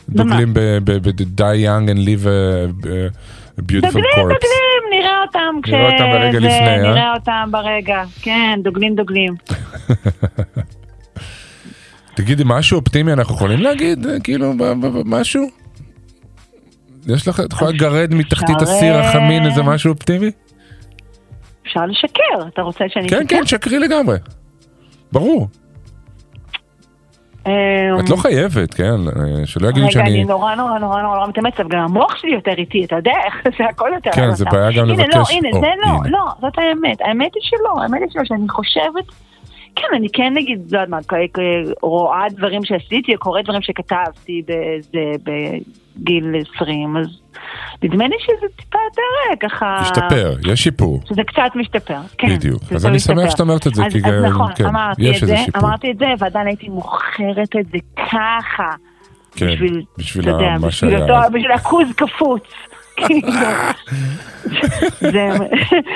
דוגלים 0.10 0.54
ב-die 0.54 1.66
young 1.66 1.90
and 1.90 2.00
live 2.00 2.26
a 2.26 2.28
beautiful 3.62 3.82
דוגלים, 3.82 4.06
corpse. 4.16 4.34
דוגלים, 4.34 4.82
נראה 4.92 5.22
אותם 5.22 5.56
כש... 5.64 5.70
נראה 5.70 5.94
אותם 5.94 6.06
ברגע 6.12 6.40
לפני, 6.40 6.70
אה? 6.70 6.82
נראה 6.82 7.14
אותם 7.14 7.50
ברגע, 7.52 8.04
כן, 8.22 8.60
דוגלים 8.64 8.96
דוגלים. 8.96 9.36
תגידי, 12.16 12.44
משהו 12.46 12.80
אופטימי 12.80 13.14
אנחנו 13.14 13.36
יכולים 13.36 13.60
להגיד? 13.60 14.06
כאילו, 14.24 14.54
משהו? 15.06 15.44
יש 17.08 17.28
לך, 17.28 17.40
את 17.40 17.54
יכולה 17.54 17.72
לגרד 17.72 18.14
מתחתית 18.14 18.62
הסיר 18.62 18.96
החמין 18.96 19.46
איזה 19.46 19.64
משהו 19.64 19.92
אופטימי? 19.92 20.32
אפשר 21.68 21.86
לשקר, 21.86 22.48
אתה 22.54 22.62
רוצה 22.62 22.86
שאני 22.88 23.10
כן, 23.10 23.16
אשקר? 23.16 23.38
כן, 23.38 23.46
שקרי 23.46 23.80
לגמרי. 23.80 24.18
ברור. 25.12 25.48
אמ, 27.46 27.52
את 28.00 28.10
לא 28.10 28.16
חייבת, 28.16 28.74
כן? 28.74 28.84
אה, 29.08 29.46
שלא 29.46 29.68
יגידו 29.68 29.88
רגע, 29.88 30.00
אני 30.02 30.10
שאני... 30.12 30.24
נורא 30.24 30.56
נורא 30.56 30.80
נורא 30.80 31.02
נורא 31.02 31.28
מתאמצת, 31.28 31.64
גם 31.70 31.80
המוח 31.80 32.16
שלי 32.16 32.32
יותר 32.34 32.52
איטי, 32.58 32.86
אתה 32.86 32.96
יודע 32.96 33.12
איך 33.26 33.34
זה 33.58 33.66
הכל 33.70 33.90
יותר... 33.96 34.12
כן, 34.12 34.32
זה. 34.32 34.46
בעיה 34.52 34.72
גם 34.72 34.90
הנה, 34.90 35.04
לבקש- 35.04 35.16
לא, 35.16 35.24
הנה, 35.32 35.50
זה 35.60 35.68
לא, 35.86 35.90
הנה. 35.92 36.10
לא, 36.10 36.20
זאת 36.42 36.54
האמת. 36.58 37.02
האמת 37.02 37.32
היא 37.36 37.42
שלא, 37.44 37.82
האמת 37.82 38.00
היא 38.02 38.10
שלא, 38.12 38.22
שאני 38.26 38.50
חושבת... 38.50 39.06
כן, 39.76 39.88
אני 39.96 40.08
כן 40.14 40.34
נגיד, 40.36 40.60
לא 40.72 40.80
יודעת 40.80 40.90
מה, 40.90 40.98
רואה 41.82 42.26
דברים 42.30 42.64
שעשיתי, 42.66 43.14
או 43.16 43.20
קוראת 43.20 43.44
דברים 43.46 43.62
שכתבתי 43.62 44.42
באיזה, 44.48 45.00
בגיל 45.24 46.26
20, 46.56 46.98
אז 46.98 47.06
נדמה 47.84 48.08
לי 48.08 48.16
שזה 48.20 48.48
טיפה 48.56 48.78
יותר 48.90 49.02
אה, 49.32 49.50
ככה... 49.50 49.76
השתפר, 49.80 50.36
יש 50.52 50.64
שיפור. 50.64 51.00
שזה 51.10 51.22
קצת 51.24 51.52
משתפר, 51.56 51.98
כן. 52.18 52.28
בדיוק. 52.36 52.62
אז 52.76 52.86
אני 52.86 52.96
משתפר. 52.96 53.14
שמח 53.22 53.30
שאת 53.32 53.40
אומרת 53.40 53.68
את 53.68 53.76
זה, 53.76 53.86
אז- 53.86 53.92
כי 53.92 53.98
אז 53.98 54.04
גם- 54.04 54.26
נכון, 54.26 54.52
כן, 54.56 54.66
אמרתי 54.66 55.04
יש 55.04 55.24
את 55.24 55.28
זה, 55.28 55.38
שיפור. 55.38 55.62
אמרתי 55.70 55.92
את 55.92 55.98
זה, 55.98 56.06
ועדיין 56.20 56.48
הייתי 56.48 56.70
מוכרת 56.70 57.56
את 57.60 57.66
זה 57.72 57.78
ככה. 57.98 58.72
כן, 59.36 59.46
בשביל, 59.48 59.84
בשביל 59.98 60.28
יודע, 60.28 60.46
ה- 60.48 60.58
מה 60.58 60.68
בשביל 60.68 60.92
שהיה. 60.92 61.04
אותו- 61.18 61.34
בשביל 61.34 61.52
הכוז 61.52 61.88
קפוץ. 61.96 62.44
כאילו, 62.98 63.32
זה, 65.14 65.30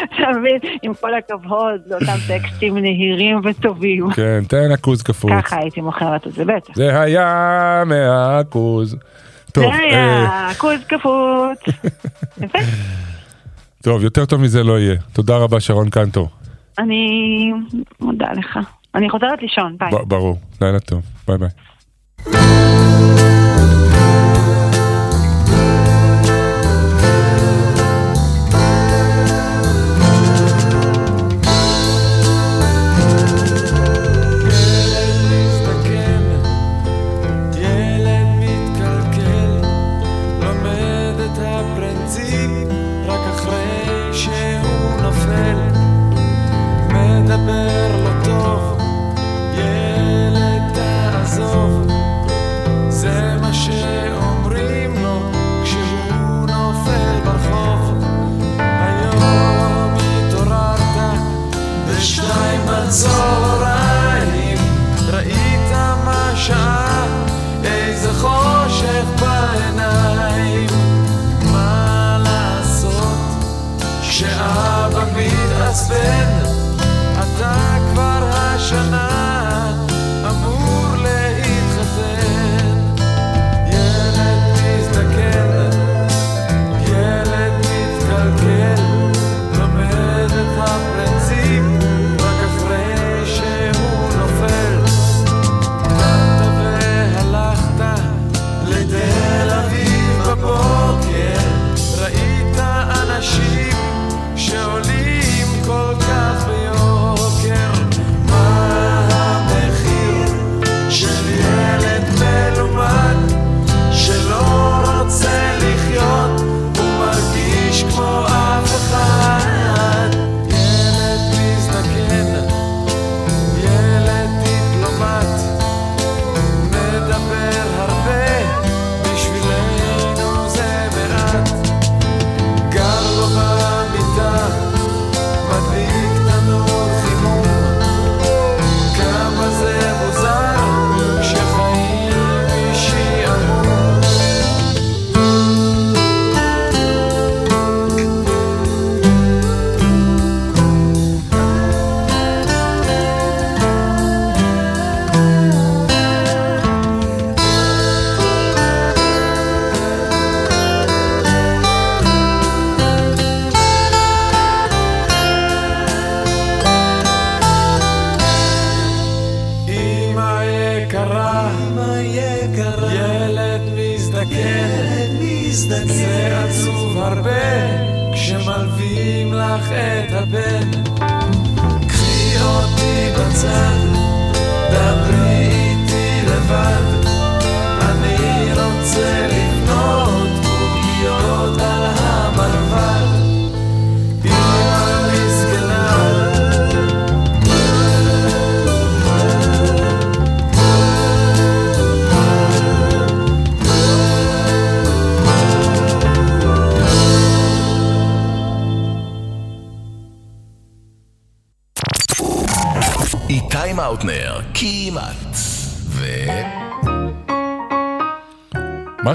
אתה 0.06 0.40
מבין, 0.40 0.60
עם 0.82 0.94
כל 0.94 1.14
הכבוד, 1.14 1.82
לאותם 1.88 2.18
טקסטים 2.28 2.78
נהירים 2.78 3.42
וטובים. 3.44 4.12
כן, 4.12 4.44
תן 4.48 4.72
הכוז 4.74 5.02
קפוץ. 5.02 5.32
ככה 5.32 5.58
הייתי 5.60 5.82
מוכרת 5.82 6.28
את 6.28 6.34
זה, 6.34 6.46
בטח. 6.46 6.76
זה 6.76 7.02
היה 7.02 7.84
מהכוז. 7.86 8.98
טוב, 9.52 9.64
זה 9.64 9.70
אה, 9.70 10.46
היה 10.46 10.54
כוז 10.58 10.84
קפוץ. 10.88 11.76
יפה. 12.44 12.60
טוב, 13.84 14.04
יותר 14.04 14.26
טוב 14.26 14.42
מזה 14.42 14.64
לא 14.64 14.80
יהיה. 14.80 14.96
תודה 15.14 15.38
רבה, 15.38 15.60
שרון 15.60 15.90
קנטור. 15.90 16.30
אני 16.80 17.52
מודה 18.00 18.28
לך. 18.32 18.60
אני 18.96 19.10
חוזרת 19.10 19.42
לישון, 19.42 19.76
ביי. 19.80 19.90
ברור, 20.08 20.38
לילה 20.62 20.80
טוב. 20.80 21.02
ביי 21.28 21.38
ביי. 21.38 21.50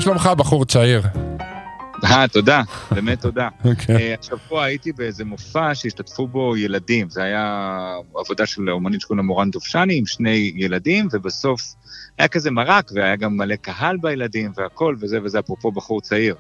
שלומך, 0.05 0.31
בחור 0.39 0.65
צעיר? 0.65 1.03
אה, 2.05 2.29
תודה, 2.29 2.63
באמת 2.91 3.21
תודה. 3.21 3.49
כן. 3.79 3.97
אה, 4.01 4.15
השבוע 4.21 4.65
הייתי 4.65 4.93
באיזה 4.93 5.25
מופע 5.25 5.75
שהשתתפו 5.75 6.27
בו 6.27 6.57
ילדים, 6.57 7.11
זה 7.11 7.23
היה 7.23 7.97
עבודה 8.15 8.47
של 8.47 8.71
אומנית 8.71 9.01
שקוראים 9.01 9.19
לה 9.19 9.23
מורן 9.23 9.51
דובשני 9.51 9.99
עם 9.99 10.07
שני 10.07 10.53
ילדים, 10.57 11.09
ובסוף 11.13 11.61
היה 12.19 12.29
כזה 12.29 12.51
מרק, 12.51 12.91
והיה 12.95 13.17
גם 13.17 13.37
מלא 13.37 13.57
קהל 13.57 13.97
בילדים 13.97 14.53
והכל, 14.57 14.97
וזה 15.01 15.19
וזה, 15.23 15.39
אפרופו 15.39 15.73
בחור 15.73 16.01
צעיר. 16.01 16.35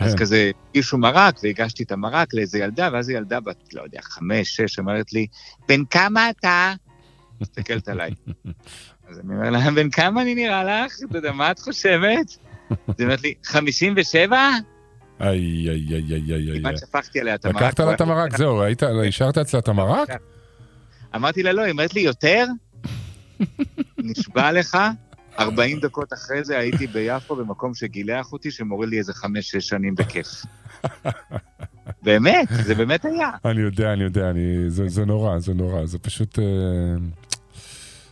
אז 0.00 0.12
כן. 0.12 0.18
כזה, 0.18 0.50
הגישו 0.70 0.98
מרק, 0.98 1.38
והגשתי 1.42 1.82
את 1.82 1.92
המרק 1.92 2.34
לאיזה 2.34 2.58
ילדה, 2.58 2.88
ואז 2.92 3.10
ילדה 3.10 3.40
בת, 3.40 3.74
לא 3.74 3.82
יודע, 3.82 4.00
חמש, 4.02 4.56
שש, 4.56 4.78
אומרת 4.78 5.12
לי, 5.12 5.26
בן 5.68 5.84
כמה 5.84 6.30
אתה? 6.30 6.72
מסתכלת 7.40 7.88
עליי. 7.88 8.10
אז 9.08 9.18
אני 9.18 9.34
אומר 9.34 9.50
לה, 9.50 9.70
בן 9.70 9.90
כמה 9.90 10.22
אני 10.22 10.34
נראה 10.34 10.64
לך? 10.64 10.92
אתה 11.10 11.18
יודע, 11.18 11.32
מה 11.32 11.50
את 11.50 11.58
חושבת? 11.58 12.45
אז 12.70 12.76
היא 12.98 13.04
אומרת 13.04 13.22
לי, 13.22 13.34
57? 13.44 14.36
איי, 15.20 15.30
איי, 15.30 15.86
איי, 15.90 16.02
איי, 16.10 16.34
איי, 16.34 16.50
איי. 16.52 16.60
כמעט 16.60 16.78
שפכתי 16.78 17.20
עליה 17.20 17.34
את 17.34 17.44
המרק. 17.44 17.62
לקחת 17.62 17.80
לה 17.80 17.94
את 17.94 18.00
המרק, 18.00 18.36
זהו, 18.36 18.62
היית, 18.62 18.82
השארת 19.08 19.38
אצלה 19.38 19.60
את 19.60 19.68
המרק? 19.68 20.08
אמרתי 21.14 21.42
לה, 21.42 21.52
לא, 21.52 21.62
היא 21.62 21.72
אומרת 21.72 21.94
לי, 21.94 22.00
יותר? 22.00 22.46
נשבע 23.98 24.52
לך, 24.52 24.78
40 25.38 25.80
דקות 25.80 26.12
אחרי 26.12 26.44
זה 26.44 26.58
הייתי 26.58 26.86
ביפו 26.86 27.36
במקום 27.36 27.74
שגילח 27.74 28.32
אותי, 28.32 28.50
שמוריד 28.50 28.90
לי 28.90 28.98
איזה 28.98 29.12
5-6 29.12 29.16
שנים 29.60 29.94
בכיף. 29.94 30.26
באמת, 32.02 32.48
זה 32.50 32.74
באמת 32.74 33.04
היה. 33.04 33.30
אני 33.44 33.60
יודע, 33.60 33.92
אני 33.92 34.04
יודע, 34.04 34.30
אני, 34.30 34.70
זה, 34.70 34.88
זה 34.88 35.04
נורא, 35.04 35.38
זה 35.38 35.54
נורא, 35.54 35.86
זה 35.86 35.98
פשוט... 35.98 36.38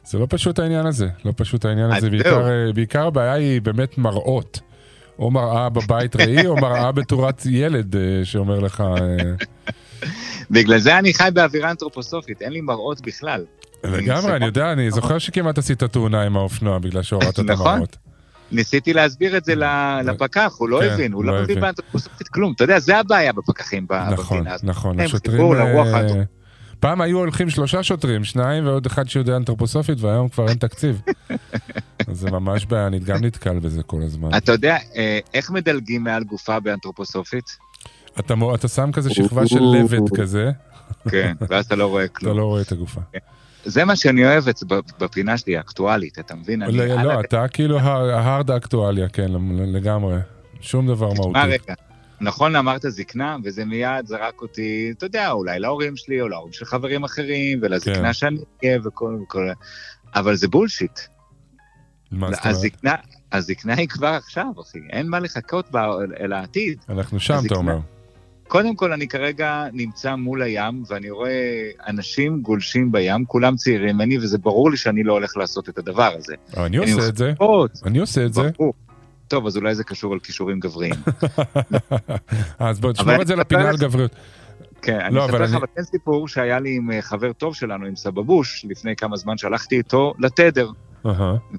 זה 0.04 0.18
לא 0.18 0.26
פשוט 0.30 0.58
העניין 0.58 0.86
הזה, 0.86 1.08
לא 1.24 1.32
פשוט 1.36 1.64
העניין 1.64 1.90
הזה, 1.90 2.10
בעיקר. 2.10 2.48
אה, 2.48 2.72
בעיקר 2.74 3.06
הבעיה 3.06 3.32
היא 3.32 3.62
באמת 3.62 3.98
מראות. 3.98 4.60
או 5.18 5.30
מראה 5.30 5.68
בבית 5.68 6.16
ראי, 6.16 6.46
או 6.46 6.56
מראה 6.56 6.92
בתורת 6.92 7.46
ילד 7.46 7.96
אה, 7.96 8.00
שאומר 8.24 8.60
לך... 8.60 8.80
אה, 8.80 10.06
בגלל 10.50 10.78
זה 10.78 10.98
אני 10.98 11.14
חי 11.14 11.28
באווירה 11.32 11.70
אנתרופוסופית, 11.70 12.42
אין 12.42 12.52
לי 12.52 12.60
מראות 12.60 13.00
בכלל. 13.00 13.44
לגמרי, 13.84 14.36
אני 14.36 14.46
יודע, 14.46 14.72
אני 14.72 14.90
זוכר 14.90 15.18
שכמעט 15.18 15.58
עשית 15.58 15.84
תאונה 15.84 16.22
עם 16.22 16.36
האופנוע 16.36 16.78
בגלל 16.78 17.02
שהורדת 17.02 17.40
את 17.40 17.44
נכון. 17.44 17.72
המראות. 17.72 17.96
ניסיתי 18.52 18.92
להסביר 18.92 19.36
את 19.36 19.44
זה 19.44 19.54
לפקח, 20.04 20.54
הוא 20.58 20.68
לא 20.68 20.80
כן, 20.80 20.90
הבין, 20.90 21.12
הוא 21.12 21.24
לא 21.24 21.36
לא 21.36 21.42
מבין. 21.42 21.60
באנתרופוסופית 21.60 22.28
כלום. 22.28 22.52
אתה 22.56 22.64
יודע, 22.64 22.78
זה 22.78 22.98
הבעיה 22.98 23.32
בפקחים 23.32 23.86
נכון, 24.12 24.36
במדינה 24.38 24.54
הזאת. 24.54 24.64
נכון, 24.64 25.00
הם 25.00 25.06
השוטרים... 25.06 25.36
חיבור 25.36 25.54
לרוח 25.54 25.86
אה, 25.86 26.00
האנתרופ- 26.00 26.43
פעם 26.84 27.00
היו 27.00 27.18
הולכים 27.18 27.50
שלושה 27.50 27.82
שוטרים, 27.82 28.24
שניים 28.24 28.66
ועוד 28.66 28.86
אחד 28.86 29.08
שיודע 29.08 29.36
אנתרופוסופית, 29.36 30.00
והיום 30.00 30.28
כבר 30.28 30.48
אין 30.48 30.58
תקציב. 30.58 31.02
זה 32.12 32.30
ממש 32.30 32.66
בעיה, 32.66 32.86
אני 32.86 32.98
גם 32.98 33.24
נתקל 33.24 33.58
בזה 33.58 33.82
כל 33.82 34.02
הזמן. 34.02 34.30
אתה 34.36 34.52
יודע, 34.52 34.76
אה, 34.96 35.18
איך 35.34 35.50
מדלגים 35.50 36.04
מעל 36.04 36.24
גופה 36.24 36.60
באנתרופוסופית? 36.60 37.44
אתה 38.20 38.34
אתה 38.54 38.68
שם 38.68 38.92
כזה 38.92 39.14
שכבה 39.14 39.46
של 39.46 39.60
לבד 39.60 40.16
כזה, 40.16 40.50
כן, 41.10 41.32
ואז 41.48 41.64
אתה 41.64 41.76
לא 41.76 41.86
רואה 41.86 42.04
אתה 42.04 42.14
כלום. 42.14 42.36
לא 42.36 42.44
רואה 42.44 42.62
את 42.62 42.72
הגופה. 42.72 43.00
זה 43.64 43.84
מה 43.84 43.96
שאני 43.96 44.24
אוהב 44.24 44.44
בפינה 44.98 45.38
שלי, 45.38 45.56
האקטואלית, 45.56 46.18
אתה 46.18 46.34
מבין? 46.34 46.62
לא, 46.62 46.86
לא, 46.86 47.20
אתה 47.20 47.48
כאילו 47.48 47.78
ההארד 47.78 48.50
אקטואליה, 48.50 49.08
כן, 49.08 49.30
לגמרי. 49.66 50.16
שום 50.60 50.86
דבר 50.86 51.08
מה 51.08 51.14
מהותי. 51.14 51.38
רגע? 51.38 51.74
נכון 52.20 52.56
אמרת 52.56 52.82
זקנה, 52.88 53.36
וזה 53.44 53.64
מיד 53.64 54.06
זרק 54.06 54.42
אותי, 54.42 54.92
אתה 54.98 55.06
יודע, 55.06 55.30
אולי 55.30 55.58
להורים 55.60 55.96
שלי, 55.96 56.20
או 56.20 56.28
להורים 56.28 56.52
של 56.52 56.64
חברים 56.64 57.04
אחרים, 57.04 57.60
כן. 57.60 57.66
ולזקנה 57.66 58.12
שאני 58.12 58.36
אהיה, 58.64 58.78
וכל 58.84 59.18
וכל... 59.22 59.48
אבל 60.14 60.34
זה 60.36 60.48
בולשיט. 60.48 61.00
מה 62.10 62.30
זאת 62.30 62.44
אומרת? 62.44 62.56
הזקנה, 62.56 62.94
הזקנה 63.32 63.74
היא 63.74 63.88
כבר 63.88 64.06
עכשיו, 64.08 64.46
אחי. 64.62 64.78
אין 64.92 65.08
מה 65.08 65.20
לחכות 65.20 65.70
בה 65.70 65.86
אל 66.20 66.32
העתיד. 66.32 66.78
אנחנו 66.88 67.20
שם, 67.20 67.34
אתה 67.34 67.40
הזקנה- 67.40 67.56
אומר. 67.58 67.78
קודם 68.48 68.76
כל, 68.76 68.92
אני 68.92 69.08
כרגע 69.08 69.64
נמצא 69.72 70.14
מול 70.14 70.42
הים, 70.42 70.82
ואני 70.88 71.10
רואה 71.10 71.70
אנשים 71.88 72.40
גולשים 72.42 72.92
בים, 72.92 73.24
כולם 73.24 73.56
צעירים 73.56 73.96
ממני, 73.96 74.18
וזה 74.18 74.38
ברור 74.38 74.70
לי 74.70 74.76
שאני 74.76 75.02
לא 75.02 75.12
הולך 75.12 75.36
לעשות 75.36 75.68
את 75.68 75.78
הדבר 75.78 76.14
הזה. 76.18 76.34
אני 76.56 76.76
עושה 76.76 77.08
את 77.08 77.16
זה, 77.16 77.32
אני 77.84 77.98
עושה 77.98 78.24
את 78.26 78.34
זה. 78.34 78.50
ברור. 78.58 78.74
טוב, 79.28 79.46
אז 79.46 79.56
אולי 79.56 79.74
זה 79.74 79.84
קשור 79.84 80.12
על 80.12 80.18
כישורים 80.18 80.60
גבריים. 80.60 80.94
אז 82.58 82.80
בוא, 82.80 82.92
תשמור 82.92 83.22
את 83.22 83.26
זה 83.26 83.36
לפינה 83.36 83.68
על 83.68 83.76
גבריות. 83.76 84.10
כן, 84.82 84.98
אני 85.00 85.14
לא, 85.14 85.24
אספר 85.26 85.42
לך 85.42 85.54
אבל 85.54 85.66
כן 85.76 85.82
סיפור 85.82 86.28
שהיה 86.28 86.60
לי 86.60 86.76
עם 86.76 86.90
אה, 86.90 87.02
חבר 87.02 87.32
טוב 87.32 87.54
שלנו, 87.54 87.86
עם 87.86 87.96
סבבוש, 87.96 88.66
לפני 88.70 88.96
כמה 88.96 89.16
זמן 89.16 89.36
שהלכתי 89.38 89.76
איתו 89.76 90.14
לתדר. 90.18 90.70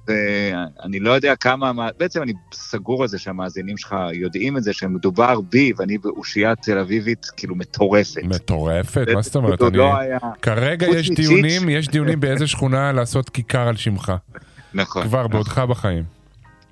ואני 0.08 1.00
לא 1.00 1.12
יודע 1.12 1.36
כמה, 1.36 1.74
מה- 1.74 1.90
בעצם 2.00 2.22
אני 2.22 2.34
סגור 2.54 3.02
על 3.02 3.08
זה 3.08 3.20
שהמאזינים 3.20 3.78
שלך 3.78 3.96
יודעים 4.14 4.58
את 4.58 4.64
זה, 4.64 4.74
שמדובר 4.74 5.42
בי, 5.42 5.72
ואני 5.78 5.98
באושייה 5.98 6.56
תל 6.56 6.78
אביבית 6.78 7.26
כאילו 7.38 7.56
מטורפת. 7.56 8.24
מטורפת, 8.24 9.06
מה 9.14 9.22
זאת 9.22 9.36
אומרת? 9.36 9.62
אני- 9.62 9.78
לא 9.78 9.98
היה... 9.98 10.18
כרגע 10.42 10.88
יש. 10.88 11.10
דיונים, 11.12 11.70
יש 11.70 11.88
דיונים 11.88 12.20
באיזה 12.20 12.48
שכונה 12.48 12.92
לעשות 12.92 13.30
כיכר 13.30 13.68
על 13.68 13.76
שמך. 13.76 14.14
נכון. 14.74 15.04
כבר, 15.04 15.28
בעודך 15.28 15.60
בחיים. 15.60 16.04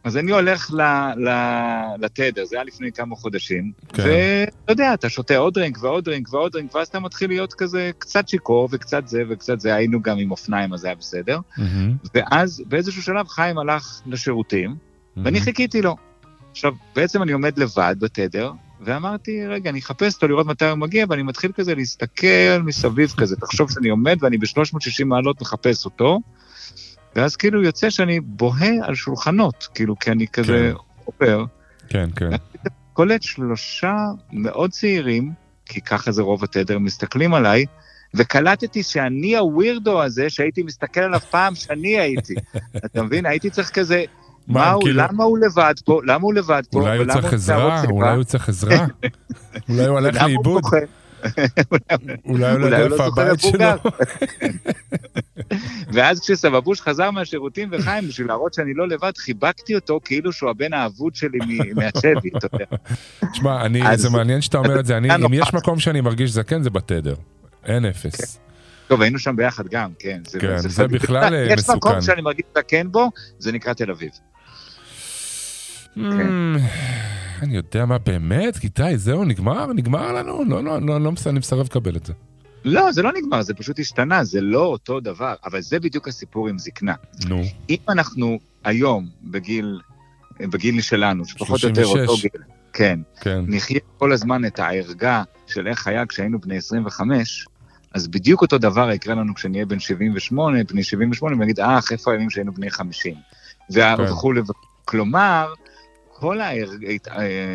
אז 0.04 0.18
אני 0.18 0.32
הולך 0.32 0.72
ל- 0.74 0.82
ל- 1.28 1.96
לתדר, 2.00 2.46
זה 2.46 2.56
היה 2.56 2.66
לפני 2.66 2.92
כמה 2.92 3.16
חודשים, 3.16 3.72
כן. 3.94 4.04
ואתה 4.04 4.72
יודע, 4.72 4.94
אתה 4.94 5.10
שותה 5.10 5.38
עוד 5.38 5.54
דרינק 5.54 5.78
ועוד 5.84 6.06
דרינק 6.06 6.34
ועוד 6.34 6.52
דרינק, 6.52 6.76
ואז 6.76 6.88
אתה 6.88 7.00
מתחיל 7.00 7.30
להיות 7.30 7.54
כזה 7.54 7.92
קצת 7.98 8.28
שיכור 8.30 8.70
וקצת 8.72 9.08
זה 9.08 9.24
וקצת 9.30 9.60
זה, 9.60 9.76
היינו 9.76 10.02
גם 10.02 10.18
עם 10.18 10.32
אופניים, 10.32 10.74
אז 10.74 10.80
זה 10.80 10.88
היה 10.88 10.96
בסדר. 10.96 11.40
מהמם, 11.58 11.96
ואז 12.16 12.64
באיזשהו 12.68 13.02
שלב 13.04 13.28
חיים 13.28 13.58
הלך 13.58 14.02
לשירותים, 14.06 14.76
ואני 15.18 15.32
מהמם. 15.32 15.40
חיכיתי 15.40 15.82
לו. 15.82 15.96
עכשיו, 16.52 16.74
בעצם 16.96 17.24
אני 17.24 17.32
עומד 17.32 17.60
לבד 17.60 17.96
בתדר, 18.00 18.52
ואמרתי, 18.82 19.48
רגע, 19.48 19.70
אני 19.70 19.80
אחפש 19.80 20.16
אותו 20.16 20.28
לראות 20.28 20.46
מתי 20.46 20.66
הוא 20.66 20.78
מגיע, 20.78 21.06
ואני 21.10 21.24
מתחיל 21.24 21.52
כזה 21.56 21.76
להסתכל 21.76 22.62
מסביב 22.66 23.14
כזה, 23.18 23.36
תחשוב 23.36 23.72
שאני 23.72 23.90
עומד 23.90 24.18
ואני 24.22 24.38
ב-360 24.38 25.06
מעלות 25.06 25.42
מחפש 25.42 25.86
אותו, 25.86 26.20
ואז 27.16 27.36
כאילו 27.36 27.64
יוצא 27.64 27.90
שאני 27.90 28.20
בוהה 28.20 28.72
על 28.82 28.96
שולחנות, 28.96 29.68
כאילו, 29.74 30.00
כי 30.00 30.12
אני 30.12 30.28
כזה 30.28 30.74
עובר, 31.06 31.46
כן, 31.90 32.10
כן. 32.16 32.30
קולט 32.94 33.22
שלושה 33.22 33.96
מאוד 34.32 34.72
צעירים, 34.72 35.32
כי 35.66 35.82
ככה 35.82 36.12
זה 36.12 36.22
רוב 36.22 36.44
התדר, 36.44 36.80
מסתכלים 36.80 37.34
עליי, 37.34 37.66
וקלטתי 38.14 38.84
שאני 38.84 39.38
הווירדו 39.38 40.04
הזה 40.04 40.30
שהייתי 40.30 40.64
מסתכל 40.64 41.02
עליו 41.02 41.20
פעם 41.20 41.56
שאני 41.56 42.00
הייתי. 42.00 42.34
אתה 42.86 43.04
מבין? 43.04 43.26
הייי 43.26 43.40
צריך 43.40 43.70
כזה, 43.70 44.04
מה, 44.48 44.60
מה 44.60 44.72
הוא, 44.72 44.84
כאילו- 44.84 45.04
למה 45.04 45.24
הוא 45.24 45.38
לבד 45.38 45.74
פה? 45.86 46.02
למה 46.06 46.24
הוא 46.24 46.34
לבד 46.34 46.64
פה? 46.72 46.80
אולי 46.80 46.98
הוא 46.98 47.08
צריך 47.14 47.34
עזרה? 47.34 47.84
אולי 47.84 48.16
הוא 48.16 48.24
צריך 48.24 48.50
עזרה? 48.50 48.86
אולי 49.70 49.86
הוא 49.86 49.98
הלך 49.98 50.22
לאיבוד? 50.22 50.64
אולי 52.26 52.52
הוא 52.52 52.60
לא 52.60 52.66
יודע 52.66 52.80
לא 52.80 52.94
איפה 52.94 53.06
זוכר 53.06 53.22
הבית 53.22 53.40
שלו? 53.40 53.60
גר. 53.60 53.76
ואז 55.94 56.20
כשסבבוש 56.20 56.82
חזר 56.82 57.12
מהשירותים 57.12 57.70
וחיים, 57.72 58.08
בשביל 58.08 58.28
להראות 58.28 58.54
שאני 58.54 58.74
לא 58.74 58.88
לבד, 58.88 59.12
חיבקתי 59.18 59.76
אותו 59.76 60.00
כאילו 60.06 60.34
שהוא 60.34 60.50
הבן 60.50 60.74
האבוד 60.74 61.16
שלי 61.16 61.40
מהשבי, 61.76 62.30
אתה 62.38 62.48
יודע. 62.54 62.66
תשמע, 63.32 63.96
זה 63.96 64.10
מעניין 64.10 64.42
שאתה 64.42 64.58
אומר 64.58 64.80
את 64.80 64.86
זה. 64.86 64.98
אם 64.98 65.34
יש. 65.34 65.54
מקום 65.54 65.80
שאני 65.80 66.02
מרגיש 66.02 66.32
זקן, 66.32 66.64
זה 66.64 66.70
בתדר. 66.70 67.16
אין 67.66 67.86
אפס. 67.86 68.40
טוב, 68.88 69.02
היינו 69.02 69.20
שם 69.20 69.36
ביחד 69.36 69.68
גם, 69.68 69.92
כן. 70.00 70.22
כן, 70.40 70.58
זה 70.58 70.70
סביר. 70.70 71.00
בכלל, 71.02 71.34
אה, 71.34 71.40
יש 71.40 71.60
מסוכן. 71.60 71.78
מקום 71.78 72.02
שאני 72.02 72.22
מרגיש 72.22 72.46
זקן 72.58 72.92
בו, 72.92 73.12
זה 73.40 73.52
נקרא 73.52 73.74
תל 73.74 73.92
אביב. 73.92 74.12
כן. 75.96 76.54
אמ, 77.44 77.50
אני 77.50 77.56
יודע 77.56 77.86
מה 77.86 77.98
באמת? 77.98 78.64
איתי, 78.64 78.98
זהו, 78.98 79.26
נגמר? 79.26 79.74
נגמר 79.74 80.12
לנו? 80.14 80.44
לא, 80.48 80.64
לא, 80.64 80.82
לא, 80.82 81.02
לא, 81.02 81.12
אני 81.26 81.40
מסרב 81.40 81.66
לקבל 81.66 81.96
את 81.96 82.06
זה. 82.06 82.14
לא, 82.66 82.92
זה 82.92 83.02
לא 83.02 83.12
נגמר, 83.14 83.42
זה 83.42 83.54
פשוט 83.54 83.80
השתנה, 83.80 84.24
זה 84.24 84.42
לא 84.42 84.66
אותו 84.66 85.00
דבר, 85.00 85.34
אבל 85.46 85.62
זה 85.62 85.80
בדיוק 85.80 86.08
הסיפור 86.08 86.48
עם 86.50 86.60
זקנה. 86.60 86.94
נו. 87.28 87.42
אם 87.70 87.78
אנחנו 87.90 88.40
היום, 88.64 89.10
בגיל, 89.24 89.80
בגיל 90.40 90.82
שלנו, 90.82 91.26
שפחות 91.26 91.64
או 91.64 91.70
יותר 91.70 91.84
36. 91.84 92.10
אותו 92.10 92.22
גיל, 92.22 92.42
כן, 92.74 93.00
כן. 93.22 93.44
נחיה 93.48 93.80
כל 93.98 94.12
הזמן 94.12 94.46
את 94.46 94.60
הערגה 94.60 95.24
של 95.48 95.68
איך 95.68 95.88
היה 95.88 96.06
כשהיינו 96.06 96.40
בני 96.42 96.58
25, 96.58 97.46
אז 97.94 98.08
בדיוק 98.08 98.42
אותו 98.42 98.58
דבר 98.58 98.92
יקרה 98.92 99.16
לנו 99.16 99.36
כשנהיה 99.36 99.66
בן 99.66 99.80
78, 99.80 100.64
בני 100.64 100.84
78, 100.84 101.36
ונגיד, 101.36 101.60
אה, 101.60 101.80
איפה 101.92 102.12
הימים 102.12 102.30
שהיינו 102.30 102.54
בני 102.54 102.70
50. 102.72 103.16
וה- 103.70 103.96
כן. 103.98 104.04
וכולי, 104.04 104.40
ו- 104.42 104.44
כלומר, 104.86 105.54
כל 106.24 106.42
הערגה, 106.42 106.88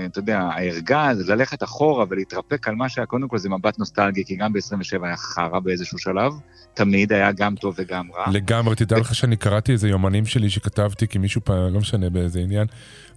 אתה 0.06 0.18
יודע, 0.18 0.40
הערגה 0.40 1.10
זה 1.14 1.34
ללכת 1.34 1.62
אחורה 1.62 2.04
ולהתרפק 2.08 2.68
על 2.68 2.74
מה 2.74 2.88
שהיה, 2.88 3.06
קודם 3.06 3.28
כל 3.28 3.38
זה 3.38 3.48
מבט 3.48 3.78
נוסטלגי, 3.78 4.24
כי 4.24 4.36
גם 4.36 4.52
ב-27 4.52 5.04
היה 5.04 5.16
חרא 5.16 5.58
באיזשהו 5.58 5.98
שלב, 5.98 6.32
תמיד 6.74 7.12
היה 7.12 7.32
גם 7.32 7.54
טוב 7.54 7.74
וגם 7.78 8.06
רע. 8.16 8.30
לגמרי, 8.32 8.76
תדע 8.76 8.98
לך 8.98 9.14
שאני 9.14 9.36
קראתי 9.36 9.72
איזה 9.72 9.88
יומנים 9.88 10.26
שלי 10.26 10.50
שכתבתי, 10.50 11.08
כי 11.08 11.18
מישהו 11.18 11.40
פעם, 11.44 11.74
לא 11.74 11.80
משנה 11.80 12.10
באיזה 12.10 12.40
עניין, 12.40 12.66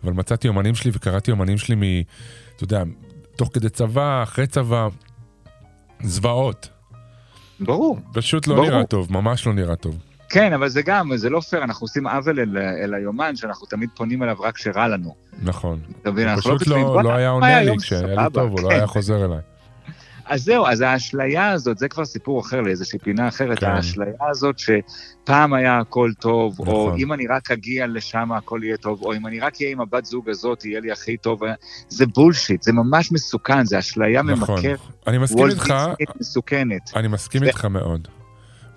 אבל 0.04 0.14
מצאתי 0.14 0.48
יומנים 0.48 0.76
שלי 0.76 0.92
וקראתי 0.94 1.32
יומנים 1.32 1.58
שלי 1.58 1.76
מ... 1.76 1.82
אתה 2.56 2.64
יודע, 2.64 2.84
תוך 3.36 3.50
כדי 3.54 3.70
צבא, 3.70 4.24
אחרי 4.24 4.48
צבא, 4.48 4.88
זוועות. 6.04 6.70
ברור. 7.60 8.00
פשוט 8.14 8.48
לא 8.48 8.56
ברור. 8.56 8.68
נראה 8.68 8.84
טוב, 8.84 9.14
ממש 9.14 9.48
לא 9.48 9.54
נראה 9.54 9.76
טוב. 9.76 9.98
כן, 10.32 10.54
אבל 10.54 10.70
זה 10.70 10.82
גם, 10.82 11.18
זה 11.18 11.30
לא 11.30 11.40
פייר, 11.40 11.64
אנחנו 11.64 11.84
עושים 11.84 12.08
עוול 12.08 12.40
אל, 12.40 12.58
אל 12.58 12.94
היומן, 12.94 13.36
שאנחנו 13.36 13.68
תמיד 13.68 13.90
פונים 13.96 14.24
אליו 14.24 14.36
רק 14.40 14.56
כשרע 14.56 14.88
לנו. 14.88 15.16
נכון. 15.44 15.80
אתה 16.02 16.12
מבין, 16.12 16.28
אנחנו 16.28 16.52
לא 16.52 16.58
פשוט 16.58 16.68
לא, 16.68 16.84
"בואנה, 16.84 17.04
לא 17.04 17.14
היה 17.14 17.30
עונה 17.30 17.62
לי? 17.62 17.78
כשהיה 17.78 18.02
לי 18.02 18.08
סבבה", 18.16 18.30
טוב, 18.30 18.52
הוא 18.52 18.60
לא 18.62 18.70
כן. 18.70 18.76
היה 18.76 18.88
חוזר 18.88 19.26
אליי. 19.26 19.40
אז 20.26 20.44
זהו, 20.44 20.68
אז 20.68 20.82
האשליה 20.82 21.52
הזאת, 21.52 21.78
זה 21.78 21.88
כבר 21.88 22.06
סיפור 22.06 22.42
אחר 22.42 22.62
לאיזושהי 22.62 23.00
פינה 23.00 23.28
אחרת, 23.28 23.60
כן. 23.60 23.66
האשליה 23.66 24.14
הזאת 24.30 24.56
שפעם 24.60 25.54
היה 25.54 25.80
הכל 25.80 26.12
טוב, 26.20 26.60
או 26.60 26.66
נכון. 26.66 27.00
אם 27.00 27.14
אני 27.14 27.28
רק 27.28 27.52
אגיע 27.52 27.88
לשם 27.88 28.32
הכל 28.32 28.60
יהיה 28.64 28.78
טוב, 28.78 29.02
או 29.02 29.14
אם 29.14 29.28
אני 29.28 29.40
רק 29.40 29.54
אהיה 29.62 29.72
עם 29.72 29.82
הבת 29.82 30.06
זוג 30.06 30.30
הזאת, 30.30 30.66
יהיה 30.66 30.80
לי 30.80 30.92
הכי 30.92 31.18
טוב, 31.18 31.42
זה 31.90 32.06
בולשיט, 32.06 32.62
זה 32.62 32.74
ממש 32.74 33.12
מסוכן, 33.12 33.66
זה 33.66 33.80
אשליה 33.80 34.22
נכון. 34.22 34.56
ממכרת. 34.56 34.80
אני 35.08 35.18
מסכים 35.18 35.46
איתך, 35.48 35.74
מסוכנת. 36.20 36.92
אני 36.96 37.08
מסכים 37.08 37.42
ו- 37.42 37.46
איתך 37.46 37.66
מאוד. 37.66 38.08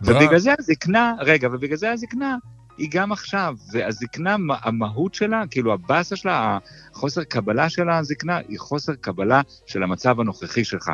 ובגלל 0.06 0.38
זה 0.38 0.54
הזקנה, 0.58 1.14
רגע, 1.20 1.48
ובגלל 1.52 1.76
זה 1.76 1.92
הזקנה 1.92 2.36
היא 2.78 2.88
גם 2.90 3.12
עכשיו, 3.12 3.54
והזקנה, 3.72 4.36
מה- 4.36 4.56
המהות 4.62 5.14
שלה, 5.14 5.42
כאילו 5.50 5.72
הבאסה 5.72 6.16
שלה, 6.16 6.58
החוסר 6.92 7.24
קבלה 7.24 7.68
של 7.68 7.90
הזקנה, 7.90 8.36
היא 8.48 8.58
חוסר 8.58 8.94
קבלה 8.94 9.40
של 9.66 9.82
המצב 9.82 10.20
הנוכחי 10.20 10.64
שלך. 10.64 10.90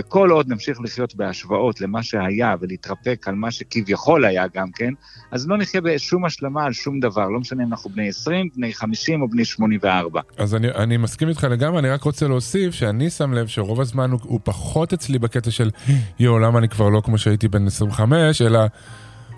וכל 0.00 0.30
עוד 0.30 0.48
נמשיך 0.48 0.80
לחיות 0.80 1.14
בהשוואות 1.14 1.80
למה 1.80 2.02
שהיה 2.02 2.54
ולהתרפק 2.60 3.24
על 3.26 3.34
מה 3.34 3.50
שכביכול 3.50 4.24
היה 4.24 4.44
גם 4.54 4.70
כן, 4.74 4.90
אז 5.30 5.48
לא 5.48 5.58
נחיה 5.58 5.80
בשום 5.80 6.24
השלמה 6.24 6.64
על 6.64 6.72
שום 6.72 7.00
דבר, 7.00 7.28
לא 7.28 7.40
משנה 7.40 7.62
אם 7.64 7.72
אנחנו 7.72 7.90
בני 7.90 8.08
20, 8.08 8.48
בני 8.56 8.72
50 8.74 9.22
או 9.22 9.28
בני 9.28 9.44
84. 9.44 10.20
אז 10.36 10.54
אני, 10.54 10.68
אני 10.70 10.96
מסכים 10.96 11.28
איתך 11.28 11.46
לגמרי, 11.50 11.78
אני 11.78 11.88
רק 11.88 12.02
רוצה 12.02 12.28
להוסיף 12.28 12.74
שאני 12.74 13.10
שם 13.10 13.32
לב 13.32 13.46
שרוב 13.46 13.80
הזמן 13.80 14.10
הוא, 14.10 14.20
הוא 14.22 14.40
פחות 14.44 14.92
אצלי 14.92 15.18
בקטע 15.18 15.50
של 15.50 15.70
יואו, 16.18 16.38
למה 16.38 16.58
אני 16.58 16.68
כבר 16.68 16.88
לא 16.88 17.00
כמו 17.04 17.18
שהייתי 17.18 17.48
בן 17.48 17.66
25, 17.66 18.42
אלא 18.42 18.60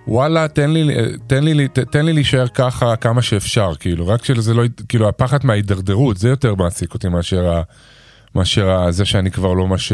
וואלה, 0.08 0.48
תן 0.48 0.70
לי, 0.70 0.88
תן 1.26 1.44
לי, 1.44 1.68
ת- 1.68 1.78
תן 1.78 2.04
לי 2.06 2.12
להישאר 2.12 2.48
ככה 2.48 2.96
כמה 2.96 3.22
שאפשר, 3.22 3.72
כאילו, 3.80 4.06
רק 4.08 4.24
שזה 4.24 4.54
לא, 4.54 4.62
כאילו, 4.88 5.08
הפחד 5.08 5.38
מההידרדרות, 5.46 6.16
זה 6.16 6.28
יותר 6.28 6.54
מעסיק 6.54 6.94
אותי 6.94 7.08
מאשר, 7.08 7.48
ה, 7.52 7.62
מאשר 8.36 8.90
זה 8.90 9.04
שאני 9.04 9.30
כבר 9.30 9.52
לא 9.52 9.68
מה 9.68 9.78
ש... 9.78 9.92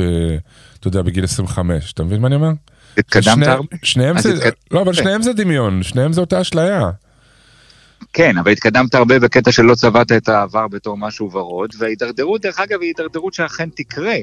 אתה 0.80 0.88
יודע, 0.88 1.02
בגיל 1.02 1.24
25, 1.24 1.92
אתה 1.92 2.04
מבין 2.04 2.20
מה 2.20 2.26
אני 2.26 2.34
אומר? 2.34 2.50
התקדמת 2.98 3.46
הרבה? 3.46 3.76
שניהם 3.82 4.18
זה, 4.18 4.50
לא, 4.70 4.82
אבל 4.82 4.92
כן. 4.92 5.02
שניהם 5.02 5.22
זה 5.22 5.32
דמיון, 5.32 5.82
שניהם 5.82 6.12
זה 6.12 6.20
אותה 6.20 6.40
אשליה. 6.40 6.90
כן, 8.12 8.38
אבל 8.38 8.50
התקדמת 8.52 8.94
הרבה 8.94 9.18
בקטע 9.18 9.52
שלא 9.52 9.74
צבעת 9.74 10.12
את 10.12 10.28
העבר 10.28 10.68
בתור 10.68 10.96
משהו 10.96 11.30
ורוד, 11.32 11.70
וההידרדרות, 11.78 12.42
דרך 12.42 12.60
אגב, 12.60 12.80
היא 12.80 12.88
הידרדרות 12.88 13.34
שאכן 13.34 13.68
תקרה. 13.74 14.14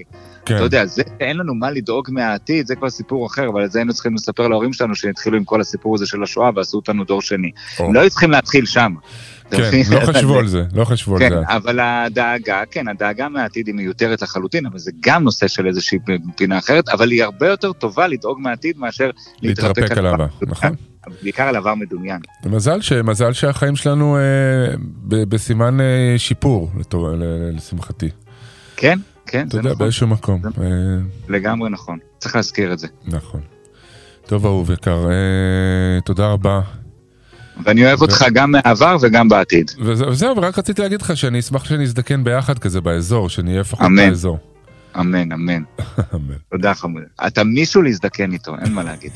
כן. 0.46 0.56
אתה 0.56 0.64
יודע, 0.64 0.86
זה, 0.86 1.02
אין 1.20 1.38
לנו 1.38 1.56
מה 1.56 1.72
לדאוג 1.72 2.08
מהעתיד, 2.12 2.68
זה 2.68 2.76
כבר 2.76 2.90
סיפור 2.90 3.28
אחר, 3.28 3.50
אבל 3.50 3.66
את 3.66 3.72
זה 3.72 3.80
היינו 3.80 3.94
צריכים 3.94 4.16
לספר 4.16 4.48
להורים 4.48 4.74
שלנו 4.74 4.96
שהתחילו 4.96 5.38
עם 5.38 5.44
כל 5.44 5.62
הסיפור 5.62 5.96
הזה 5.96 6.06
של 6.06 6.24
השואה 6.24 6.50
ועשו 6.56 6.78
אותנו 6.78 7.04
דור 7.04 7.22
שני. 7.22 7.52
או. 7.80 7.94
לא 7.94 8.00
היו 8.00 8.10
צריכים 8.10 8.32
להתחיל 8.32 8.66
שם. 8.66 8.94
אתה 9.50 9.58
כן? 9.58 9.82
לא 9.92 10.00
חשבו 10.14 10.40
על 10.40 10.48
זה, 10.48 10.64
לא 10.74 10.86
חשבו 10.86 11.16
על 11.16 11.20
כן, 11.20 11.30
זה. 11.30 11.36
אבל 11.48 11.80
הדאגה, 11.80 12.62
כן, 12.72 12.88
הדאגה 12.88 13.30
מהעתיד 13.30 13.68
היא 13.68 13.76
מיותרת 13.76 14.22
לחלוטין, 14.22 14.66
אבל 14.66 14.78
זה 14.80 14.92
גם 15.06 15.24
נושא 15.24 15.48
של 15.48 15.68
איזושהי 15.68 16.00
פינה 16.38 16.58
אחרת, 16.58 16.90
אבל 16.90 17.12
היא 17.12 17.24
הרבה 17.24 17.48
יותר 17.48 17.74
טובה 17.74 18.08
לדאוג 18.08 18.40
מהעתיד 18.40 18.78
מאשר 18.78 19.10
להתרפק 19.42 19.92
על 19.92 20.06
העבר, 20.06 20.26
נכון. 20.42 20.70
בעיקר 21.24 21.44
על 21.44 21.56
עבר 21.56 21.76
מדומיין. 21.76 22.20
מזל, 22.46 22.82
ש, 22.82 22.92
מזל 22.94 23.34
שהחיים 23.34 23.76
שלנו 23.76 24.18
אה, 24.18 24.22
ב, 25.08 25.24
בסימן 25.24 25.82
אה, 25.82 25.86
שיפור, 26.18 26.70
לטוב, 26.80 27.06
ל- 27.08 27.56
לשמחתי. 27.58 28.10
כן, 28.76 29.00
כן, 29.26 29.48
אתה 29.48 29.56
זה 29.56 29.58
יודע, 29.58 29.70
נכון. 29.70 29.80
באיזשהו 29.80 30.08
מקום. 30.08 30.42
אה, 30.62 30.68
לגמרי 31.30 31.70
נכון. 31.70 32.00
צריך 32.18 32.36
להזכיר 32.36 32.74
את 32.74 32.80
זה. 32.80 32.88
נכון. 33.06 33.42
טוב, 34.26 34.46
אהוב 34.46 34.72
יקר, 34.72 35.06
אה, 35.10 36.02
תודה 36.06 36.28
רבה. 36.28 36.62
ואני 37.64 37.86
אוהב 37.86 38.02
אותך 38.02 38.26
גם 38.34 38.52
מהעבר 38.52 38.98
וגם 39.02 39.30
בעתיד. 39.30 39.72
וזה- 39.86 40.08
וזהו, 40.08 40.38
ורק 40.38 40.58
רציתי 40.60 40.82
להגיד 40.82 41.02
לך 41.02 41.18
שאני 41.18 41.40
אשמח 41.40 41.64
שנזדקן 41.66 42.24
ביחד 42.24 42.60
כזה 42.60 42.82
באזור, 42.82 43.30
שנהיה 43.30 43.60
לפחות. 43.62 43.88
באזור. 43.98 44.38
אמן, 45.00 45.32
אמן. 45.32 45.64
אמן. 46.16 46.34
תודה 46.52 46.74
חמוד. 46.74 47.04
אתה 47.28 47.44
מישהו 47.44 47.82
להזדקן 47.82 48.32
איתו, 48.32 48.56
אין 48.66 48.74
מה 48.74 48.84
להגיד. 48.84 49.12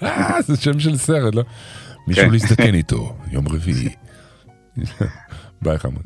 זה 0.46 0.56
שם 0.56 0.80
של 0.80 0.96
סרט, 0.96 1.34
לא? 1.34 1.42
מישהו 2.08 2.24
כן. 2.24 2.30
להזדקן 2.32 2.74
איתו, 2.74 3.16
יום 3.32 3.48
רביעי. 3.48 3.88
ביי 5.62 5.78
חמוד. 5.78 6.02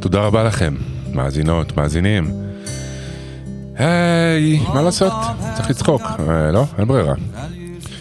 תודה 0.00 0.20
רבה 0.20 0.44
לכם, 0.44 0.74
מאזינות, 1.14 1.76
מאזינים. 1.76 2.30
היי, 3.78 4.60
מה 4.74 4.82
לעשות? 4.82 5.12
צריך 5.56 5.70
לצחוק, 5.70 6.02
אה, 6.02 6.50
לא? 6.52 6.64
אין 6.78 6.88
ברירה. 6.88 7.14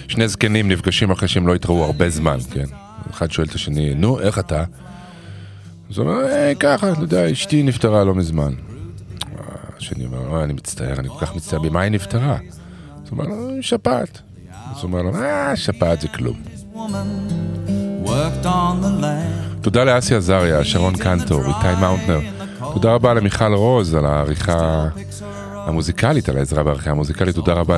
שני 0.08 0.28
זקנים 0.28 0.72
נפגשים 0.72 1.12
אחרי 1.12 1.28
שהם 1.28 1.48
לא 1.48 1.56
התראו 1.56 1.84
הרבה 1.84 2.10
זמן, 2.10 2.38
כן? 2.52 2.66
אחד 3.12 3.32
שואל 3.32 3.48
את 3.48 3.56
השני, 3.56 3.94
נו, 3.94 4.20
איך 4.20 4.40
אתה? 4.40 4.64
אז 5.92 5.98
הוא 5.98 6.08
אומר, 6.08 6.20
היי, 6.26 6.56
ככה, 6.56 6.92
אתה 6.92 7.02
יודע, 7.02 7.32
אשתי 7.32 7.64
נפטרה 7.64 8.04
לא 8.04 8.16
מזמן. 8.16 8.54
השני 9.78 10.06
אומר, 10.06 10.38
"אה, 10.38 10.44
אני 10.44 10.54
מצטער, 10.54 11.00
אני 11.00 11.10
כל 11.10 11.26
כך 11.26 11.36
מצטער, 11.36 11.60
במה 11.60 11.82
היא 11.82 11.92
נפטרה? 11.92 12.34
אז 12.34 12.40
הוא 13.10 13.20
אומר 13.20 13.24
לו, 13.24 13.50
שפעת. 13.62 14.22
אז 14.72 14.78
הוא 14.78 14.84
אומר 14.84 15.02
לו, 15.02 15.16
אה, 15.16 15.56
שפעת 15.56 16.02
זה 16.02 16.08
כלום. 16.08 16.38
תודה 19.62 19.84
לאסי 19.84 20.16
עזריה, 20.16 20.64
שרון 20.64 20.96
קנטור, 20.98 21.40
איתי 21.46 21.80
מאונטנר. 21.82 22.20
תודה 22.74 22.94
רבה 22.94 23.14
למיכל 23.14 23.54
רוז 23.54 23.94
על 23.94 24.06
העריכה 24.06 24.88
המוזיקלית, 25.68 26.30
על 26.30 26.38
העזרה 26.38 26.64
בעריכה 26.64 26.92
המוזיקלית. 26.92 27.36
תודה 27.36 27.54
רבה 27.54 27.78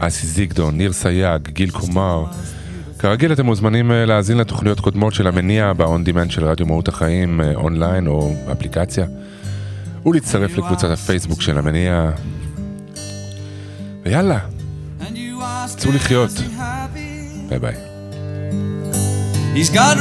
לאסי 0.00 0.26
זיגדון, 0.26 0.76
ניר 0.76 0.92
סייג, 0.92 1.48
גיל 1.48 1.70
קומר. 1.70 2.24
כרגיל 2.98 3.32
אתם 3.32 3.46
מוזמנים 3.46 3.92
אה, 3.92 4.04
להאזין 4.04 4.38
לתוכניות 4.38 4.80
קודמות 4.80 5.14
של 5.14 5.26
המניע 5.26 5.72
ב-on 5.72 6.08
demand 6.08 6.30
של 6.30 6.44
רדיו 6.44 6.66
מהות 6.66 6.88
החיים 6.88 7.40
אה, 7.40 7.54
אונליין 7.54 8.06
או 8.06 8.34
באפליקציה, 8.46 9.06
ולהצטרף 10.06 10.58
לקבוצת 10.58 10.90
הפייסבוק 10.90 11.42
של 11.42 11.58
המניע. 11.58 12.10
ויאללה, 14.02 14.38
צאו 15.66 15.92
לחיות. 15.92 16.30
ביי 17.48 17.58
ביי. 17.58 17.74
He's 19.54 19.68
got 19.68 19.96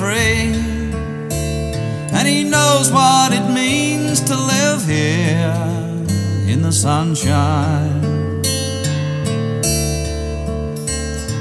free. 0.00 0.54
And 2.16 2.26
he 2.26 2.42
knows 2.42 2.90
what 2.90 3.34
it 3.34 3.46
means 3.52 4.22
to 4.22 4.34
live 4.34 4.82
here 4.86 5.52
in 6.52 6.62
the 6.62 6.72
sunshine. 6.72 8.00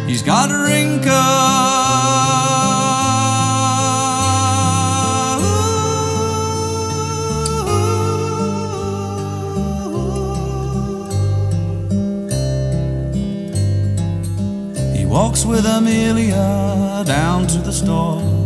He's 0.10 0.22
got 0.22 0.52
a 0.52 0.60
wrinkl. 0.66 1.08
He 14.98 15.06
walks 15.06 15.46
with 15.46 15.66
Amelia 15.66 17.06
down 17.06 17.48
to 17.48 17.60
the 17.60 17.72
store 17.72 18.39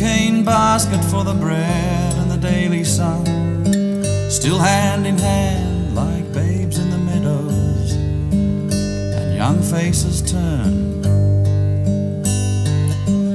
cane 0.00 0.42
basket 0.42 1.04
for 1.10 1.24
the 1.24 1.34
bread 1.34 2.14
and 2.14 2.30
the 2.30 2.38
daily 2.38 2.82
sun. 2.82 3.22
Still 4.30 4.58
hand 4.58 5.06
in 5.06 5.18
hand 5.18 5.94
like 5.94 6.32
babes 6.32 6.78
in 6.78 6.88
the 6.88 6.96
meadows, 6.96 7.92
and 7.92 9.36
young 9.36 9.60
faces 9.60 10.22
turn. 10.22 11.02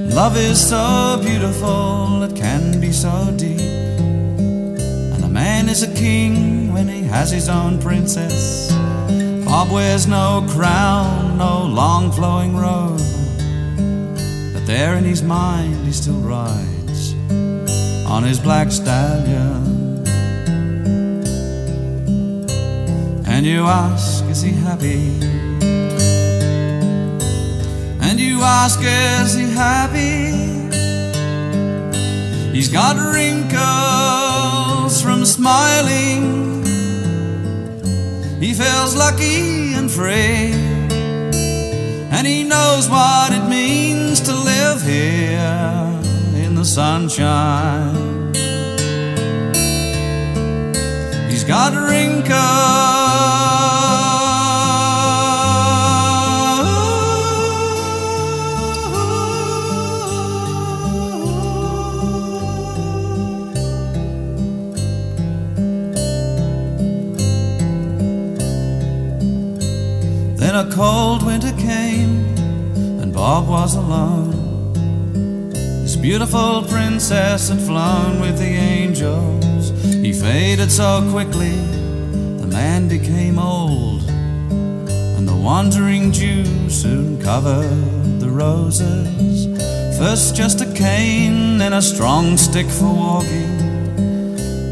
Love 0.10 0.36
is 0.38 0.60
so 0.60 1.22
beautiful, 1.24 2.24
it 2.24 2.36
can 2.36 2.82
be 2.82 2.92
so 2.92 3.32
deep, 3.38 4.00
and 5.14 5.24
a 5.24 5.30
man 5.30 5.70
is 5.70 5.84
a 5.84 5.94
king 5.94 6.74
when 6.74 6.88
he 6.88 7.04
has 7.04 7.30
his 7.30 7.48
own 7.48 7.80
princess. 7.80 8.74
Bob 9.46 9.72
wears 9.72 10.08
no 10.08 10.44
crown, 10.50 11.38
no 11.38 11.62
long 11.62 12.12
flowing 12.12 12.58
robe. 12.58 13.05
There 14.66 14.96
in 14.96 15.04
his 15.04 15.22
mind 15.22 15.86
he 15.86 15.92
still 15.92 16.20
rides 16.22 17.14
on 18.08 18.24
his 18.24 18.40
black 18.40 18.72
stallion. 18.72 20.04
And 23.28 23.46
you 23.46 23.66
ask, 23.66 24.26
is 24.26 24.42
he 24.42 24.54
happy? 24.54 25.20
And 28.02 28.20
you 28.20 28.42
ask, 28.42 28.80
is 28.82 29.36
he 29.36 29.52
happy? 29.52 30.32
He's 32.56 32.70
got 32.70 32.96
wrinkles 32.96 33.54
from 35.00 35.26
smiling. 35.26 36.64
He 38.40 38.54
feels 38.56 38.96
lucky 38.96 39.76
and 39.76 39.92
free. 39.92 40.54
And 42.16 42.26
he 42.26 42.44
knows 42.44 42.90
what 42.90 43.32
it 43.32 43.48
means 43.48 43.65
here 44.86 46.00
in 46.36 46.56
the 46.56 46.66
sunshine. 46.66 48.34
He's 51.30 51.44
got. 51.44 51.66
Then 70.56 70.68
a 70.68 70.72
cold 70.72 71.26
winter 71.26 71.52
came, 71.54 72.24
and 73.02 73.12
Bob 73.12 73.50
was 73.50 73.76
alone. 73.76 74.35
Beautiful 76.06 76.62
princess 76.62 77.50
had 77.50 77.60
flown 77.60 78.22
with 78.22 78.38
the 78.38 78.46
angels. 78.46 79.72
He 79.84 80.14
faded 80.14 80.72
so 80.72 81.04
quickly, 81.10 81.56
the 82.38 82.46
man 82.46 82.88
became 82.88 83.40
old. 83.40 84.04
And 84.08 85.28
the 85.28 85.36
wandering 85.36 86.12
Jew 86.12 86.70
soon 86.70 87.20
covered 87.20 88.20
the 88.20 88.30
roses. 88.30 89.48
First 89.98 90.36
just 90.36 90.62
a 90.62 90.72
cane, 90.74 91.58
then 91.58 91.74
a 91.74 91.82
strong 91.82 92.38
stick 92.38 92.68
for 92.68 92.94
walking. 92.94 93.58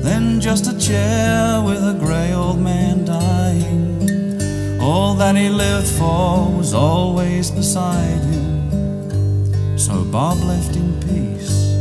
Then 0.04 0.40
just 0.40 0.68
a 0.68 0.78
chair 0.78 1.64
with 1.64 1.84
a 1.84 1.98
grey 2.00 2.32
old 2.34 2.60
man 2.60 3.06
dying. 3.06 4.80
All 4.80 5.16
that 5.16 5.36
he 5.36 5.50
lived 5.50 5.88
for 5.88 6.48
was 6.56 6.76
always 6.76 7.50
beside 7.50 8.22
him. 8.22 8.33
So 9.86 10.06
Bob 10.06 10.38
left 10.40 10.78
in 10.78 10.98
peace 11.02 11.76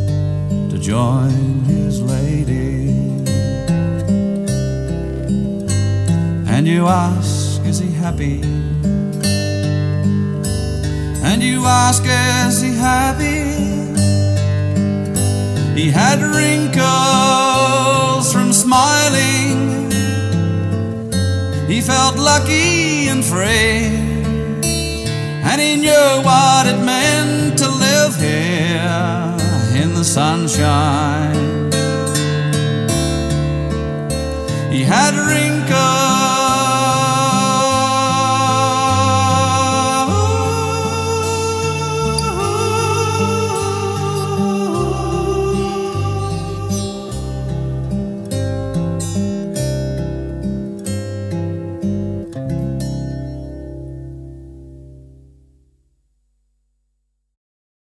to 0.73 0.77
join 0.77 1.63
his 1.67 2.03
lady. 2.03 2.89
And 6.49 6.67
you 6.67 6.89
ask, 6.89 7.63
is 7.65 7.79
he 7.79 7.93
happy? 7.93 8.43
And 11.23 11.41
you 11.45 11.65
ask, 11.65 12.03
is 12.05 12.61
he 12.61 12.75
happy? 12.75 13.55
He 15.81 15.89
had 15.89 16.21
wrinkles 16.21 16.73
from 18.33 18.53
smiling. 18.53 19.93
He 21.69 21.81
felt 21.81 22.17
lucky 22.17 23.07
and 23.07 23.25
free, 23.25 23.95
and 25.49 25.61
he 25.61 25.77
knew 25.77 26.23
what 26.25 26.67
it 26.67 26.81
meant 26.85 27.42
the 30.03 30.09
sunshine. 30.09 31.71
He 34.73 34.83
had 34.83 35.15
rings 35.15 35.52